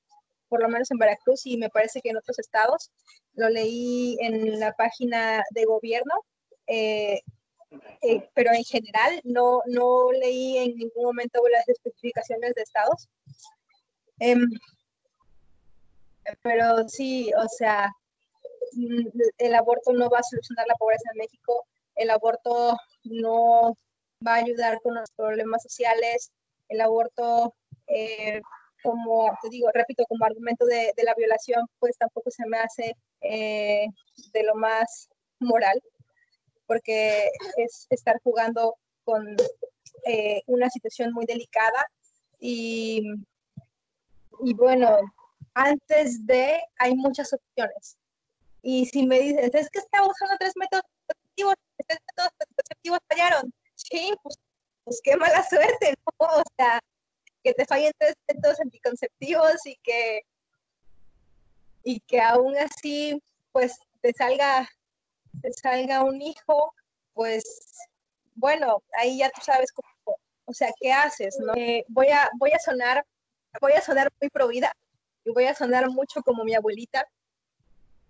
por 0.52 0.60
lo 0.60 0.68
menos 0.68 0.90
en 0.90 0.98
Veracruz 0.98 1.46
y 1.46 1.56
me 1.56 1.70
parece 1.70 2.02
que 2.02 2.10
en 2.10 2.18
otros 2.18 2.38
estados. 2.38 2.90
Lo 3.32 3.48
leí 3.48 4.18
en 4.20 4.60
la 4.60 4.74
página 4.74 5.42
de 5.52 5.64
gobierno, 5.64 6.14
eh, 6.66 7.22
eh, 8.02 8.28
pero 8.34 8.52
en 8.52 8.62
general 8.62 9.18
no, 9.24 9.62
no 9.64 10.12
leí 10.12 10.58
en 10.58 10.76
ningún 10.76 11.04
momento 11.04 11.40
las 11.50 11.66
especificaciones 11.66 12.52
de 12.54 12.60
estados. 12.60 13.08
Eh, 14.20 14.36
pero 16.42 16.86
sí, 16.86 17.32
o 17.32 17.48
sea, 17.48 17.90
mm, 18.74 19.06
el 19.38 19.54
aborto 19.54 19.94
no 19.94 20.10
va 20.10 20.18
a 20.18 20.22
solucionar 20.22 20.66
la 20.68 20.74
pobreza 20.74 21.08
en 21.14 21.18
México, 21.18 21.64
el 21.94 22.10
aborto 22.10 22.76
no 23.04 23.74
va 24.26 24.34
a 24.34 24.44
ayudar 24.44 24.82
con 24.82 24.96
los 24.96 25.10
problemas 25.12 25.62
sociales, 25.62 26.30
el 26.68 26.82
aborto, 26.82 27.54
eh, 27.86 28.42
como 28.82 29.36
te 29.42 29.48
digo, 29.48 29.68
repito, 29.72 30.04
como 30.06 30.24
argumento 30.24 30.64
de, 30.66 30.92
de, 30.96 31.04
la 31.04 31.14
violación, 31.14 31.66
pues 31.78 31.96
tampoco 31.98 32.30
se 32.30 32.46
me 32.46 32.58
hace 32.58 32.96
eh, 33.20 33.86
de 34.32 34.42
lo 34.42 34.54
más 34.54 35.08
moral, 35.40 35.80
porque 36.66 37.30
es 37.56 37.86
estar 37.90 38.20
jugando 38.22 38.76
con 39.04 39.36
eh, 40.06 40.42
una 40.46 40.70
situación 40.70 41.12
muy 41.12 41.26
delicada 41.26 41.86
y, 42.38 43.02
y 44.44 44.54
bueno, 44.54 44.98
antes 45.54 46.26
de 46.26 46.60
hay 46.78 46.94
muchas 46.94 47.32
opciones. 47.32 47.96
Y 48.62 48.86
si 48.86 49.06
me 49.06 49.18
dices, 49.18 49.50
es 49.54 49.70
que 49.70 49.80
está 49.80 50.06
usando 50.06 50.36
tres 50.38 50.52
métodos 50.56 50.84
anticonceptivos, 51.08 51.54
tres 51.86 51.98
métodos 52.08 52.30
anticonceptivos 52.40 52.98
fallaron, 53.08 53.54
sí, 53.74 54.14
pues, 54.22 54.38
pues, 54.84 55.00
qué 55.02 55.16
mala 55.16 55.42
suerte, 55.48 55.94
¿no? 56.06 56.26
O 56.26 56.42
sea, 56.56 56.80
que 57.42 57.54
te 57.54 57.66
fallen 57.66 57.92
tres 57.98 58.14
métodos 58.28 58.60
anticonceptivos 58.60 59.66
y 59.66 59.76
que, 59.82 60.22
y 61.84 62.00
que 62.00 62.20
aún 62.20 62.56
así, 62.56 63.22
pues, 63.52 63.78
te 64.00 64.12
salga, 64.12 64.68
te 65.40 65.52
salga 65.52 66.04
un 66.04 66.20
hijo, 66.20 66.74
pues, 67.14 67.44
bueno, 68.34 68.82
ahí 68.98 69.18
ya 69.18 69.30
tú 69.30 69.40
sabes 69.42 69.72
cómo, 69.72 70.16
o 70.44 70.54
sea, 70.54 70.70
¿qué 70.80 70.92
haces? 70.92 71.38
No? 71.38 71.54
Eh, 71.54 71.84
voy, 71.88 72.08
a, 72.08 72.30
voy 72.38 72.52
a 72.52 72.58
sonar, 72.58 73.04
voy 73.60 73.72
a 73.72 73.80
sonar 73.80 74.10
muy 74.20 74.30
provida, 74.30 74.72
y 75.24 75.32
voy 75.32 75.44
a 75.44 75.54
sonar 75.54 75.88
mucho 75.90 76.22
como 76.22 76.44
mi 76.44 76.54
abuelita, 76.54 77.06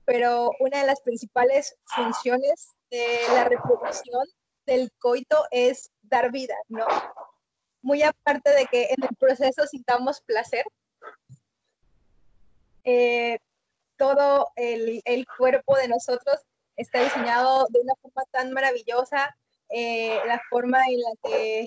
pero 0.04 0.50
una 0.60 0.80
de 0.80 0.86
las 0.86 1.00
principales 1.00 1.76
funciones 1.84 2.70
de 2.90 3.20
la 3.34 3.44
reproducción 3.44 4.26
del 4.66 4.90
coito 4.98 5.44
es 5.50 5.90
dar 6.02 6.30
vida, 6.30 6.56
¿no? 6.68 6.86
Muy 7.82 8.02
aparte 8.02 8.50
de 8.50 8.66
que 8.66 8.84
en 8.84 9.02
el 9.02 9.16
proceso 9.16 9.66
sintamos 9.66 10.20
placer, 10.22 10.64
eh, 12.84 13.38
todo 13.96 14.48
el, 14.56 15.02
el, 15.04 15.26
cuerpo 15.36 15.76
de 15.76 15.88
nosotros 15.88 16.40
está 16.76 17.02
diseñado 17.02 17.66
de 17.70 17.80
una 17.80 17.94
forma 18.00 18.22
tan 18.30 18.52
maravillosa, 18.52 19.34
eh, 19.68 20.18
la 20.26 20.40
forma 20.50 20.80
en 20.88 21.00
la 21.00 21.10
que 21.22 21.66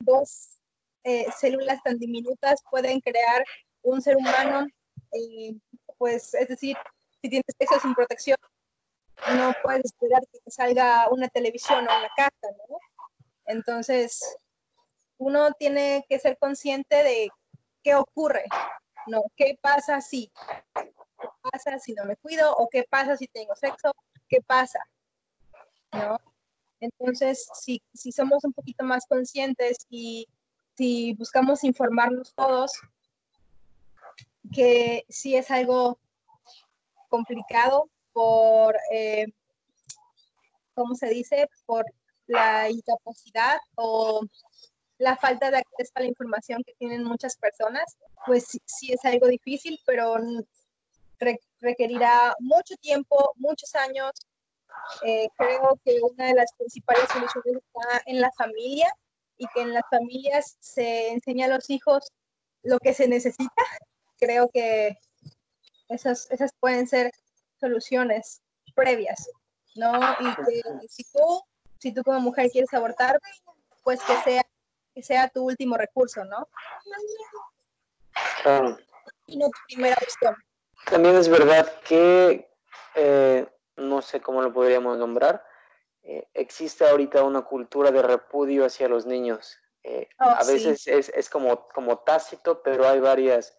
dos 0.00 0.60
eh, 1.04 1.26
células 1.36 1.82
tan 1.82 1.98
diminutas 1.98 2.62
pueden 2.70 3.00
crear 3.00 3.44
un 3.82 4.00
ser 4.00 4.16
humano, 4.16 4.66
pues 5.98 6.34
es 6.34 6.48
decir, 6.48 6.76
si 7.20 7.28
tienes 7.28 7.46
sexo 7.58 7.80
sin 7.80 7.94
protección, 7.94 8.38
no 9.34 9.52
puedes 9.62 9.84
esperar 9.84 10.22
que 10.32 10.50
salga 10.50 11.08
una 11.10 11.28
televisión 11.28 11.80
o 11.88 11.98
una 11.98 12.08
casa. 12.16 12.54
Entonces, 13.46 14.20
uno 15.18 15.52
tiene 15.52 16.04
que 16.08 16.18
ser 16.18 16.38
consciente 16.38 17.02
de 17.02 17.28
qué 17.82 17.94
ocurre, 17.94 18.44
¿no? 19.06 19.22
¿Qué 19.36 19.58
pasa 19.60 20.00
si? 20.00 20.30
¿Qué 20.74 21.28
pasa 21.42 21.78
si 21.78 21.92
no 21.94 22.04
me 22.04 22.16
cuido? 22.16 22.54
¿O 22.56 22.68
qué 22.68 22.84
pasa 22.88 23.16
si 23.16 23.26
tengo 23.26 23.54
sexo? 23.54 23.92
¿Qué 24.28 24.40
pasa? 24.40 24.80
¿No? 25.92 26.18
Entonces, 26.80 27.48
si, 27.54 27.82
si 27.92 28.12
somos 28.12 28.44
un 28.44 28.52
poquito 28.52 28.84
más 28.84 29.06
conscientes 29.06 29.78
y 29.90 30.28
si 30.76 31.14
buscamos 31.14 31.64
informarnos 31.64 32.32
todos, 32.34 32.72
que 34.52 35.04
sí 35.08 35.34
es 35.34 35.50
algo 35.50 35.98
complicado 37.08 37.90
por, 38.12 38.76
eh, 38.92 39.26
¿cómo 40.74 40.94
se 40.94 41.08
dice? 41.08 41.48
Por 41.66 41.84
la 42.26 42.70
incapacidad 42.70 43.58
o 43.74 44.20
la 44.98 45.16
falta 45.16 45.50
de 45.50 45.58
acceso 45.58 45.92
a 45.94 46.00
la 46.00 46.06
información 46.06 46.62
que 46.64 46.74
tienen 46.74 47.04
muchas 47.04 47.36
personas, 47.36 47.84
pues 48.26 48.46
sí, 48.66 48.92
es 48.92 49.04
algo 49.04 49.26
difícil, 49.28 49.78
pero 49.86 50.16
requerirá 51.60 52.34
mucho 52.40 52.74
tiempo, 52.76 53.32
muchos 53.36 53.74
años. 53.74 54.10
Eh, 55.04 55.28
creo 55.36 55.78
que 55.84 55.98
una 56.02 56.26
de 56.26 56.34
las 56.34 56.52
principales 56.56 57.08
soluciones 57.10 57.56
está 57.56 58.02
en 58.06 58.20
la 58.20 58.30
familia 58.32 58.92
y 59.36 59.46
que 59.54 59.62
en 59.62 59.72
las 59.72 59.84
familias 59.90 60.56
se 60.60 61.10
enseña 61.10 61.46
a 61.46 61.48
los 61.48 61.70
hijos 61.70 62.12
lo 62.62 62.78
que 62.78 62.92
se 62.92 63.08
necesita 63.08 63.64
creo 64.18 64.50
que 64.52 64.98
esas, 65.88 66.30
esas 66.30 66.52
pueden 66.60 66.86
ser 66.86 67.12
soluciones 67.60 68.42
previas, 68.74 69.28
¿no? 69.74 69.92
Y 70.20 70.34
que 70.36 70.62
si 70.88 71.04
tú, 71.04 71.42
si 71.78 71.92
tú 71.92 72.02
como 72.02 72.20
mujer 72.20 72.50
quieres 72.50 72.72
abortar, 72.74 73.18
pues 73.82 74.00
que 74.02 74.14
sea, 74.22 74.42
que 74.98 75.04
sea 75.04 75.28
tu 75.28 75.44
último 75.44 75.76
recurso, 75.76 76.24
¿no? 76.24 76.48
Claro. 78.42 78.76
Y 79.28 79.36
no 79.36 79.46
tu 79.46 79.58
primera 79.68 79.96
opción. 80.02 80.34
También 80.86 81.14
es 81.14 81.28
verdad 81.28 81.72
que, 81.82 82.50
eh, 82.96 83.46
no 83.76 84.02
sé 84.02 84.20
cómo 84.20 84.42
lo 84.42 84.52
podríamos 84.52 84.98
nombrar, 84.98 85.44
eh, 86.02 86.26
existe 86.34 86.84
ahorita 86.84 87.22
una 87.22 87.42
cultura 87.42 87.92
de 87.92 88.02
repudio 88.02 88.64
hacia 88.64 88.88
los 88.88 89.06
niños. 89.06 89.56
Eh, 89.84 90.08
oh, 90.18 90.30
a 90.30 90.42
veces 90.42 90.82
sí. 90.82 90.90
es, 90.90 91.10
es 91.10 91.30
como, 91.30 91.68
como 91.68 91.98
tácito, 91.98 92.60
pero 92.64 92.88
hay 92.88 92.98
varias 92.98 93.56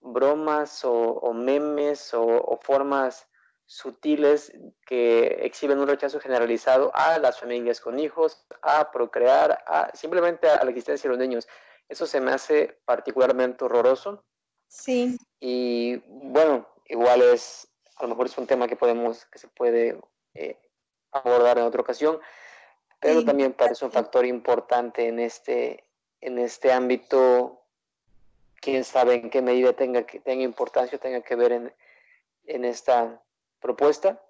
bromas 0.00 0.84
o, 0.84 0.92
o 0.92 1.32
memes 1.32 2.12
o, 2.14 2.24
o, 2.24 2.58
formas 2.60 3.28
sutiles 3.70 4.52
que 4.84 5.46
exhiben 5.46 5.78
un 5.78 5.86
rechazo 5.86 6.18
generalizado 6.18 6.90
a 6.92 7.20
las 7.20 7.38
familias 7.38 7.80
con 7.80 8.00
hijos, 8.00 8.44
a 8.62 8.90
procrear, 8.90 9.62
a 9.64 9.94
simplemente 9.94 10.48
a 10.48 10.64
la 10.64 10.70
existencia 10.70 11.08
de 11.08 11.16
los 11.16 11.24
niños. 11.24 11.46
Eso 11.88 12.04
se 12.04 12.20
me 12.20 12.32
hace 12.32 12.80
particularmente 12.84 13.64
horroroso. 13.64 14.24
Sí. 14.66 15.16
Y 15.38 15.98
bueno, 16.08 16.66
igual 16.86 17.22
es, 17.22 17.68
a 17.94 18.02
lo 18.02 18.08
mejor 18.08 18.26
es 18.26 18.36
un 18.38 18.48
tema 18.48 18.66
que 18.66 18.74
podemos, 18.74 19.26
que 19.26 19.38
se 19.38 19.46
puede 19.46 20.00
eh, 20.34 20.58
abordar 21.12 21.58
en 21.58 21.64
otra 21.64 21.82
ocasión, 21.82 22.18
pero 22.98 23.20
sí. 23.20 23.24
también 23.24 23.52
parece 23.52 23.84
un 23.84 23.92
factor 23.92 24.26
importante 24.26 25.06
en 25.06 25.20
este, 25.20 25.84
en 26.20 26.40
este 26.40 26.72
ámbito, 26.72 27.62
quién 28.60 28.82
sabe 28.82 29.14
en 29.14 29.30
qué 29.30 29.42
medida 29.42 29.74
tenga, 29.74 30.02
que, 30.02 30.18
tenga 30.18 30.42
importancia, 30.42 30.98
tenga 30.98 31.20
que 31.20 31.36
ver 31.36 31.52
en, 31.52 31.72
en 32.46 32.64
esta 32.64 33.22
propuesta, 33.60 34.22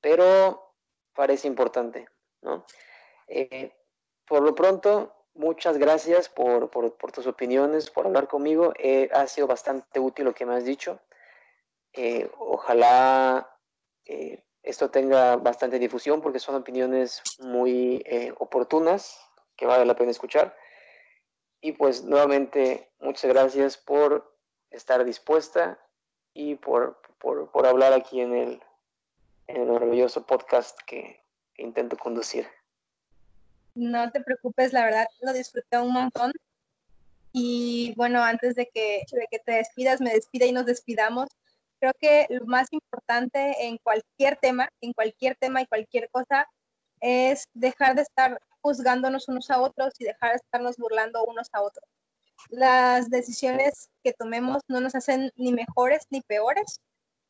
pero 0.00 0.74
parece 1.14 1.48
importante, 1.48 2.08
¿no? 2.42 2.66
Eh, 3.26 3.72
por 4.26 4.42
lo 4.42 4.54
pronto, 4.54 5.14
muchas 5.34 5.78
gracias 5.78 6.28
por, 6.28 6.70
tus 7.12 7.26
opiniones, 7.26 7.90
por 7.90 8.06
hablar 8.06 8.28
conmigo. 8.28 8.72
Eh, 8.78 9.08
ha 9.12 9.26
sido 9.26 9.46
bastante 9.46 10.00
útil 10.00 10.26
lo 10.26 10.34
que 10.34 10.46
me 10.46 10.54
has 10.54 10.64
dicho. 10.64 11.00
Eh, 11.92 12.30
ojalá 12.38 13.50
esto 14.62 14.90
tenga 14.90 15.36
bastante 15.36 15.78
difusión 15.78 16.20
porque 16.20 16.38
son 16.38 16.56
opiniones 16.56 17.22
muy 17.38 18.04
oportunas 18.38 19.18
que 19.56 19.66
vale 19.66 19.86
la 19.86 19.96
pena 19.96 20.10
escuchar. 20.10 20.56
Y 21.60 21.72
pues 21.72 22.04
nuevamente, 22.04 22.92
muchas 22.98 23.30
gracias 23.32 23.78
por 23.78 24.36
estar 24.70 25.04
dispuesta 25.04 25.78
y 26.34 26.56
por, 26.56 26.98
hablar 27.64 27.92
aquí 27.92 28.20
en 28.20 28.34
el, 28.34 28.62
en 29.46 29.62
el 29.62 29.68
maravilloso 29.68 30.26
podcast 30.26 30.78
que 30.86 31.22
intento 31.56 31.96
conducir. 31.96 32.46
No 33.74 34.10
te 34.10 34.20
preocupes, 34.20 34.72
la 34.72 34.84
verdad 34.84 35.06
lo 35.22 35.32
disfruté 35.32 35.78
un 35.78 35.92
montón. 35.92 36.32
Y 37.32 37.94
bueno, 37.96 38.22
antes 38.22 38.54
de 38.54 38.66
que, 38.66 39.04
de 39.10 39.26
que 39.30 39.38
te 39.38 39.52
despidas, 39.52 40.00
me 40.00 40.12
despida 40.12 40.46
y 40.46 40.52
nos 40.52 40.66
despidamos, 40.66 41.28
creo 41.80 41.92
que 42.00 42.26
lo 42.30 42.46
más 42.46 42.72
importante 42.72 43.66
en 43.66 43.78
cualquier 43.78 44.36
tema, 44.36 44.68
en 44.80 44.92
cualquier 44.92 45.36
tema 45.36 45.62
y 45.62 45.66
cualquier 45.66 46.08
cosa, 46.10 46.48
es 47.00 47.48
dejar 47.54 47.96
de 47.96 48.02
estar 48.02 48.40
juzgándonos 48.60 49.28
unos 49.28 49.50
a 49.50 49.60
otros 49.60 49.94
y 49.98 50.04
dejar 50.04 50.30
de 50.30 50.36
estarnos 50.36 50.76
burlando 50.76 51.24
unos 51.24 51.48
a 51.52 51.62
otros. 51.62 51.84
Las 52.50 53.10
decisiones 53.10 53.88
que 54.02 54.12
tomemos 54.12 54.62
no 54.68 54.80
nos 54.80 54.94
hacen 54.94 55.30
ni 55.36 55.52
mejores 55.52 56.06
ni 56.10 56.20
peores. 56.20 56.80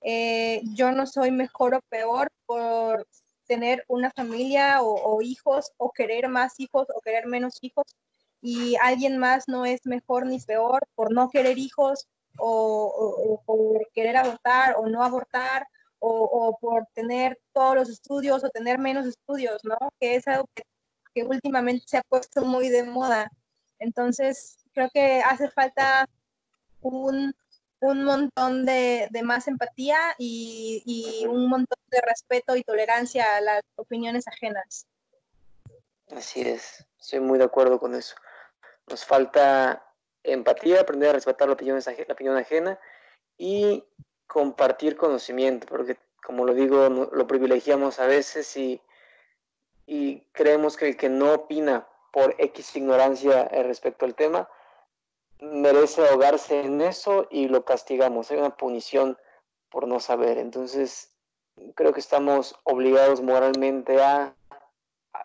Eh, 0.01 0.61
yo 0.75 0.93
no 0.93 1.07
soy 1.07 1.31
mejor 1.31 1.75
o 1.75 1.81
peor 1.89 2.31
por 2.47 3.07
tener 3.47 3.85
una 3.89 4.11
familia 4.11 4.83
o, 4.83 5.23
hijos 5.23 5.73
o 5.77 5.91
querer 5.93 6.29
más 6.29 6.59
hijos 6.59 6.87
o 6.95 7.01
querer 7.01 7.27
menos 7.27 7.59
hijos 7.61 7.85
y 8.41 8.77
alguien 8.83 9.19
más 9.19 9.49
no 9.49 9.65
es 9.65 9.81
mejor 9.85 10.27
ni 10.27 10.41
peor 10.41 10.87
por 10.95 11.13
no 11.13 11.31
querer 11.31 11.59
hijos 11.59 12.07
o, 12.39 13.43
por 13.47 13.89
querer 13.93 14.17
abortar 14.17 14.77
o 14.77 14.87
no 14.87 15.03
abortar 15.03 15.67
o, 16.01 16.59
por 16.61 16.87
tener 16.93 17.41
todos 17.55 17.75
los 17.75 17.89
estudios 17.89 18.45
o 18.45 18.51
tener 18.51 18.79
menos 18.79 19.07
estudios, 19.07 19.65
¿no? 19.65 19.77
Que 19.99 20.17
es 20.17 20.29
algo 20.29 20.47
que, 20.55 20.63
que 21.15 21.25
últimamente 21.25 21.85
se 21.87 21.97
ha 21.97 22.03
puesto 22.03 22.45
muy 22.45 22.69
de 22.69 22.83
moda. 22.83 23.31
Entonces, 23.79 24.64
creo 24.75 24.91
que 24.93 25.23
hace 25.23 25.49
falta 25.51 26.07
un 26.83 27.35
un 27.85 28.05
montón 28.05 28.65
de, 28.65 29.09
más 29.23 29.47
empatía 29.47 30.15
y, 30.19 31.25
un 31.29 31.49
montón 31.49 31.79
de 31.89 32.01
respeto 32.01 32.57
y 32.57 32.63
tolerancia 32.63 33.37
a 33.37 33.41
las 33.41 33.63
opiniones 33.77 34.27
ajenas. 34.27 34.87
Así 36.11 36.43
es, 36.43 36.87
estoy 37.01 37.21
muy 37.21 37.39
de 37.39 37.45
acuerdo 37.45 37.79
con 37.79 37.95
eso. 37.95 38.17
Nos 38.89 39.05
falta 39.05 39.85
empatía, 40.23 40.81
aprender 40.81 41.11
a 41.11 41.15
respetar 41.15 41.49
la 41.49 41.55
opinión, 41.55 41.79
la 41.85 42.15
opinión 42.15 42.37
ajena 42.37 42.79
y 43.37 43.85
compartir 44.27 44.97
conocimiento, 44.97 45.67
porque 45.67 45.99
como 46.23 46.45
lo 46.45 46.55
digo, 46.55 46.89
lo 46.89 47.27
privilegiamos 47.27 48.01
a 48.01 48.07
veces 48.07 48.57
y, 48.57 48.81
y 49.87 50.21
creemos 50.33 50.77
que 50.77 50.89
el 50.89 50.97
que 50.97 51.11
no 51.11 51.35
opina 51.35 51.87
por 52.13 52.35
X 52.39 52.77
ignorancia 52.77 53.45
respecto 53.49 54.07
al 54.07 54.15
tema, 54.15 54.49
merece 55.41 56.07
ahogarse 56.07 56.61
en 56.61 56.81
eso 56.81 57.27
y 57.31 57.49
lo 57.49 57.65
castigamos. 57.65 58.31
Hay 58.31 58.39
una 58.39 58.57
punición 58.57 59.19
por 59.71 59.87
no 59.87 60.01
saber. 60.01 60.39
Entonces, 60.39 61.13
creo 61.75 61.93
que 61.93 62.01
estamos 62.01 62.57
obligados 62.65 63.21
moralmente 63.23 64.03
a, 64.03 64.35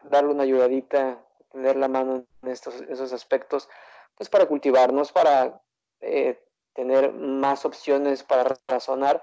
darle 0.03 0.31
una 0.31 0.43
ayudadita, 0.43 1.19
tener 1.51 1.75
la 1.75 1.87
mano 1.87 2.25
en 2.43 2.49
estos, 2.49 2.75
esos 2.81 3.11
aspectos, 3.11 3.67
pues 4.15 4.29
para 4.29 4.45
cultivarnos, 4.45 5.11
para 5.11 5.61
eh, 5.99 6.39
tener 6.73 7.11
más 7.11 7.65
opciones 7.65 8.23
para 8.23 8.57
razonar 8.67 9.21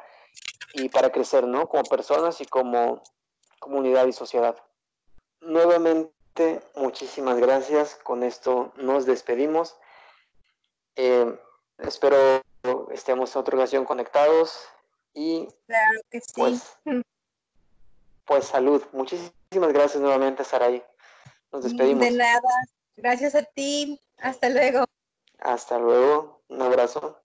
y 0.74 0.88
para 0.88 1.10
crecer, 1.10 1.46
¿no? 1.46 1.68
Como 1.68 1.84
personas 1.84 2.40
y 2.40 2.46
como 2.46 3.02
comunidad 3.60 4.06
y 4.06 4.12
sociedad. 4.12 4.56
Nuevamente, 5.40 6.60
muchísimas 6.74 7.38
gracias. 7.38 7.94
Con 7.96 8.22
esto 8.22 8.72
nos 8.76 9.06
despedimos. 9.06 9.76
Eh, 10.96 11.38
espero 11.78 12.16
estemos 12.92 13.34
en 13.34 13.40
otra 13.40 13.56
ocasión 13.56 13.84
conectados 13.84 14.58
y 15.14 15.48
claro 15.66 16.00
que 16.10 16.20
sí. 16.20 16.32
Pues, 16.34 16.76
pues 18.24 18.44
salud. 18.46 18.82
Muchísimas 18.92 19.72
gracias 19.72 20.02
nuevamente, 20.02 20.44
Saray. 20.44 20.82
Nos 21.52 21.64
despedimos. 21.64 22.04
De 22.04 22.10
nada. 22.10 22.40
Gracias 22.96 23.34
a 23.34 23.42
ti. 23.42 24.00
Hasta 24.18 24.48
luego. 24.48 24.84
Hasta 25.38 25.78
luego. 25.78 26.40
Un 26.48 26.62
abrazo. 26.62 27.18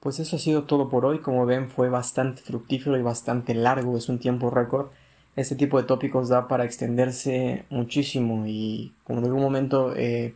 Pues 0.00 0.18
eso 0.20 0.36
ha 0.36 0.38
sido 0.38 0.64
todo 0.64 0.88
por 0.88 1.04
hoy. 1.04 1.20
Como 1.20 1.46
ven, 1.46 1.68
fue 1.70 1.88
bastante 1.88 2.42
fructífero 2.42 2.96
y 2.96 3.02
bastante 3.02 3.54
largo. 3.54 3.96
Es 3.96 4.08
un 4.08 4.18
tiempo 4.18 4.50
récord. 4.50 4.90
Este 5.34 5.56
tipo 5.56 5.78
de 5.78 5.86
tópicos 5.86 6.28
da 6.28 6.48
para 6.48 6.64
extenderse 6.64 7.66
muchísimo 7.68 8.44
y 8.46 8.94
como 9.04 9.18
en 9.18 9.26
algún 9.26 9.42
momento 9.42 9.94
eh, 9.94 10.34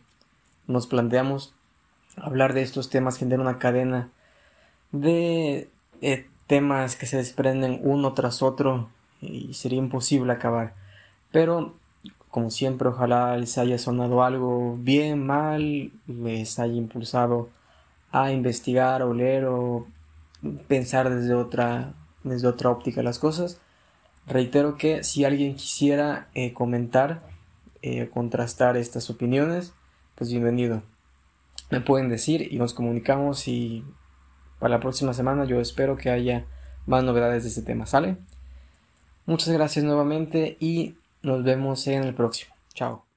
nos 0.67 0.85
planteamos 0.85 1.55
hablar 2.17 2.53
de 2.53 2.61
estos 2.61 2.89
temas 2.89 3.17
genera 3.17 3.41
una 3.41 3.59
cadena 3.59 4.09
de 4.91 5.69
eh, 6.01 6.27
temas 6.47 6.95
que 6.95 7.05
se 7.05 7.17
desprenden 7.17 7.79
uno 7.83 8.13
tras 8.13 8.41
otro 8.41 8.89
y 9.21 9.53
sería 9.53 9.79
imposible 9.79 10.33
acabar. 10.33 10.73
Pero, 11.31 11.75
como 12.29 12.49
siempre, 12.49 12.89
ojalá 12.89 13.37
les 13.37 13.57
haya 13.57 13.77
sonado 13.77 14.23
algo 14.23 14.77
bien, 14.77 15.25
mal, 15.25 15.91
les 16.07 16.59
haya 16.59 16.73
impulsado 16.73 17.49
a 18.11 18.31
investigar 18.31 19.03
o 19.03 19.13
leer 19.13 19.45
o 19.45 19.87
pensar 20.67 21.09
desde 21.09 21.33
otra, 21.33 21.93
desde 22.23 22.47
otra 22.47 22.69
óptica 22.69 23.03
las 23.03 23.19
cosas. 23.19 23.61
Reitero 24.27 24.75
que 24.75 25.03
si 25.03 25.23
alguien 25.23 25.55
quisiera 25.55 26.27
eh, 26.33 26.53
comentar, 26.53 27.21
eh, 27.81 28.09
contrastar 28.09 28.77
estas 28.77 29.09
opiniones, 29.09 29.73
pues 30.15 30.29
bienvenido 30.29 30.83
me 31.71 31.81
pueden 31.81 32.09
decir 32.09 32.47
y 32.51 32.57
nos 32.57 32.73
comunicamos 32.73 33.47
y 33.47 33.83
para 34.59 34.75
la 34.75 34.79
próxima 34.79 35.13
semana 35.13 35.45
yo 35.45 35.59
espero 35.59 35.97
que 35.97 36.09
haya 36.09 36.45
más 36.85 37.03
novedades 37.03 37.43
de 37.43 37.49
este 37.49 37.61
tema, 37.63 37.85
¿sale? 37.85 38.17
Muchas 39.25 39.49
gracias 39.49 39.85
nuevamente 39.85 40.57
y 40.59 40.95
nos 41.23 41.43
vemos 41.43 41.87
en 41.87 42.03
el 42.03 42.13
próximo. 42.13 42.53
Chao. 42.73 43.10